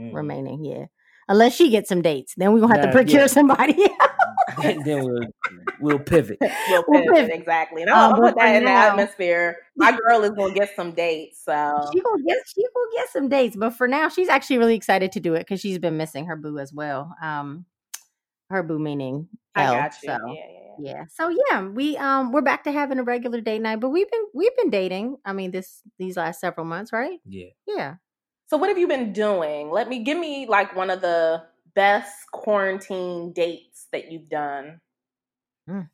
Mhm. 0.00 0.14
remaining, 0.14 0.64
yeah. 0.64 0.86
Unless 1.28 1.54
she 1.56 1.70
gets 1.70 1.88
some 1.88 2.02
dates, 2.02 2.34
then 2.36 2.52
we 2.52 2.60
gonna 2.60 2.76
have 2.76 2.84
to 2.84 2.92
procure 2.92 3.22
yeah. 3.22 3.26
somebody. 3.26 3.74
then, 4.62 4.82
then 4.84 5.04
we'll 5.04 5.26
we'll 5.80 5.98
pivot. 5.98 6.36
We'll 6.40 6.84
We'll 6.88 7.00
pivot, 7.02 7.14
pivot. 7.16 7.34
exactly. 7.34 7.82
And 7.82 7.90
Um, 7.90 7.96
I'll, 7.96 8.10
I'll 8.14 8.20
put 8.20 8.34
that 8.36 8.50
for 8.50 8.56
in 8.58 8.64
the 8.64 8.70
atmosphere. 8.70 9.56
My 9.76 9.92
girl 9.96 10.22
is 10.24 10.30
gonna 10.32 10.52
get 10.54 10.74
some 10.76 10.92
dates. 10.92 11.42
So 11.44 11.88
she 11.92 12.00
gonna 12.00 12.22
get 12.26 12.38
she 12.46 12.62
gonna 12.62 12.90
get 12.96 13.08
some 13.10 13.28
dates, 13.28 13.56
but 13.56 13.70
for 13.70 13.88
now, 13.88 14.08
she's 14.08 14.28
actually 14.28 14.58
really 14.58 14.74
excited 14.74 15.12
to 15.12 15.20
do 15.20 15.34
it 15.34 15.40
because 15.40 15.60
she's 15.60 15.78
been 15.78 15.96
missing 15.96 16.26
her 16.26 16.36
boo 16.36 16.58
as 16.58 16.72
well. 16.72 17.14
Um, 17.22 17.64
her 18.50 18.62
boo 18.62 18.78
meaning 18.78 19.28
I 19.54 19.64
got 19.66 19.92
you. 20.02 20.08
So. 20.10 20.18
Yeah, 20.26 20.34
yeah, 20.34 20.63
yeah. 20.78 20.92
Yeah. 20.94 21.04
So 21.08 21.28
yeah, 21.50 21.68
we 21.68 21.96
um 21.96 22.32
we're 22.32 22.42
back 22.42 22.64
to 22.64 22.72
having 22.72 22.98
a 22.98 23.02
regular 23.04 23.40
date 23.40 23.60
night, 23.62 23.80
but 23.80 23.90
we've 23.90 24.10
been 24.10 24.26
we've 24.34 24.56
been 24.56 24.70
dating. 24.70 25.18
I 25.24 25.32
mean 25.32 25.50
this 25.50 25.82
these 25.98 26.16
last 26.16 26.40
several 26.40 26.66
months, 26.66 26.92
right? 26.92 27.20
Yeah. 27.24 27.50
Yeah. 27.66 27.96
So 28.46 28.56
what 28.56 28.68
have 28.68 28.78
you 28.78 28.88
been 28.88 29.12
doing? 29.12 29.70
Let 29.70 29.88
me 29.88 30.04
give 30.04 30.18
me 30.18 30.46
like 30.46 30.74
one 30.76 30.90
of 30.90 31.00
the 31.00 31.46
best 31.74 32.12
quarantine 32.32 33.32
dates 33.32 33.88
that 33.92 34.10
you've 34.10 34.28
done. 34.28 34.80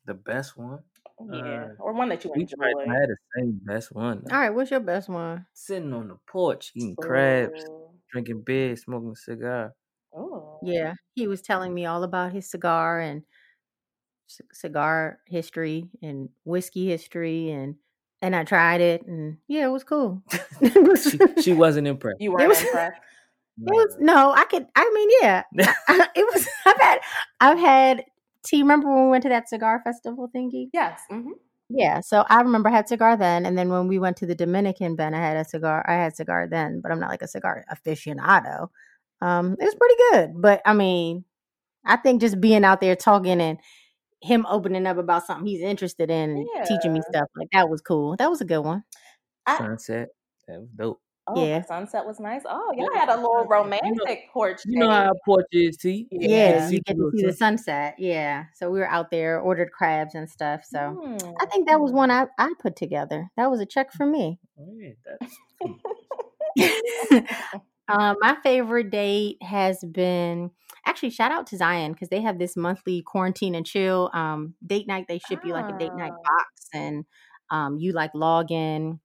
The 0.04 0.14
best 0.14 0.56
one. 0.56 0.84
Yeah, 1.32 1.66
Uh, 1.66 1.74
or 1.78 1.92
one 1.92 2.08
that 2.08 2.24
you 2.24 2.32
We 2.34 2.42
enjoy. 2.42 2.56
tried 2.56 2.72
to 2.84 2.90
have 2.90 3.08
the 3.08 3.16
same 3.36 3.60
best 3.64 3.92
one. 3.94 4.24
All 4.30 4.38
right, 4.40 4.50
what's 4.50 4.70
your 4.70 4.80
best 4.80 5.08
one? 5.08 5.46
Sitting 5.52 5.92
on 5.92 6.08
the 6.08 6.16
porch, 6.26 6.72
eating 6.74 6.96
crabs, 6.96 7.64
drinking 8.10 8.42
beer, 8.42 8.74
smoking 8.76 9.10
a 9.10 9.16
cigar. 9.16 9.74
Oh, 10.12 10.58
Yeah, 10.62 10.94
he 11.14 11.26
was 11.28 11.42
telling 11.42 11.74
me 11.74 11.86
all 11.86 12.02
about 12.02 12.32
his 12.32 12.50
cigar 12.50 13.00
and 13.00 13.24
c- 14.30 14.44
cigar 14.52 15.18
history 15.26 15.88
and 16.02 16.28
whiskey 16.44 16.86
history 16.88 17.50
and 17.50 17.76
and 18.22 18.36
I 18.36 18.44
tried 18.44 18.80
it 18.80 19.06
and 19.06 19.38
yeah, 19.48 19.66
it 19.66 19.70
was 19.70 19.84
cool. 19.84 20.22
She, 21.02 21.18
she 21.42 21.52
wasn't 21.52 21.86
impressed. 21.86 22.20
You 22.20 22.30
It 22.32 22.34
weren't 22.34 22.48
was- 22.48 22.62
impressed. 22.62 23.00
it 23.66 23.72
was 23.74 23.96
no, 23.98 24.32
I 24.32 24.44
could 24.44 24.66
I 24.76 24.90
mean, 24.94 25.08
yeah. 25.22 25.42
I- 25.88 26.08
it 26.14 26.26
was 26.34 26.48
I've 26.66 26.80
had 26.80 26.98
I've 27.40 27.58
had 27.58 28.04
do 28.48 28.56
you 28.56 28.64
remember 28.64 28.88
when 28.94 29.04
we 29.04 29.10
went 29.10 29.22
to 29.24 29.28
that 29.30 29.48
cigar 29.48 29.80
festival 29.84 30.30
thingy? 30.34 30.68
Yes. 30.72 31.00
hmm 31.10 31.32
Yeah, 31.68 32.00
so 32.00 32.24
I 32.28 32.40
remember 32.40 32.68
I 32.70 32.72
had 32.72 32.88
cigar 32.88 33.16
then, 33.16 33.44
and 33.46 33.56
then 33.58 33.68
when 33.68 33.86
we 33.86 33.98
went 33.98 34.16
to 34.18 34.26
the 34.26 34.34
Dominican, 34.34 34.96
Ben, 34.96 35.12
I 35.14 35.18
had 35.20 35.36
a 35.36 35.44
cigar. 35.44 35.84
I 35.86 35.92
had 35.94 36.16
cigar 36.16 36.48
then, 36.50 36.80
but 36.82 36.90
I'm 36.90 37.00
not 37.00 37.10
like 37.10 37.20
a 37.22 37.28
cigar 37.28 37.64
aficionado. 37.70 38.68
Um, 39.20 39.56
it 39.60 39.64
was 39.64 39.74
pretty 39.74 39.94
good, 40.10 40.40
but 40.40 40.62
I 40.64 40.72
mean, 40.72 41.24
I 41.84 41.96
think 41.96 42.22
just 42.22 42.40
being 42.40 42.64
out 42.64 42.80
there 42.80 42.96
talking 42.96 43.40
and 43.42 43.58
him 44.22 44.46
opening 44.48 44.86
up 44.86 44.98
about 44.98 45.26
something 45.26 45.46
he's 45.46 45.62
interested 45.62 46.10
in, 46.10 46.30
and 46.30 46.46
teaching 46.66 46.92
me 46.92 47.00
stuff 47.08 47.28
like 47.36 47.48
that 47.52 47.68
was 47.68 47.80
cool. 47.80 48.16
That 48.16 48.30
was 48.30 48.40
a 48.40 48.44
good 48.44 48.60
one. 48.60 48.84
I, 49.46 49.56
Sunset. 49.58 50.08
That 50.48 50.60
was 50.60 50.68
dope. 50.76 51.00
oh, 51.26 51.46
Yeah. 51.46 51.62
sunset 51.62 52.04
was 52.04 52.18
nice. 52.20 52.42
Oh, 52.44 52.72
y'all 52.76 52.88
Yeah, 52.92 53.00
had 53.00 53.08
a 53.08 53.16
little 53.16 53.38
you 53.38 53.44
know- 53.44 53.48
romantic 53.48 54.30
porch. 54.32 54.60
You 54.66 54.78
know 54.80 54.86
date. 54.88 54.92
how 54.92 55.10
a 55.10 55.14
porch 55.24 55.46
is, 55.52 55.76
T. 55.76 56.08
Yeah, 56.10 56.28
Yeah. 56.28 56.68
you 56.68 56.80
get 56.82 56.96
to 56.96 57.10
see 57.16 57.26
the 57.26 57.32
sunset. 57.32 57.94
Yeah, 57.98 58.44
so 58.54 58.70
we 58.70 58.78
were 58.80 58.88
out 58.88 59.10
there, 59.10 59.38
ordered 59.40 59.70
crabs 59.72 60.14
and 60.14 60.28
stuff. 60.28 60.64
So 60.64 60.78
Mm. 60.78 61.34
I 61.40 61.46
think 61.46 61.68
that 61.68 61.80
was 61.80 61.92
one 61.92 62.10
I 62.10 62.26
I 62.38 62.52
put 62.60 62.76
together. 62.76 63.30
That 63.36 63.50
was 63.50 63.60
a 63.60 63.66
check 63.66 63.92
for 63.92 64.06
me. 64.06 64.38
Oh, 64.58 64.74
yeah, 64.76 64.92
that's 65.06 65.36
um, 67.88 68.16
my 68.20 68.36
favorite 68.42 68.90
date 68.90 69.38
has 69.42 69.82
been 69.84 70.50
actually 70.86 71.10
shout 71.10 71.32
out 71.32 71.46
to 71.48 71.56
Zion 71.56 71.92
because 71.92 72.08
they 72.08 72.20
have 72.20 72.38
this 72.38 72.56
monthly 72.56 73.02
quarantine 73.02 73.54
and 73.54 73.66
chill 73.66 74.10
um, 74.14 74.54
date 74.66 74.86
night. 74.86 75.06
They 75.08 75.18
ship 75.18 75.40
you 75.44 75.52
like 75.52 75.68
a 75.72 75.78
date 75.78 75.94
night 75.94 76.12
Ah. 76.12 76.22
box, 76.22 76.68
and 76.74 77.04
um, 77.50 77.78
you 77.78 77.92
like 77.92 78.10
log 78.14 78.50
in, 78.52 79.00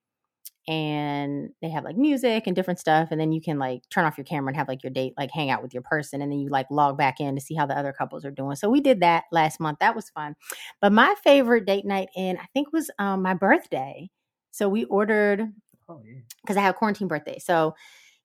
and 0.67 1.49
they 1.61 1.69
have 1.69 1.83
like 1.83 1.97
music 1.97 2.43
and 2.47 2.55
different 2.55 2.79
stuff, 2.79 3.09
and 3.11 3.19
then 3.19 3.31
you 3.31 3.41
can 3.41 3.59
like 3.59 3.81
turn 3.91 4.05
off 4.05 4.17
your 4.17 4.25
camera 4.25 4.49
and 4.49 4.57
have 4.57 4.67
like 4.67 4.83
your 4.83 4.91
date 4.91 5.13
like 5.17 5.29
hang 5.31 5.49
out 5.49 5.61
with 5.61 5.73
your 5.73 5.83
person, 5.83 6.21
and 6.21 6.31
then 6.31 6.39
you 6.39 6.49
like 6.49 6.67
log 6.71 6.97
back 6.97 7.19
in 7.19 7.35
to 7.35 7.41
see 7.41 7.55
how 7.55 7.65
the 7.65 7.77
other 7.77 7.93
couples 7.93 8.25
are 8.25 8.31
doing. 8.31 8.55
So 8.55 8.69
we 8.69 8.81
did 8.81 9.01
that 9.01 9.25
last 9.31 9.59
month. 9.59 9.79
That 9.79 9.95
was 9.95 10.09
fun. 10.09 10.35
But 10.81 10.91
my 10.91 11.13
favorite 11.23 11.65
date 11.65 11.85
night 11.85 12.09
in 12.15 12.37
I 12.37 12.45
think 12.53 12.73
was 12.73 12.89
um, 12.99 13.21
my 13.21 13.33
birthday. 13.33 14.09
So 14.51 14.69
we 14.69 14.85
ordered 14.85 15.41
oh 15.89 16.01
yeah. 16.05 16.19
because 16.41 16.57
I 16.57 16.61
had 16.61 16.73
a 16.73 16.77
quarantine 16.77 17.07
birthday. 17.07 17.39
So 17.39 17.75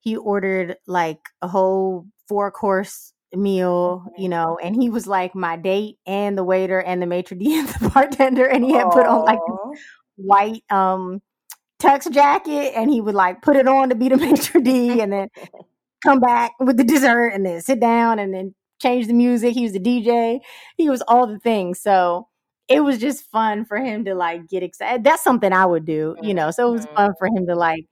he 0.00 0.16
ordered 0.16 0.76
like 0.86 1.18
a 1.42 1.48
whole 1.48 2.06
four 2.28 2.50
course 2.50 3.12
meal, 3.34 4.04
you 4.16 4.28
know, 4.28 4.58
and 4.62 4.74
he 4.76 4.90
was 4.90 5.06
like 5.06 5.34
my 5.34 5.56
date 5.56 5.98
and 6.06 6.36
the 6.38 6.44
waiter 6.44 6.80
and 6.82 7.02
the 7.02 7.06
maitre 7.06 7.36
d 7.36 7.58
and 7.58 7.68
the 7.68 7.90
bartender, 7.90 8.46
and 8.46 8.64
he 8.64 8.74
had 8.74 8.90
put 8.90 9.06
on 9.06 9.22
like 9.26 9.40
this 9.46 9.56
white 10.16 10.64
um 10.70 11.20
tux 11.82 12.10
jacket, 12.12 12.74
and 12.76 12.90
he 12.90 13.00
would 13.00 13.14
like 13.16 13.42
put 13.42 13.56
it 13.56 13.68
on 13.68 13.90
to 13.90 13.94
be 13.96 14.08
the 14.10 14.16
maitre 14.26 14.60
d, 14.62 15.00
and 15.02 15.12
then 15.12 15.28
come 16.04 16.20
back 16.20 16.52
with 16.60 16.76
the 16.78 16.84
dessert, 16.84 17.28
and 17.30 17.46
then 17.46 17.60
sit 17.62 17.80
down, 17.80 18.18
and 18.18 18.34
then 18.34 18.54
change 18.82 19.06
the 19.08 19.12
music. 19.14 19.54
He 19.54 19.62
was 19.64 19.72
the 19.72 19.78
DJ. 19.80 20.40
He 20.76 20.90
was 20.90 21.02
all 21.08 21.26
the 21.26 21.38
things. 21.40 21.80
So. 21.80 22.28
It 22.68 22.84
was 22.84 22.98
just 22.98 23.28
fun 23.32 23.64
for 23.64 23.78
him 23.78 24.04
to 24.06 24.14
like 24.14 24.48
get 24.48 24.62
excited. 24.62 25.04
That's 25.04 25.24
something 25.24 25.52
I 25.52 25.66
would 25.66 25.84
do, 25.84 26.16
you 26.20 26.34
know. 26.34 26.52
So 26.52 26.70
it 26.70 26.72
was 26.74 26.86
Mhm. 26.86 26.94
fun 26.96 27.14
for 27.18 27.26
him 27.28 27.46
to 27.48 27.56
like 27.56 27.84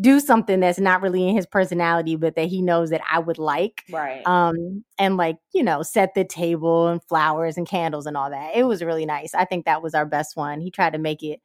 do 0.00 0.20
something 0.20 0.60
that's 0.60 0.78
not 0.78 1.02
really 1.02 1.28
in 1.28 1.36
his 1.36 1.46
personality, 1.46 2.16
but 2.16 2.34
that 2.36 2.46
he 2.46 2.62
knows 2.62 2.90
that 2.90 3.02
I 3.10 3.18
would 3.18 3.38
like. 3.38 3.82
Right. 3.90 4.26
Um, 4.26 4.84
and 4.98 5.16
like, 5.16 5.36
you 5.52 5.62
know, 5.62 5.82
set 5.82 6.14
the 6.14 6.24
table 6.24 6.88
and 6.88 7.02
flowers 7.04 7.56
and 7.56 7.66
candles 7.66 8.06
and 8.06 8.16
all 8.16 8.30
that. 8.30 8.56
It 8.56 8.64
was 8.64 8.82
really 8.82 9.06
nice. 9.06 9.34
I 9.34 9.44
think 9.44 9.66
that 9.66 9.82
was 9.82 9.94
our 9.94 10.06
best 10.06 10.36
one. 10.36 10.60
He 10.60 10.70
tried 10.70 10.94
to 10.94 10.98
make 10.98 11.22
it 11.22 11.40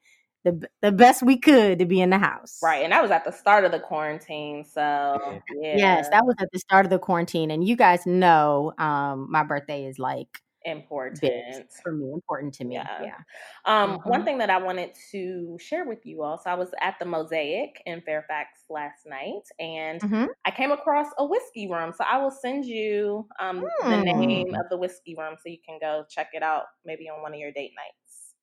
the 0.45 0.69
the 0.81 0.91
best 0.91 1.21
we 1.21 1.37
could 1.37 1.79
to 1.79 1.85
be 1.85 1.99
in 1.99 2.09
the 2.09 2.17
house. 2.17 2.59
right. 2.63 2.83
And 2.83 2.93
that 2.93 3.01
was 3.01 3.11
at 3.11 3.25
the 3.25 3.31
start 3.31 3.65
of 3.65 3.71
the 3.71 3.79
quarantine. 3.79 4.63
So 4.63 5.41
yeah. 5.61 5.75
Yes, 5.75 6.09
that 6.09 6.25
was 6.25 6.35
at 6.39 6.47
the 6.51 6.59
start 6.59 6.85
of 6.85 6.89
the 6.89 6.99
quarantine. 6.99 7.51
And 7.51 7.67
you 7.67 7.75
guys 7.75 8.05
know 8.05 8.73
um 8.77 9.27
my 9.29 9.43
birthday 9.43 9.85
is 9.85 9.99
like 9.99 10.41
important. 10.65 11.21
big 11.21 11.65
for 11.83 11.91
me, 11.93 12.11
important 12.13 12.53
to 12.55 12.65
me. 12.65 12.75
Yeah. 12.75 13.01
Yeah. 13.03 13.17
Um, 13.65 13.99
One 14.05 14.21
Mhm. 14.21 14.25
thing 14.25 14.37
that 14.39 14.49
I 14.49 14.57
wanted 14.57 14.93
to 15.11 15.57
share 15.59 15.85
with 15.85 16.05
you 16.05 16.23
all. 16.23 16.37
So 16.37 16.49
I 16.49 16.55
was 16.55 16.69
at 16.81 16.97
the 16.99 17.05
Mosaic 17.05 17.81
in 17.85 18.01
Fairfax 18.01 18.65
last 18.69 19.05
night, 19.05 19.43
and 19.59 20.01
Mhm. 20.01 20.27
I 20.45 20.51
came 20.51 20.71
across 20.71 21.07
a 21.17 21.25
whiskey 21.25 21.67
room. 21.69 21.93
So 21.93 22.03
I 22.03 22.17
will 22.17 22.31
send 22.31 22.65
you 22.65 23.27
um, 23.39 23.61
the 23.81 23.97
name 23.97 24.47
Mm. 24.47 24.59
of 24.59 24.69
the 24.69 24.77
whiskey 24.77 25.15
room 25.15 25.35
so 25.41 25.49
you 25.49 25.59
can 25.65 25.79
go 25.79 26.05
check 26.09 26.29
it 26.33 26.43
out 26.43 26.65
maybe 26.85 27.09
on 27.09 27.21
one 27.21 27.33
of 27.33 27.39
your 27.39 27.51
date 27.51 27.73
nights. 27.75 28.35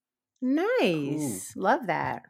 Nice. 0.43 1.53
Love 1.57 1.87
that. 1.87 2.23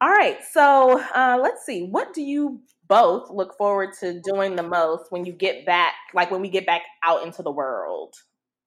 All 0.00 0.10
right. 0.10 0.42
So 0.52 1.00
uh, 1.14 1.38
let's 1.42 1.64
see. 1.64 1.84
What 1.84 2.12
do 2.12 2.22
you 2.22 2.62
both 2.88 3.30
look 3.30 3.56
forward 3.56 3.90
to 4.00 4.20
doing 4.20 4.56
the 4.56 4.62
most 4.62 5.10
when 5.10 5.24
you 5.24 5.32
get 5.32 5.64
back, 5.64 5.94
like 6.14 6.30
when 6.30 6.40
we 6.40 6.50
get 6.50 6.66
back 6.66 6.82
out 7.04 7.24
into 7.24 7.42
the 7.42 7.50
world? 7.52 8.14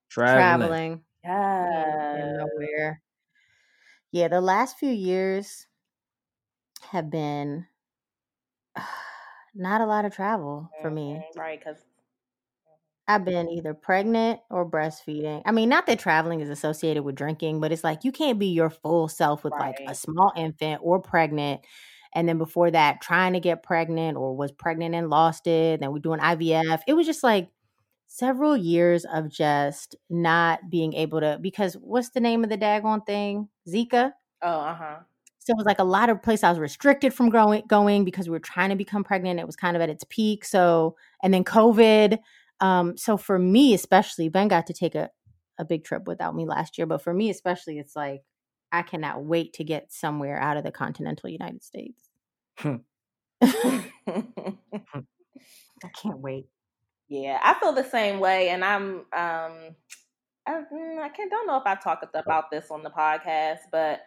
Traveling. 0.09 0.69
Traveling. 0.73 1.03
Yeah. 1.23 2.31
nowhere. 2.37 3.01
Yeah, 4.11 4.27
the 4.27 4.41
last 4.41 4.77
few 4.77 4.91
years 4.91 5.65
have 6.91 7.09
been 7.09 7.67
not 9.55 9.81
a 9.81 9.85
lot 9.85 10.05
of 10.05 10.13
travel 10.13 10.71
for 10.81 10.89
me. 10.91 11.15
Mhm, 11.33 11.37
Right. 11.37 11.59
Because 11.59 11.83
I've 13.07 13.23
been 13.23 13.49
either 13.49 13.73
pregnant 13.73 14.41
or 14.49 14.69
breastfeeding. 14.69 15.41
I 15.45 15.51
mean, 15.51 15.69
not 15.69 15.85
that 15.85 15.99
traveling 15.99 16.41
is 16.41 16.49
associated 16.49 17.03
with 17.03 17.15
drinking, 17.15 17.61
but 17.61 17.71
it's 17.71 17.83
like 17.83 18.03
you 18.03 18.11
can't 18.11 18.37
be 18.37 18.47
your 18.47 18.69
full 18.69 19.07
self 19.07 19.43
with 19.45 19.57
like 19.57 19.81
a 19.87 19.95
small 19.95 20.33
infant 20.35 20.81
or 20.83 20.99
pregnant. 21.01 21.61
And 22.13 22.27
then 22.27 22.37
before 22.37 22.69
that, 22.71 22.99
trying 23.01 23.33
to 23.33 23.39
get 23.39 23.63
pregnant 23.63 24.17
or 24.17 24.35
was 24.35 24.51
pregnant 24.51 24.93
and 24.95 25.09
lost 25.09 25.47
it. 25.47 25.79
Then 25.79 25.91
we're 25.93 25.99
doing 25.99 26.19
IVF. 26.19 26.81
It 26.87 26.93
was 26.95 27.05
just 27.05 27.23
like 27.23 27.49
several 28.07 28.57
years 28.57 29.05
of 29.05 29.29
just 29.29 29.95
not 30.09 30.69
being 30.69 30.93
able 30.93 31.19
to, 31.19 31.37
because 31.41 31.75
what's 31.75 32.09
the 32.09 32.19
name 32.19 32.43
of 32.43 32.49
the 32.49 32.57
daggone 32.57 33.05
thing? 33.05 33.49
Zika? 33.67 34.13
oh, 34.41 34.59
uh 34.59 34.75
huh. 34.75 34.95
So 35.39 35.53
it 35.53 35.57
was 35.57 35.65
like 35.65 35.79
a 35.79 35.85
lot 35.85 36.09
of 36.09 36.21
places 36.21 36.43
I 36.43 36.49
was 36.49 36.59
restricted 36.59 37.13
from 37.13 37.29
growing 37.29 37.63
going 37.67 38.03
because 38.03 38.27
we 38.27 38.33
were 38.33 38.39
trying 38.39 38.69
to 38.69 38.75
become 38.75 39.05
pregnant. 39.05 39.39
It 39.39 39.45
was 39.45 39.55
kind 39.55 39.77
of 39.77 39.81
at 39.81 39.89
its 39.89 40.03
peak. 40.09 40.43
So 40.43 40.97
and 41.23 41.33
then 41.33 41.45
COVID. 41.45 42.17
Um, 42.59 42.97
so 42.97 43.15
for 43.15 43.39
me 43.39 43.73
especially, 43.73 44.27
Ben 44.27 44.49
got 44.49 44.67
to 44.67 44.73
take 44.73 44.93
a, 44.93 45.09
a 45.57 45.63
big 45.63 45.85
trip 45.85 46.05
without 46.05 46.35
me 46.35 46.45
last 46.45 46.77
year. 46.77 46.85
But 46.85 47.01
for 47.01 47.13
me 47.13 47.29
especially, 47.29 47.79
it's 47.79 47.95
like 47.95 48.23
I 48.73 48.81
cannot 48.81 49.23
wait 49.23 49.53
to 49.53 49.63
get 49.63 49.93
somewhere 49.93 50.37
out 50.37 50.57
of 50.57 50.65
the 50.65 50.71
continental 50.71 51.29
United 51.29 51.63
States. 51.63 52.09
I 53.41 53.83
can't 56.01 56.19
wait. 56.19 56.47
Yeah, 57.09 57.39
I 57.41 57.53
feel 57.59 57.73
the 57.73 57.83
same 57.83 58.19
way, 58.19 58.49
and 58.49 58.65
I'm 58.65 59.05
um, 59.13 59.75
I, 60.47 60.63
mm, 60.73 60.99
I 61.01 61.09
can't 61.09 61.31
don't 61.31 61.47
know 61.47 61.57
if 61.57 61.65
I 61.65 61.75
talked 61.75 62.05
about 62.15 62.51
this 62.51 62.71
on 62.71 62.83
the 62.83 62.89
podcast, 62.91 63.59
but 63.71 64.01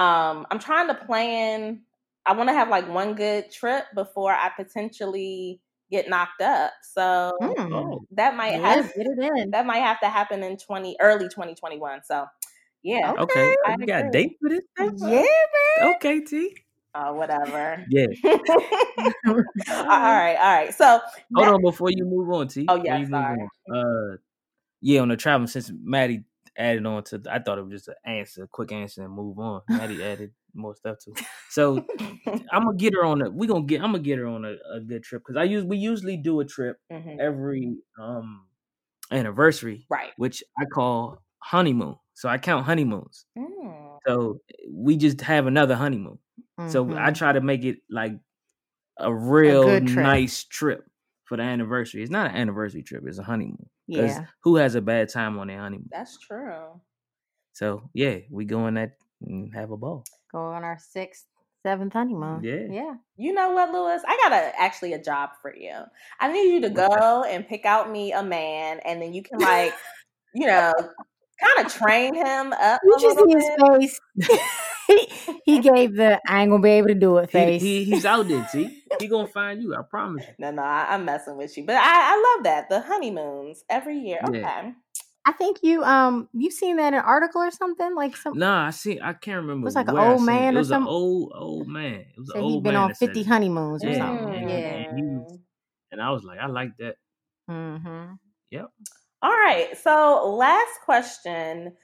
um, 0.00 0.46
I'm 0.50 0.58
trying 0.58 0.88
to 0.88 0.94
plan. 0.94 1.82
I 2.26 2.34
want 2.34 2.48
to 2.50 2.54
have 2.54 2.68
like 2.68 2.88
one 2.88 3.14
good 3.14 3.50
trip 3.50 3.86
before 3.94 4.32
I 4.32 4.50
potentially 4.56 5.60
get 5.90 6.08
knocked 6.08 6.42
up. 6.42 6.72
So 6.82 7.32
Mm. 7.40 8.06
that 8.12 8.36
might 8.36 8.54
Yeah, 8.54 8.58
have 8.60 8.90
get 8.96 9.06
it 9.06 9.18
in. 9.38 9.52
that 9.52 9.66
might 9.66 9.78
have 9.80 10.00
to 10.00 10.08
happen 10.08 10.42
in 10.42 10.56
twenty 10.58 10.96
early 11.00 11.28
2021. 11.28 12.02
So 12.04 12.26
yeah, 12.82 13.14
Okay, 13.18 13.56
I 13.64 13.76
you 13.78 13.86
got 13.86 14.06
a 14.06 14.10
date 14.10 14.36
for 14.40 14.48
this? 14.48 14.60
thing? 14.76 14.90
Yeah, 15.00 15.22
man. 15.22 15.94
Okay, 15.96 16.20
T. 16.20 16.56
oh 16.94 17.14
whatever. 17.14 17.84
Yeah. 17.90 18.06
all 19.28 19.34
right, 19.78 20.36
all 20.36 20.54
right. 20.54 20.74
So 20.74 20.84
Hold 21.34 21.46
that- 21.46 21.54
on 21.54 21.62
before 21.62 21.90
you 21.90 22.04
move 22.04 22.30
on, 22.30 22.48
T. 22.48 22.66
Oh, 22.68 22.82
yeah, 22.82 23.04
sorry. 23.08 23.38
on. 23.70 23.76
Uh, 24.12 24.16
yeah, 24.80 25.00
on 25.00 25.08
the 25.08 25.16
travel 25.16 25.46
since 25.46 25.70
Maddie 25.82 26.24
added 26.56 26.84
on 26.86 27.02
to, 27.04 27.22
I 27.30 27.38
thought 27.38 27.58
it 27.58 27.62
was 27.64 27.72
just 27.72 27.88
an 27.88 27.94
answer, 28.04 28.46
quick 28.46 28.72
answer, 28.72 29.04
and 29.04 29.12
move 29.12 29.38
on. 29.38 29.62
Maddie 29.68 30.02
added 30.02 30.32
more 30.54 30.74
stuff 30.74 30.98
to. 31.04 31.12
So 31.50 31.84
I'm 32.52 32.64
gonna 32.64 32.76
get 32.76 32.94
her 32.94 33.04
on 33.04 33.22
a. 33.22 33.30
We 33.30 33.46
gonna 33.46 33.64
get. 33.64 33.82
I'm 33.82 33.92
gonna 33.92 34.02
get 34.02 34.18
her 34.18 34.26
on 34.26 34.44
a, 34.44 34.56
a 34.74 34.80
good 34.80 35.02
trip 35.02 35.22
because 35.22 35.36
I 35.38 35.44
use. 35.44 35.64
We 35.64 35.76
usually 35.76 36.16
do 36.16 36.40
a 36.40 36.44
trip 36.44 36.78
Mhm. 36.92 37.18
every 37.18 37.76
um 38.00 38.46
anniversary, 39.10 39.86
right. 39.90 40.10
which 40.16 40.42
I 40.58 40.64
call 40.66 41.22
honeymoon. 41.38 41.96
So 42.14 42.28
I 42.28 42.38
count 42.38 42.64
honeymoons. 42.66 43.24
Mm. 43.38 43.98
So 44.06 44.40
we 44.70 44.96
just 44.96 45.20
have 45.22 45.46
another 45.46 45.74
honeymoon. 45.74 46.18
So 46.68 46.84
I 46.96 47.10
Mhm. 47.10 47.14
try 47.14 47.32
to 47.32 47.40
make 47.40 47.64
it 47.64 47.78
like 47.88 48.12
a 48.98 49.12
real 49.12 49.64
good 49.64 49.86
trip. 49.86 50.04
nice 50.04 50.44
trip 50.44 50.84
for 51.24 51.36
the 51.36 51.42
anniversary. 51.42 52.02
It's 52.02 52.10
not 52.10 52.30
an 52.30 52.36
anniversary 52.36 52.82
trip; 52.82 53.04
it's 53.06 53.18
a 53.18 53.22
honeymoon. 53.22 53.68
Because 53.86 54.16
yeah. 54.16 54.26
who 54.42 54.56
has 54.56 54.74
a 54.74 54.80
bad 54.80 55.08
time 55.08 55.38
on 55.38 55.48
their 55.48 55.58
honeymoon? 55.58 55.88
That's 55.90 56.18
true. 56.18 56.80
So 57.52 57.90
yeah, 57.94 58.18
we 58.30 58.44
go 58.44 58.60
on 58.60 58.74
that 58.74 58.92
and 59.22 59.52
have 59.54 59.70
a 59.70 59.76
ball. 59.76 60.04
Go 60.32 60.38
on 60.38 60.64
our 60.64 60.78
sixth, 60.78 61.26
seventh 61.64 61.92
honeymoon. 61.92 62.42
Yeah. 62.44 62.66
Yeah. 62.70 62.94
You 63.16 63.32
know 63.32 63.50
what, 63.50 63.72
Lewis? 63.72 64.02
I 64.06 64.16
got 64.22 64.32
a 64.32 64.52
actually 64.60 64.92
a 64.92 65.02
job 65.02 65.30
for 65.42 65.54
you. 65.54 65.74
I 66.20 66.32
need 66.32 66.52
you 66.52 66.60
to 66.62 66.70
go 66.70 67.24
and 67.24 67.46
pick 67.46 67.64
out 67.64 67.90
me 67.90 68.12
a 68.12 68.22
man, 68.22 68.80
and 68.84 69.02
then 69.02 69.12
you 69.12 69.22
can 69.22 69.38
like, 69.40 69.74
you 70.34 70.46
know, 70.46 70.72
kind 71.40 71.66
of 71.66 71.72
train 71.72 72.14
him 72.14 72.52
up. 72.52 72.80
You 72.84 72.94
a 72.96 73.00
just 73.00 73.18
see 73.18 73.34
his 73.34 73.48
face. 73.58 74.00
He, 74.90 75.40
he 75.44 75.60
gave 75.60 75.94
the 75.96 76.20
I 76.26 76.42
ain't 76.42 76.50
gonna 76.50 76.62
be 76.62 76.70
able 76.70 76.88
to 76.88 76.94
do 76.94 77.18
it 77.18 77.30
He, 77.30 77.32
face. 77.32 77.62
he 77.62 77.84
he's 77.84 78.04
out 78.04 78.28
there, 78.28 78.46
T. 78.52 78.82
He 79.00 79.06
gonna 79.08 79.26
find 79.28 79.62
you. 79.62 79.74
I 79.74 79.82
promise 79.82 80.24
you. 80.26 80.34
No, 80.38 80.50
no, 80.50 80.62
I, 80.62 80.88
I'm 80.90 81.04
messing 81.04 81.36
with 81.36 81.56
you, 81.56 81.64
but 81.64 81.76
I, 81.76 81.80
I 81.82 82.34
love 82.36 82.44
that 82.44 82.68
the 82.68 82.80
honeymoons 82.80 83.64
every 83.70 83.98
year. 83.98 84.20
Yeah. 84.24 84.28
Okay, 84.28 84.72
I 85.26 85.32
think 85.32 85.58
you 85.62 85.82
um 85.84 86.28
you've 86.32 86.52
seen 86.52 86.76
that 86.76 86.88
in 86.88 86.94
an 86.98 87.04
article 87.04 87.40
or 87.42 87.50
something 87.50 87.94
like 87.94 88.16
some. 88.16 88.38
Nah, 88.38 88.66
I 88.66 88.70
see. 88.70 89.00
I 89.00 89.12
can't 89.14 89.36
remember. 89.36 89.64
It 89.64 89.68
was 89.68 89.74
like 89.76 89.88
an 89.88 89.96
old 89.98 90.20
seen 90.20 90.28
it. 90.28 90.32
man 90.32 90.54
It 90.54 90.56
or 90.56 90.58
was 90.60 90.68
something? 90.68 90.88
old 90.92 91.32
old 91.34 91.68
man. 91.68 92.00
It 92.00 92.18
was 92.18 92.28
an 92.30 92.34
Said 92.34 92.42
he'd 92.44 92.52
old 92.54 92.62
been 92.64 92.74
man 92.74 92.82
on 92.82 92.94
fifty 92.94 93.20
it. 93.20 93.26
honeymoons 93.26 93.84
or 93.84 93.94
something. 93.94 94.34
and, 94.34 94.50
Yeah. 94.50 94.56
and 94.56 94.98
he 94.98 95.04
was, 95.04 95.38
and 95.92 96.00
I 96.02 96.10
was 96.10 96.24
like, 96.24 96.38
I 96.40 96.46
like 96.46 96.76
that. 96.78 96.96
Mm-hmm. 97.50 98.14
Yep. 98.50 98.66
All 99.22 99.30
right. 99.30 99.76
So, 99.78 100.34
last 100.36 100.80
question. 100.84 101.74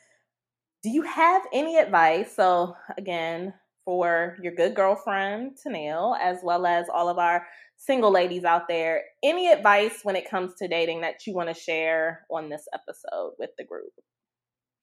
Do 0.87 0.93
you 0.93 1.03
have 1.03 1.43
any 1.53 1.79
advice? 1.79 2.37
So, 2.37 2.77
again, 2.97 3.53
for 3.85 4.37
your 4.41 4.55
good 4.55 4.77
girlfriend, 4.77 5.59
Tennille, 5.59 6.17
as 6.23 6.39
well 6.45 6.65
as 6.65 6.87
all 6.89 7.09
of 7.09 7.19
our 7.19 7.45
single 7.77 8.13
ladies 8.13 8.45
out 8.45 8.69
there, 8.69 9.03
any 9.25 9.51
advice 9.51 9.99
when 10.05 10.15
it 10.15 10.31
comes 10.31 10.55
to 10.61 10.69
dating 10.69 11.01
that 11.01 11.27
you 11.27 11.35
want 11.35 11.49
to 11.49 11.61
share 11.61 12.25
on 12.31 12.51
this 12.51 12.69
episode 12.73 13.33
with 13.37 13.51
the 13.59 13.65
group? 13.65 13.91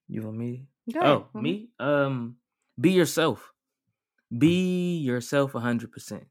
You 0.06 0.24
want 0.24 0.36
me? 0.36 0.66
Go 0.92 1.00
ahead. 1.00 1.10
Oh, 1.10 1.28
Mhm. 1.34 1.42
me? 1.42 1.70
Um, 1.78 2.36
be 2.78 2.90
yourself. 2.90 3.54
Be 4.36 4.98
yourself 4.98 5.52
hundred 5.52 5.90
percent. 5.90 6.26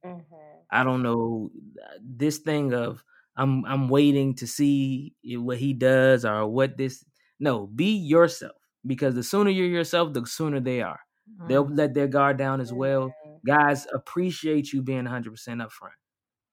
I 0.70 0.84
don't 0.84 1.02
know 1.02 1.50
uh, 1.84 1.98
this 2.00 2.38
thing 2.38 2.76
of 2.76 3.04
I'm 3.36 3.66
I'm 3.66 3.90
waiting 3.90 4.36
to 4.36 4.46
see 4.46 5.16
what 5.24 5.58
he 5.58 5.74
does 5.74 6.26
or 6.26 6.46
what 6.48 6.78
this. 6.78 7.04
No, 7.40 7.66
be 7.66 7.98
yourself 7.98 8.63
because 8.86 9.16
the 9.16 9.24
sooner 9.24 9.50
you're 9.50 9.68
yourself, 9.68 10.14
the 10.14 10.26
sooner 10.26 10.60
they 10.60 10.82
are. 10.82 11.00
They'll 11.46 11.66
Mhm. 11.66 11.78
let 11.78 11.94
their 11.94 12.08
guard 12.08 12.38
down 12.38 12.62
as 12.62 12.74
well. 12.74 13.16
Mm. 13.26 13.40
Guys 13.46 13.86
appreciate 13.94 14.72
you 14.74 14.82
being 14.82 15.06
100% 15.06 15.62
upfront. 15.62 15.96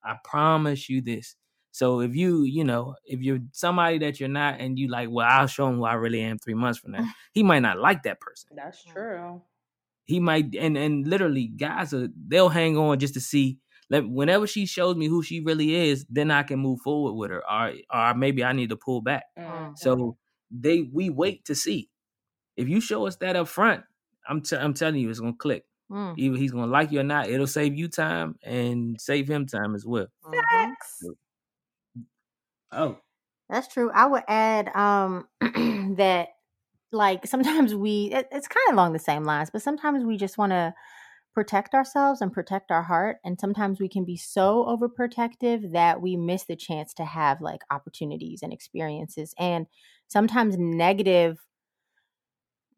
I 0.04 0.16
promise 0.24 0.88
you 0.88 1.00
this. 1.02 1.36
So 1.72 2.00
if 2.00 2.14
you, 2.16 2.42
you 2.44 2.64
know, 2.64 2.96
if 3.04 3.20
you're 3.20 3.40
somebody 3.52 3.98
that 3.98 4.18
you're 4.20 4.28
not 4.28 4.60
and 4.60 4.78
you 4.78 4.88
like, 4.88 5.08
well, 5.10 5.26
I'll 5.30 5.46
show 5.46 5.68
him 5.68 5.76
who 5.76 5.84
I 5.84 5.94
really 5.94 6.20
am 6.22 6.38
three 6.38 6.54
months 6.54 6.78
from 6.80 6.92
now, 6.92 7.04
he 7.32 7.42
might 7.42 7.60
not 7.60 7.78
like 7.78 8.02
that 8.04 8.20
person. 8.20 8.50
That's 8.56 8.82
true. 8.84 9.42
He 10.04 10.18
might, 10.20 10.54
and 10.56 10.76
and 10.76 11.06
literally, 11.06 11.46
guys 11.48 11.94
are 11.94 12.08
they'll 12.28 12.48
hang 12.48 12.76
on 12.76 12.98
just 12.98 13.14
to 13.14 13.20
see. 13.20 13.58
Let 13.90 14.08
whenever 14.08 14.46
she 14.46 14.66
shows 14.66 14.96
me 14.96 15.06
who 15.06 15.22
she 15.22 15.40
really 15.40 15.74
is, 15.74 16.04
then 16.08 16.30
I 16.30 16.42
can 16.42 16.58
move 16.58 16.80
forward 16.80 17.12
with 17.14 17.30
her, 17.30 17.42
or 17.50 17.74
or 17.92 18.14
maybe 18.14 18.42
I 18.44 18.52
need 18.52 18.70
to 18.70 18.76
pull 18.76 19.02
back. 19.02 19.24
Mhm. 19.38 19.78
So 19.78 20.16
they 20.50 20.82
we 20.92 21.10
wait 21.10 21.44
to 21.46 21.54
see. 21.54 21.89
If 22.60 22.68
you 22.68 22.80
show 22.80 23.06
us 23.06 23.16
that 23.16 23.36
up 23.36 23.48
front, 23.48 23.84
I'm 24.28 24.42
t- 24.42 24.56
I'm 24.56 24.74
telling 24.74 25.00
you, 25.00 25.08
it's 25.08 25.18
gonna 25.20 25.32
click. 25.32 25.64
Mm. 25.90 26.14
Either 26.18 26.36
he's 26.36 26.52
gonna 26.52 26.70
like 26.70 26.92
you 26.92 27.00
or 27.00 27.04
not. 27.04 27.28
It'll 27.30 27.46
save 27.46 27.74
you 27.74 27.88
time 27.88 28.36
and 28.42 29.00
save 29.00 29.28
him 29.28 29.46
time 29.46 29.74
as 29.74 29.86
well. 29.86 30.06
Mhm. 30.24 30.40
Facts. 30.52 31.04
Oh, 32.70 32.98
That's 33.48 33.66
true. 33.66 33.90
I 33.90 34.06
would 34.06 34.22
add 34.28 34.68
um 34.76 35.26
that 35.96 36.28
like 36.92 37.26
sometimes 37.26 37.74
we 37.74 38.10
it, 38.12 38.28
it's 38.30 38.46
kind 38.46 38.68
of 38.68 38.74
along 38.74 38.92
the 38.92 38.98
same 38.98 39.24
lines, 39.24 39.50
but 39.50 39.62
sometimes 39.62 40.04
we 40.04 40.16
just 40.18 40.36
want 40.38 40.52
to 40.52 40.74
protect 41.34 41.74
ourselves 41.74 42.20
and 42.20 42.32
protect 42.32 42.72
our 42.72 42.82
heart 42.82 43.18
and 43.24 43.38
sometimes 43.38 43.78
we 43.78 43.88
can 43.88 44.04
be 44.04 44.16
so 44.16 44.64
overprotective 44.66 45.72
that 45.72 46.02
we 46.02 46.16
miss 46.16 46.44
the 46.44 46.56
chance 46.56 46.92
to 46.92 47.04
have 47.04 47.40
like 47.40 47.60
opportunities 47.70 48.42
and 48.42 48.52
experiences 48.52 49.32
and 49.38 49.66
sometimes 50.08 50.58
negative 50.58 51.38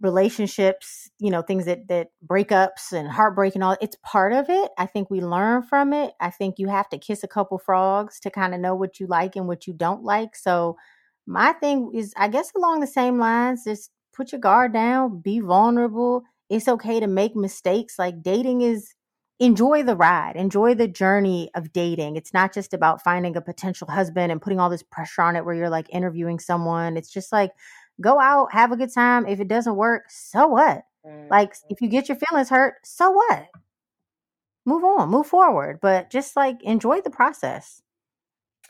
relationships 0.03 1.09
you 1.21 1.31
know 1.31 1.43
things 1.43 1.65
that 1.65 1.87
that 1.89 2.09
breakups 2.27 2.93
and 2.93 3.09
heartbreak 3.09 3.55
and 3.55 3.65
all 3.65 3.77
it's 3.81 3.97
part 4.03 4.33
of 4.33 4.47
it. 4.51 4.71
I 4.77 4.87
think 4.87 5.11
we 5.11 5.21
learn 5.21 5.63
from 5.63 5.93
it. 5.93 6.13
I 6.21 6.31
think 6.31 6.59
you 6.59 6.69
have 6.69 6.89
to 6.91 6.99
kiss 6.99 7.23
a 7.25 7.29
couple 7.29 7.59
frogs 7.59 8.21
to 8.21 8.31
kind 8.31 8.55
of 8.55 8.61
know 8.61 8.75
what 8.75 9.01
you 9.01 9.07
like 9.07 9.37
and 9.37 9.47
what 9.49 9.67
you 9.67 9.73
don't 9.73 10.03
like. 10.03 10.37
So 10.37 10.77
my 11.27 11.53
thing 11.53 11.93
is 11.95 12.13
i 12.17 12.27
guess 12.27 12.51
along 12.57 12.81
the 12.81 12.87
same 12.87 13.17
lines 13.17 13.63
just 13.65 13.93
put 14.13 14.33
your 14.33 14.41
guard 14.41 14.73
down 14.73 15.21
be 15.21 15.41
vulnerable. 15.41 16.23
It's 16.51 16.69
okay 16.69 17.01
to 17.01 17.07
make 17.07 17.35
mistakes. 17.35 17.99
Like 17.99 18.23
dating 18.23 18.61
is 18.63 18.95
enjoy 19.41 19.83
the 19.83 19.97
ride 19.97 20.37
enjoy 20.37 20.75
the 20.75 20.89
journey 20.89 21.51
of 21.55 21.73
dating. 21.73 22.17
It's 22.17 22.35
not 22.35 22.53
just 22.53 22.75
about 22.75 23.03
finding 23.03 23.37
a 23.37 23.41
potential 23.41 23.89
husband 23.89 24.31
and 24.33 24.43
putting 24.43 24.61
all 24.61 24.71
this 24.71 24.83
pressure 24.83 25.23
on 25.23 25.37
it 25.37 25.45
where 25.45 25.55
you're 25.55 25.71
like 25.71 25.87
interviewing 25.91 26.39
someone. 26.39 26.97
It's 26.97 27.11
just 27.11 27.33
like 27.33 27.53
go 28.01 28.21
out 28.21 28.53
have 28.53 28.73
a 28.73 28.77
good 28.77 28.93
time 28.93 29.27
if 29.27 29.41
it 29.41 29.49
doesn't 29.49 29.77
work 29.77 30.05
so 30.09 30.47
what 30.49 30.85
like 31.31 31.55
if 31.71 31.81
you 31.81 31.89
get 31.89 32.09
your 32.09 32.17
feelings 32.17 32.49
hurt 32.51 32.75
so 32.85 33.11
what 33.11 33.49
move 34.65 34.85
on 34.85 35.09
move 35.09 35.27
forward 35.27 35.79
but 35.81 36.11
just 36.11 36.37
like 36.37 36.63
enjoy 36.63 37.01
the 37.01 37.11
process 37.11 37.83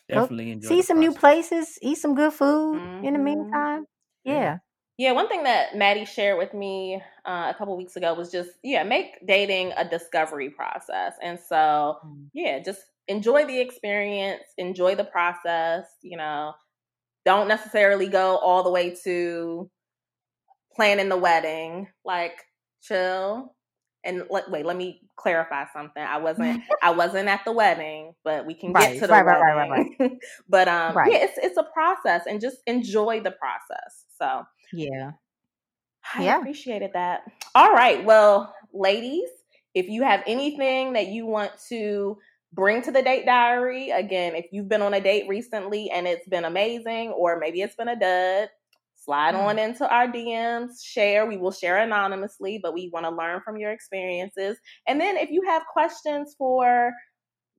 definitely 0.09 0.51
enjoy. 0.51 0.69
see 0.69 0.83
some 0.83 0.99
new 0.99 1.13
places 1.13 1.79
eat 1.83 1.97
some 1.97 2.15
good 2.15 2.33
food 2.33 2.83
in 3.03 3.15
the 3.15 3.19
Mhm. 3.19 3.25
meantime 3.25 3.87
Yeah. 4.25 4.35
yeah 4.35 4.59
Yeah, 4.99 5.13
one 5.13 5.27
thing 5.29 5.43
that 5.45 5.75
Maddie 5.75 6.05
shared 6.05 6.39
with 6.39 6.53
me 6.55 7.03
uh, 7.25 7.51
a 7.51 7.55
couple 7.57 7.77
weeks 7.77 7.97
ago 7.97 8.15
was 8.15 8.31
just 8.31 8.51
yeah, 8.63 8.83
make 8.85 9.27
dating 9.27 9.73
a 9.77 9.89
discovery 9.89 10.51
process, 10.51 11.15
and 11.23 11.39
so 11.41 11.99
Mm. 12.05 12.29
yeah, 12.35 12.59
just 12.61 12.83
enjoy 13.09 13.47
the 13.47 13.59
experience, 13.59 14.45
enjoy 14.59 14.95
the 14.95 15.05
process. 15.05 15.87
You 16.03 16.19
know, 16.19 16.53
don't 17.25 17.49
necessarily 17.49 18.09
go 18.09 18.37
all 18.39 18.63
the 18.65 18.71
way 18.71 18.97
to 19.05 19.71
planning 20.75 21.09
the 21.11 21.17
wedding. 21.19 21.89
Like, 22.05 22.43
chill. 22.83 23.55
And 24.05 24.25
let, 24.31 24.51
wait, 24.51 24.67
let 24.67 24.77
me 24.77 25.03
clarify 25.17 25.65
something. 25.75 26.03
I 26.03 26.19
wasn't 26.19 26.59
I 26.83 26.91
wasn't 26.93 27.29
at 27.29 27.43
the 27.45 27.53
wedding, 27.53 28.15
but 28.25 28.47
we 28.47 28.55
can 28.55 28.75
Right, 28.75 28.77
get 28.77 28.99
to 29.01 29.09
the 29.09 29.19
right, 29.27 29.27
right, 29.27 29.41
right, 29.41 29.55
wedding. 29.57 29.97
right, 30.01 30.13
but 30.49 30.69
um, 30.69 30.97
Right. 30.97 31.13
yeah, 31.13 31.19
it's 31.25 31.39
it's 31.39 31.59
a 31.59 31.65
process, 31.75 32.23
and 32.29 32.41
just 32.41 32.59
enjoy 32.67 33.21
the 33.21 33.33
process. 33.33 34.07
So. 34.19 34.45
yeah 34.73 35.13
I 36.15 36.25
Yeah. 36.25 36.41
appreciated 36.41 36.93
that. 36.95 37.23
All 37.55 37.73
right. 37.73 38.05
Well, 38.05 38.55
ladies, 38.73 39.29
if 39.75 39.89
you 39.89 40.03
have 40.05 40.23
anything 40.27 40.95
that 40.95 41.09
you 41.09 41.27
want 41.27 41.53
to 41.71 42.19
bring 42.53 42.83
to 42.83 42.91
the 42.91 43.03
date 43.03 43.27
diary, 43.27 43.91
again, 43.91 44.35
if 44.35 44.47
you've 44.53 44.69
been 44.69 44.83
on 44.83 44.95
a 44.95 45.01
date 45.01 45.27
recently 45.29 45.91
and 45.91 46.07
it's 46.07 46.29
been 46.29 46.45
amazing, 46.45 47.11
or 47.11 47.39
maybe 47.39 47.63
it's 47.63 47.77
been 47.77 47.89
a 47.89 47.99
dud, 47.99 48.51
slide 48.95 49.35
Mm. 49.35 49.39
on 49.39 49.59
into 49.59 49.89
our 49.89 50.07
DMs, 50.07 50.83
share. 50.85 51.27
We 51.27 51.37
will 51.37 51.51
share 51.51 51.79
anonymously, 51.79 52.59
but 52.63 52.73
we 52.75 52.89
want 52.93 53.05
to 53.05 53.11
learn 53.11 53.41
from 53.45 53.57
your 53.57 53.73
experiences. 53.73 54.59
And 54.87 55.01
then 55.01 55.17
if 55.17 55.31
you 55.31 55.43
have 55.47 55.65
questions 55.73 56.35
for 56.39 56.93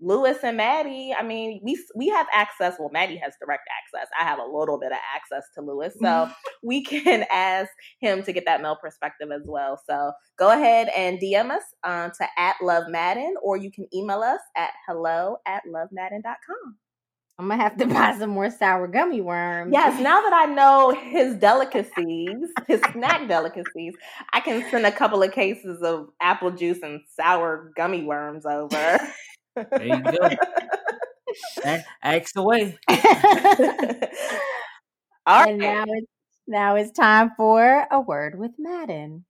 Lewis 0.03 0.37
and 0.43 0.57
Maddie, 0.57 1.15
I 1.17 1.23
mean, 1.23 1.61
we 1.63 1.81
we 1.95 2.09
have 2.09 2.27
access. 2.33 2.75
Well, 2.77 2.89
Maddie 2.91 3.17
has 3.17 3.33
direct 3.39 3.63
access. 3.81 4.09
I 4.19 4.23
have 4.23 4.39
a 4.39 4.45
little 4.45 4.77
bit 4.77 4.91
of 4.91 4.97
access 5.15 5.43
to 5.55 5.61
Lewis, 5.61 5.95
so 6.01 6.29
we 6.63 6.83
can 6.83 7.25
ask 7.31 7.69
him 7.99 8.21
to 8.23 8.33
get 8.33 8.45
that 8.45 8.61
male 8.61 8.77
perspective 8.81 9.29
as 9.33 9.43
well. 9.45 9.79
So 9.89 10.11
go 10.37 10.51
ahead 10.51 10.89
and 10.95 11.19
DM 11.19 11.51
us 11.51 11.63
um, 11.83 12.11
to 12.17 12.27
at 12.37 12.55
Love 12.61 12.85
Maaden, 12.93 13.33
or 13.41 13.55
you 13.55 13.71
can 13.71 13.87
email 13.93 14.19
us 14.19 14.41
at 14.57 14.71
hello 14.87 15.37
at 15.47 15.63
lovemaaden.com. 15.65 16.77
I'm 17.39 17.47
gonna 17.47 17.61
have 17.61 17.77
to 17.77 17.85
buy 17.87 18.15
some 18.17 18.31
more 18.31 18.49
sour 18.51 18.87
gummy 18.87 19.21
worms. 19.21 19.71
Yes, 19.73 19.99
now 20.01 20.21
that 20.21 20.33
I 20.33 20.45
know 20.45 20.91
his 20.91 21.35
delicacies, 21.35 22.49
his 22.67 22.81
snack 22.91 23.27
delicacies, 23.27 23.93
I 24.33 24.41
can 24.41 24.69
send 24.69 24.85
a 24.85 24.91
couple 24.91 25.23
of 25.23 25.31
cases 25.31 25.81
of 25.81 26.09
apple 26.21 26.51
juice 26.51 26.79
and 26.83 27.01
sour 27.15 27.71
gummy 27.75 28.03
worms 28.03 28.45
over. 28.45 28.99
There 29.55 29.85
you 29.85 30.01
go. 30.03 30.29
Ask 32.03 32.35
away. 32.35 32.77
All 35.25 35.39
right. 35.39 35.49
And 35.49 35.59
now 35.59 35.83
it's 35.87 36.07
now 36.47 36.75
it's 36.75 36.91
time 36.91 37.31
for 37.37 37.87
a 37.91 37.99
word 38.01 38.37
with 38.37 38.51
Maaden. 38.59 39.23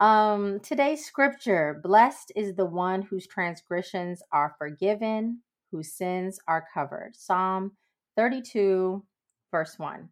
Um, 0.00 0.60
today's 0.60 1.04
scripture: 1.04 1.80
Blessed 1.82 2.32
is 2.34 2.54
the 2.54 2.64
one 2.66 3.02
whose 3.02 3.26
transgressions 3.26 4.22
are 4.32 4.54
forgiven, 4.58 5.42
whose 5.70 5.92
sins 5.92 6.40
are 6.48 6.66
covered. 6.74 7.14
Psalm 7.14 7.72
32, 8.16 9.04
verse 9.50 9.78
1. 9.78 10.08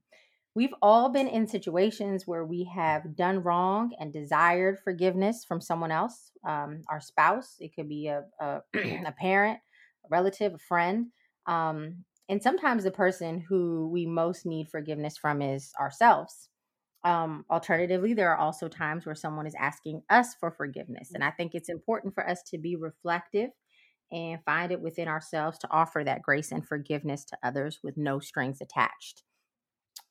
We've 0.55 0.75
all 0.83 1.11
been 1.11 1.29
in 1.29 1.47
situations 1.47 2.27
where 2.27 2.45
we 2.45 2.65
have 2.75 3.15
done 3.15 3.43
wrong 3.43 3.93
and 4.01 4.13
desired 4.13 4.81
forgiveness 4.83 5.45
from 5.45 5.61
someone 5.61 5.93
else, 5.93 6.33
um, 6.47 6.83
our 6.91 7.01
spouse. 7.01 7.55
It 7.61 7.75
could 7.75 7.89
be 7.89 8.09
a, 8.09 8.25
a, 8.41 8.61
a 8.75 9.13
parent, 9.13 9.61
a 10.05 10.09
relative, 10.11 10.55
a 10.55 10.59
friend. 10.59 11.07
Um, 11.47 12.05
and 12.29 12.43
sometimes 12.43 12.83
the 12.83 12.91
person 12.91 13.41
who 13.41 13.89
we 13.93 14.07
most 14.07 14.45
need 14.45 14.69
forgiveness 14.69 15.17
from 15.17 15.41
is 15.41 15.73
ourselves. 15.79 16.49
Um, 17.05 17.45
alternatively, 17.51 18.13
there 18.13 18.31
are 18.31 18.39
also 18.39 18.69
times 18.69 19.07
where 19.07 19.15
someone 19.15 19.47
is 19.47 19.55
asking 19.59 20.03
us 20.11 20.35
for 20.35 20.51
forgiveness. 20.51 21.13
And 21.15 21.25
I 21.25 21.31
think 21.31 21.55
it's 21.55 21.69
important 21.69 22.15
for 22.15 22.29
us 22.29 22.43
to 22.49 22.59
be 22.59 22.77
reflective 22.77 23.51
and 24.13 24.41
find 24.45 24.73
it 24.73 24.81
within 24.81 25.09
ourselves 25.09 25.59
to 25.59 25.69
offer 25.71 26.03
that 26.05 26.23
grace 26.23 26.51
and 26.51 26.67
forgiveness 26.67 27.25
to 27.27 27.39
others 27.43 27.79
with 27.83 27.97
no 27.97 28.19
strings 28.19 28.61
attached. 28.61 29.23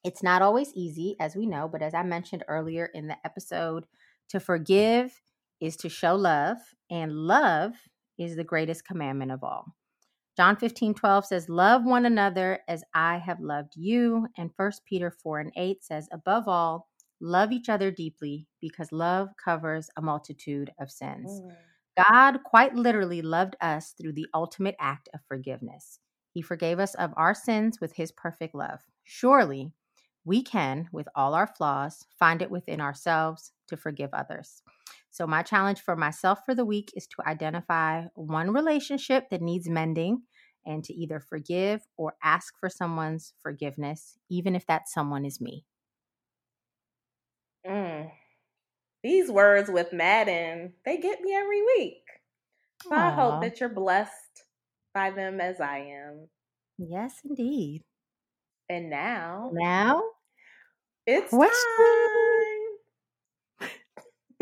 It's 0.04 0.24
not 0.24 0.42
always 0.42 0.74
easy, 0.76 1.16
as 1.20 1.36
we 1.36 1.46
know, 1.46 1.68
but 1.68 1.82
as 1.82 1.94
I 1.94 2.04
mentioned 2.04 2.44
earlier 2.48 2.90
in 2.94 3.08
the 3.08 3.18
episode, 3.26 3.86
to 4.30 4.40
forgive 4.40 5.22
is 5.60 5.76
to 5.78 5.90
show 5.90 6.16
love, 6.16 6.58
and 6.90 7.12
love 7.12 7.74
is 8.18 8.36
the 8.36 8.44
greatest 8.44 8.86
commandment 8.86 9.32
of 9.32 9.44
all. 9.44 9.76
John 10.38 10.56
15, 10.56 10.94
12 10.94 11.26
says, 11.26 11.50
Love 11.50 11.84
one 11.84 12.06
another 12.06 12.60
as 12.68 12.84
I 12.94 13.18
have 13.18 13.42
loved 13.42 13.74
you. 13.76 14.28
And 14.38 14.52
1 14.56 14.72
Peter 14.86 15.12
4 15.12 15.40
and 15.42 15.52
8 15.58 15.84
says, 15.84 16.08
Above 16.14 16.48
all, 16.48 16.88
love 17.20 17.52
each 17.52 17.68
other 17.68 17.92
deeply 17.92 18.48
because 18.62 18.94
love 18.94 19.30
covers 19.44 19.90
a 19.98 20.02
multitude 20.02 20.72
of 20.80 20.90
sins. 20.90 21.42
Mm. 21.42 21.56
God 22.10 22.44
quite 22.46 22.74
literally 22.74 23.22
loved 23.22 23.58
us 23.60 23.94
through 24.00 24.14
the 24.14 24.28
ultimate 24.34 24.76
act 24.80 25.10
of 25.14 25.20
forgiveness. 25.28 26.00
He 26.32 26.42
forgave 26.42 26.80
us 26.80 26.96
of 26.96 27.14
our 27.18 27.34
sins 27.34 27.82
with 27.82 27.94
his 27.94 28.14
perfect 28.14 28.56
love. 28.56 28.80
Surely 29.04 29.74
we 30.30 30.44
can, 30.44 30.88
with 30.92 31.08
all 31.16 31.34
our 31.34 31.48
flaws, 31.48 32.06
find 32.20 32.44
it 32.44 32.52
within 32.52 32.80
ourselves 32.80 33.52
to 33.68 33.76
forgive 33.76 34.12
others. 34.14 34.62
So, 35.10 35.26
my 35.26 35.42
challenge 35.42 35.82
for 35.82 35.96
myself 35.96 36.40
for 36.46 36.54
the 36.54 36.64
week 36.64 36.92
is 36.96 37.08
to 37.08 37.28
identify 37.28 38.06
one 38.14 38.52
relationship 38.52 39.32
that 39.32 39.42
needs 39.42 39.68
mending 39.68 40.22
and 40.68 40.84
to 40.84 40.94
either 40.94 41.20
forgive 41.20 41.82
or 41.98 42.14
ask 42.24 42.54
for 42.60 42.70
someone's 42.70 43.34
forgiveness, 43.42 44.20
even 44.30 44.56
if 44.56 44.68
that 44.68 44.88
someone 44.88 45.26
is 45.26 45.42
me. 45.42 45.66
Mm. 47.68 48.12
These 49.04 49.32
words 49.32 49.68
with 49.68 49.92
Maaden, 49.92 50.74
they 50.86 50.98
get 50.98 51.22
me 51.22 51.34
every 51.34 51.64
week. 51.64 52.04
So 52.84 52.96
I 52.96 53.10
hope 53.10 53.42
that 53.42 53.60
you're 53.60 53.70
blessed 53.70 54.44
by 54.94 55.10
them 55.10 55.42
as 55.42 55.60
I 55.60 55.80
am. 55.80 56.28
Yes, 56.78 57.16
indeed. 57.26 57.82
And 58.70 58.92
now, 58.92 59.50
now 59.52 60.04
it's 61.10 61.30
question. 61.30 61.56
time. 63.60 63.70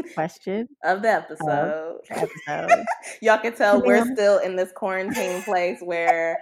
question 0.14 0.68
of 0.84 1.02
the 1.02 1.10
episode. 1.10 2.00
Of 2.12 2.30
episode. 2.48 2.86
Y'all 3.22 3.40
can 3.40 3.54
tell 3.56 3.82
we're 3.82 4.06
still 4.14 4.40
in 4.40 4.56
this 4.56 4.72
quarantine 4.76 5.42
place 5.44 5.80
where 5.82 6.38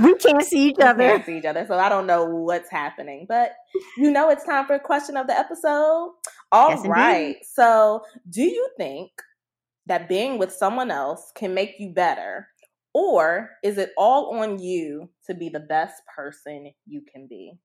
we 0.00 0.14
can't 0.14 0.42
see 0.42 0.68
each 0.70 0.78
other. 0.80 1.02
can't 1.02 1.26
see 1.26 1.38
each 1.38 1.44
other, 1.44 1.66
so 1.66 1.78
I 1.78 1.88
don't 1.88 2.06
know 2.06 2.24
what's 2.24 2.70
happening. 2.70 3.26
But 3.28 3.52
you 3.96 4.10
know, 4.10 4.30
it's 4.30 4.44
time 4.44 4.66
for 4.66 4.74
a 4.74 4.80
question 4.80 5.16
of 5.16 5.26
the 5.26 5.38
episode. 5.38 6.14
All 6.50 6.70
yes, 6.70 6.86
right. 6.86 7.26
Indeed. 7.26 7.42
So, 7.52 8.02
do 8.30 8.42
you 8.42 8.68
think 8.76 9.10
that 9.86 10.08
being 10.08 10.38
with 10.38 10.52
someone 10.52 10.90
else 10.90 11.32
can 11.34 11.52
make 11.52 11.74
you 11.78 11.90
better, 11.90 12.48
or 12.94 13.50
is 13.62 13.78
it 13.78 13.90
all 13.96 14.38
on 14.38 14.58
you 14.58 15.10
to 15.26 15.34
be 15.34 15.48
the 15.48 15.60
best 15.60 16.02
person 16.14 16.72
you 16.86 17.02
can 17.12 17.26
be? 17.26 17.58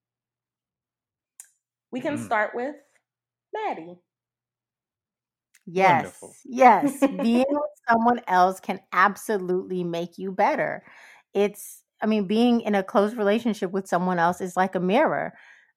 We 1.92 2.02
can 2.02 2.18
mm. 2.18 2.26
start 2.26 2.52
with 2.54 2.76
Maddie. 3.54 3.98
Yes. 5.66 6.04
Wonderful. 6.04 6.36
Yes. 6.46 7.00
Being 7.22 7.46
with 7.50 7.72
someone 7.90 8.22
else 8.28 8.60
can 8.60 8.80
absolutely 8.94 9.84
make 9.84 10.18
you 10.18 10.32
better. 10.32 10.84
It's, 11.34 11.84
I 12.02 12.06
mean, 12.06 12.26
being 12.26 12.62
in 12.62 12.76
a 12.76 12.84
close 12.84 13.16
relationship 13.16 13.72
with 13.72 13.88
someone 13.88 14.20
else 14.20 14.40
is 14.40 14.56
like 14.56 14.76
a 14.76 14.80
mirror. 14.80 15.34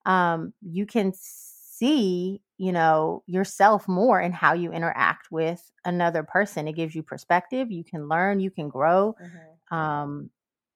Um, 0.06 0.52
you 0.62 0.86
can 0.86 1.12
see, 1.14 2.40
you 2.56 2.72
know, 2.72 3.22
yourself 3.26 3.88
more 3.88 4.20
in 4.20 4.32
how 4.32 4.52
you 4.52 4.72
interact 4.72 5.30
with 5.30 5.70
another 5.84 6.22
person. 6.22 6.68
It 6.68 6.76
gives 6.76 6.94
you 6.94 7.02
perspective. 7.02 7.70
You 7.70 7.84
can 7.84 8.08
learn, 8.08 8.40
you 8.40 8.50
can 8.50 8.68
grow. 8.68 9.16
Mm-hmm. 9.20 9.76
Um, 9.76 10.30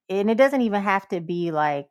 and 0.09 0.31
it 0.31 0.37
doesn't 0.37 0.63
even 0.63 0.83
have 0.83 1.09
to 1.09 1.21
be 1.21 1.51
like 1.51 1.91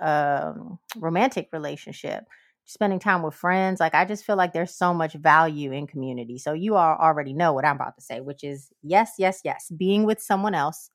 a 0.00 0.54
romantic 0.96 1.48
relationship 1.52 2.24
spending 2.66 2.98
time 2.98 3.22
with 3.22 3.34
friends. 3.34 3.80
Like 3.80 3.94
I 3.94 4.04
just 4.04 4.24
feel 4.24 4.36
like 4.36 4.52
there's 4.52 4.74
so 4.74 4.92
much 4.92 5.14
value 5.14 5.72
in 5.72 5.86
community. 5.86 6.36
So 6.36 6.52
you 6.52 6.74
all 6.74 6.96
already 6.96 7.32
know 7.32 7.52
what 7.52 7.64
I'm 7.64 7.76
about 7.76 7.94
to 7.96 8.02
say, 8.02 8.20
which 8.20 8.44
is 8.44 8.70
yes, 8.82 9.12
yes, 9.18 9.40
yes. 9.44 9.70
Being 9.74 10.04
with 10.04 10.20
someone 10.20 10.54
else 10.54 10.90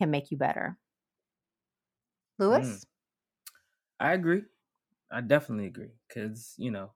can 0.00 0.10
make 0.10 0.30
you 0.30 0.36
better. 0.36 0.76
Lewis? 2.38 2.66
Mm. 2.66 2.84
I 4.00 4.12
agree. 4.12 4.42
I 5.10 5.20
definitely 5.20 5.66
agree. 5.66 5.92
Cause, 6.12 6.54
you 6.58 6.72
know, 6.72 6.90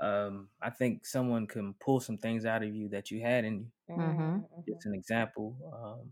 um, 0.00 0.48
I 0.60 0.70
think 0.70 1.04
someone 1.06 1.46
can 1.46 1.74
pull 1.80 2.00
some 2.00 2.16
things 2.16 2.46
out 2.46 2.62
of 2.62 2.74
you 2.74 2.88
that 2.88 3.10
you 3.10 3.20
had 3.20 3.44
in 3.44 3.58
you. 3.58 3.66
Mm-hmm. 3.90 4.22
mm-hmm. 4.22 4.60
Just 4.66 4.86
an 4.86 4.94
example. 4.94 5.54
Um, 5.72 6.10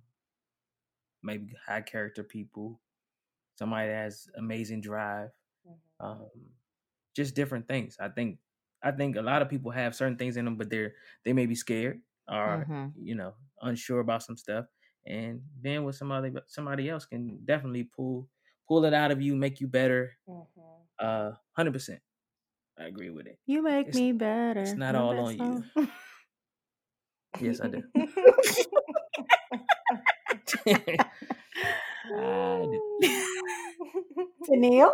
maybe 1.22 1.55
high 1.66 1.80
character 1.80 2.22
people, 2.22 2.78
somebody 3.55 3.89
that 3.89 3.95
has 3.95 4.28
amazing 4.37 4.83
drive. 4.83 5.30
Mm-hmm. 5.66 6.07
Um, 6.07 6.26
just 7.15 7.35
different 7.35 7.69
things. 7.69 7.97
I 8.01 8.09
think 8.09 8.39
I 8.83 8.91
think 8.91 9.17
a 9.17 9.23
lot 9.23 9.43
of 9.43 9.49
people 9.49 9.71
have 9.71 9.95
certain 9.95 10.17
things 10.17 10.37
in 10.37 10.45
them, 10.45 10.57
but 10.57 10.71
they're 10.71 10.93
they 11.25 11.33
may 11.33 11.47
be 11.47 11.55
scared 11.55 12.01
or 12.29 12.67
mm-hmm. 12.69 12.87
you 13.01 13.15
know 13.15 13.35
unsure 13.61 14.01
about 14.01 14.23
some 14.23 14.37
stuff. 14.37 14.67
And 15.07 15.41
being 15.61 15.85
with 15.85 15.97
somebody 15.97 16.33
somebody 16.47 16.89
else 16.89 17.07
can 17.07 17.39
definitely 17.45 17.85
pull 17.85 18.29
pull 18.69 18.85
it 18.85 18.95
out 18.95 19.11
of 19.11 19.21
you, 19.21 19.35
make 19.37 19.61
you 19.61 19.69
better. 19.69 20.13
Mm-hmm. 20.29 20.61
Uh, 20.99 21.33
hundred 21.57 21.73
percent. 21.73 22.01
I 22.79 22.85
agree 22.85 23.11
with 23.11 23.27
it. 23.27 23.39
You 23.47 23.63
make 23.63 23.89
it's, 23.89 23.97
me 23.97 24.13
better. 24.13 24.61
It's 24.61 24.75
not 24.75 24.95
all 24.95 25.19
on 25.19 25.37
song. 25.37 25.65
you. 25.77 25.89
yes, 27.41 27.61
I 27.61 27.69
do. 27.69 27.83
I 32.15 32.67
do. 34.51 34.93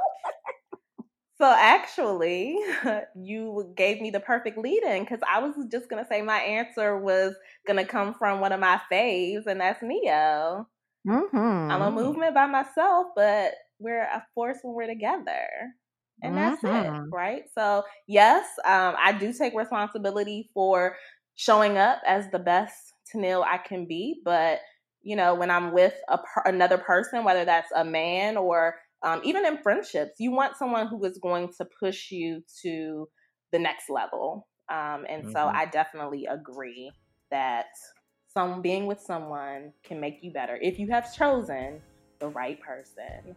So 1.41 1.53
actually, 1.57 2.59
you 3.17 3.73
gave 3.77 4.01
me 4.01 4.11
the 4.11 4.21
perfect 4.21 4.59
lead 4.59 4.83
in 4.83 5.05
because 5.05 5.21
I 5.29 5.39
was 5.39 5.55
just 5.71 5.89
gonna 5.89 6.07
say 6.09 6.21
my 6.21 6.39
answer 6.39 6.99
was 6.99 7.35
gonna 7.67 7.85
come 7.85 8.15
from 8.15 8.41
one 8.41 8.53
of 8.53 8.61
my 8.61 8.81
faves, 8.91 9.47
and 9.47 9.61
that's 9.61 9.83
Ne-Yo. 9.83 10.67
Mm-hmm. 11.07 11.37
I'm 11.71 11.83
a 11.83 11.91
movement 11.91 12.35
by 12.35 12.47
myself, 12.47 13.09
but 13.15 13.53
we're 13.79 14.03
a 14.03 14.27
force 14.35 14.59
when 14.63 14.75
we're 14.75 14.87
together. 14.87 15.49
And 16.23 16.37
that's 16.37 16.63
mm-hmm. 16.63 17.05
it, 17.05 17.09
right? 17.13 17.45
So, 17.55 17.85
yes, 18.09 18.45
um, 18.65 18.97
I 18.99 19.13
do 19.13 19.33
take 19.33 19.55
responsibility 19.55 20.51
for 20.53 20.97
showing 21.37 21.79
up 21.79 22.01
as 22.07 22.29
the 22.31 22.41
best 22.41 22.75
Tennille 23.15 23.45
I 23.45 23.59
can 23.59 23.87
be. 23.87 24.21
But, 24.25 24.59
you 25.03 25.15
know, 25.15 25.37
when 25.37 25.49
I'm 25.49 25.73
with 25.73 25.95
a, 26.09 26.19
another 26.45 26.77
person, 26.77 27.23
whether 27.23 27.45
that's 27.45 27.71
a 27.75 27.85
man 27.85 28.37
or 28.37 28.75
um, 29.03 29.21
even 29.25 29.47
in 29.47 29.59
friendships, 29.59 30.13
you 30.19 30.33
want 30.33 30.57
someone 30.57 30.89
who 30.89 31.05
is 31.05 31.19
going 31.19 31.51
to 31.59 31.67
push 31.79 32.11
you 32.11 32.43
to 32.63 33.09
the 33.53 33.59
next 33.59 33.89
level. 33.89 34.47
Um, 34.69 35.07
and 35.09 35.25
mm-hmm. 35.25 35.33
so 35.33 35.47
I 35.47 35.67
definitely 35.67 36.27
agree 36.27 36.91
that 37.31 37.67
some 38.33 38.61
being 38.61 38.87
with 38.87 39.01
someone 39.01 39.73
can 39.83 40.01
make 40.01 40.19
you 40.23 40.33
better 40.33 40.59
if 40.61 40.79
you 40.79 40.89
have 40.91 41.15
chosen 41.15 41.81
the 42.19 42.29
right 42.29 42.61
person. 42.61 43.35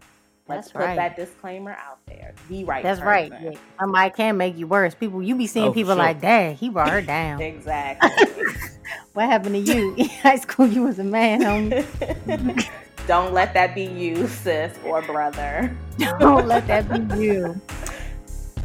Let's 0.48 0.68
That's 0.68 0.72
put 0.72 0.82
right. 0.82 0.96
that 0.96 1.16
disclaimer 1.16 1.72
out 1.72 2.00
there. 2.08 2.34
The 2.50 2.66
right 2.66 2.84
That's 2.84 3.00
person. 3.00 3.32
right. 3.32 3.42
Yeah. 3.42 3.60
Somebody 3.80 4.10
can 4.12 4.38
make 4.38 4.58
you 4.58 4.68
worse. 4.68 4.96
People, 4.96 5.22
you 5.22 5.36
be 5.36 5.48
seeing 5.48 5.68
Oh, 5.68 5.74
people 5.74 5.94
sure. 5.94 6.04
like, 6.04 6.20
dang, 6.20 6.56
he 6.56 6.70
brought 6.70 6.90
her 6.90 7.02
down. 7.02 7.40
Exactly. 7.42 8.10
what 9.14 9.28
happened 9.28 9.66
to 9.66 9.74
you 9.74 9.96
in 9.98 10.10
high 10.10 10.38
school? 10.38 10.68
You 10.68 10.84
was 10.84 11.00
a 11.00 11.04
man, 11.04 11.42
homie. 11.42 12.70
Don't 13.12 13.34
let 13.34 13.54
that 13.56 13.76
be 13.76 13.84
you, 13.84 14.26
sis 14.26 14.72
or 14.86 15.02
brother. 15.02 15.76
Don't 16.22 16.48
let 16.48 16.66
that 16.68 16.88
be 17.10 17.18
you. 17.26 17.60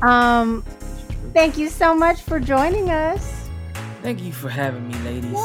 Um, 0.03 0.63
thank 1.33 1.59
you 1.59 1.69
so 1.69 1.97
much 1.97 2.21
for 2.23 2.39
joining 2.39 2.91
us. 2.91 3.49
Thank 4.05 4.23
you 4.23 4.33
for 4.33 4.49
having 4.49 4.87
me, 4.87 4.95
ladies. 4.99 5.37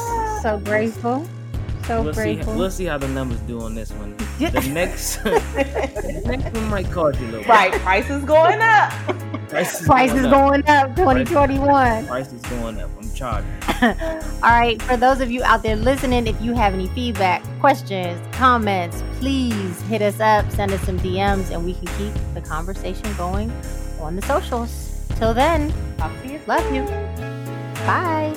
So 0.43 0.61
grateful. 0.63 1.27
So 1.87 2.03
We'll 2.03 2.13
see. 2.13 2.35
grateful. 2.35 2.53
We'll 2.55 2.69
see 2.69 2.85
how 2.85 2.99
the 2.99 3.07
numbers 3.07 3.39
do 3.39 3.59
on 3.61 3.73
this 3.73 3.91
one. 3.93 4.15
The 4.37 4.69
next, 4.71 5.15
the 5.23 6.21
next 6.27 6.53
one 6.53 6.69
might 6.69 6.91
cost 6.91 7.19
you 7.19 7.25
a 7.25 7.31
little. 7.31 7.45
right, 7.51 7.71
price 7.81 8.07
is 8.07 8.23
going 8.23 8.59
up. 8.61 8.91
Price 9.49 9.81
is 9.81 9.87
Price 9.87 10.13
is 10.13 10.25
up. 10.25 10.31
going 10.31 10.63
up 10.67 10.95
2021. 10.95 12.05
Price 12.05 12.31
is 12.31 12.41
going 12.43 12.79
up. 12.79 12.91
I'm. 13.21 13.45
All 14.43 14.49
right, 14.51 14.81
for 14.81 14.97
those 14.97 15.21
of 15.21 15.31
you 15.31 15.43
out 15.43 15.63
there 15.63 15.75
listening, 15.75 16.27
if 16.27 16.39
you 16.41 16.53
have 16.53 16.73
any 16.73 16.87
feedback, 16.89 17.43
questions, 17.59 18.21
comments, 18.35 19.03
please 19.19 19.81
hit 19.83 20.01
us 20.01 20.19
up, 20.19 20.49
send 20.51 20.71
us 20.71 20.81
some 20.81 20.99
DMs, 20.99 21.51
and 21.51 21.63
we 21.65 21.73
can 21.73 21.87
keep 21.97 22.13
the 22.33 22.41
conversation 22.41 23.05
going 23.15 23.51
on 23.99 24.15
the 24.15 24.21
socials. 24.23 25.05
Till 25.15 25.33
then, 25.33 25.73
Talk 25.97 26.11
to 26.23 26.27
you. 26.31 26.39
love 26.47 26.73
you. 26.73 26.83
Bye. 27.85 28.33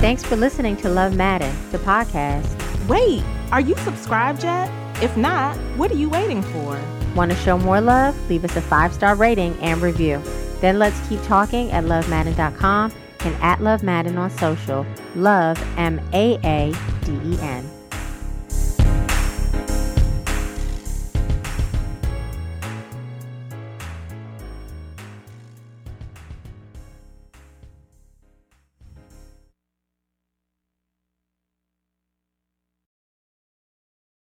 Thanks 0.00 0.22
for 0.22 0.36
listening 0.36 0.76
to 0.78 0.88
Love 0.88 1.12
Maaden, 1.14 1.52
the 1.72 1.78
podcast. 1.78 2.46
Wait, 2.88 3.22
are 3.50 3.60
you 3.60 3.76
subscribed 3.78 4.44
yet? 4.44 4.70
If 5.02 5.16
not, 5.16 5.56
what 5.76 5.90
are 5.90 5.96
you 5.96 6.08
waiting 6.08 6.42
for? 6.42 6.80
Want 7.18 7.32
to 7.32 7.36
show 7.38 7.58
more 7.58 7.80
love? 7.80 8.14
Leave 8.30 8.44
us 8.44 8.54
a 8.56 8.60
five 8.60 8.94
star 8.94 9.16
rating 9.16 9.58
and 9.58 9.82
review. 9.82 10.22
Then 10.60 10.78
let's 10.78 10.96
keep 11.08 11.20
talking 11.22 11.68
at 11.72 11.82
lovemaaden.com 11.82 12.92
and 13.24 13.34
at 13.42 13.60
Love 13.60 13.80
Maaden 13.80 14.16
on 14.16 14.30
social. 14.30 14.86
Love, 15.16 15.60
M 15.76 16.00
A 16.12 16.38
A 16.44 16.72
D 17.04 17.12
E 17.24 17.36
N. 17.40 17.77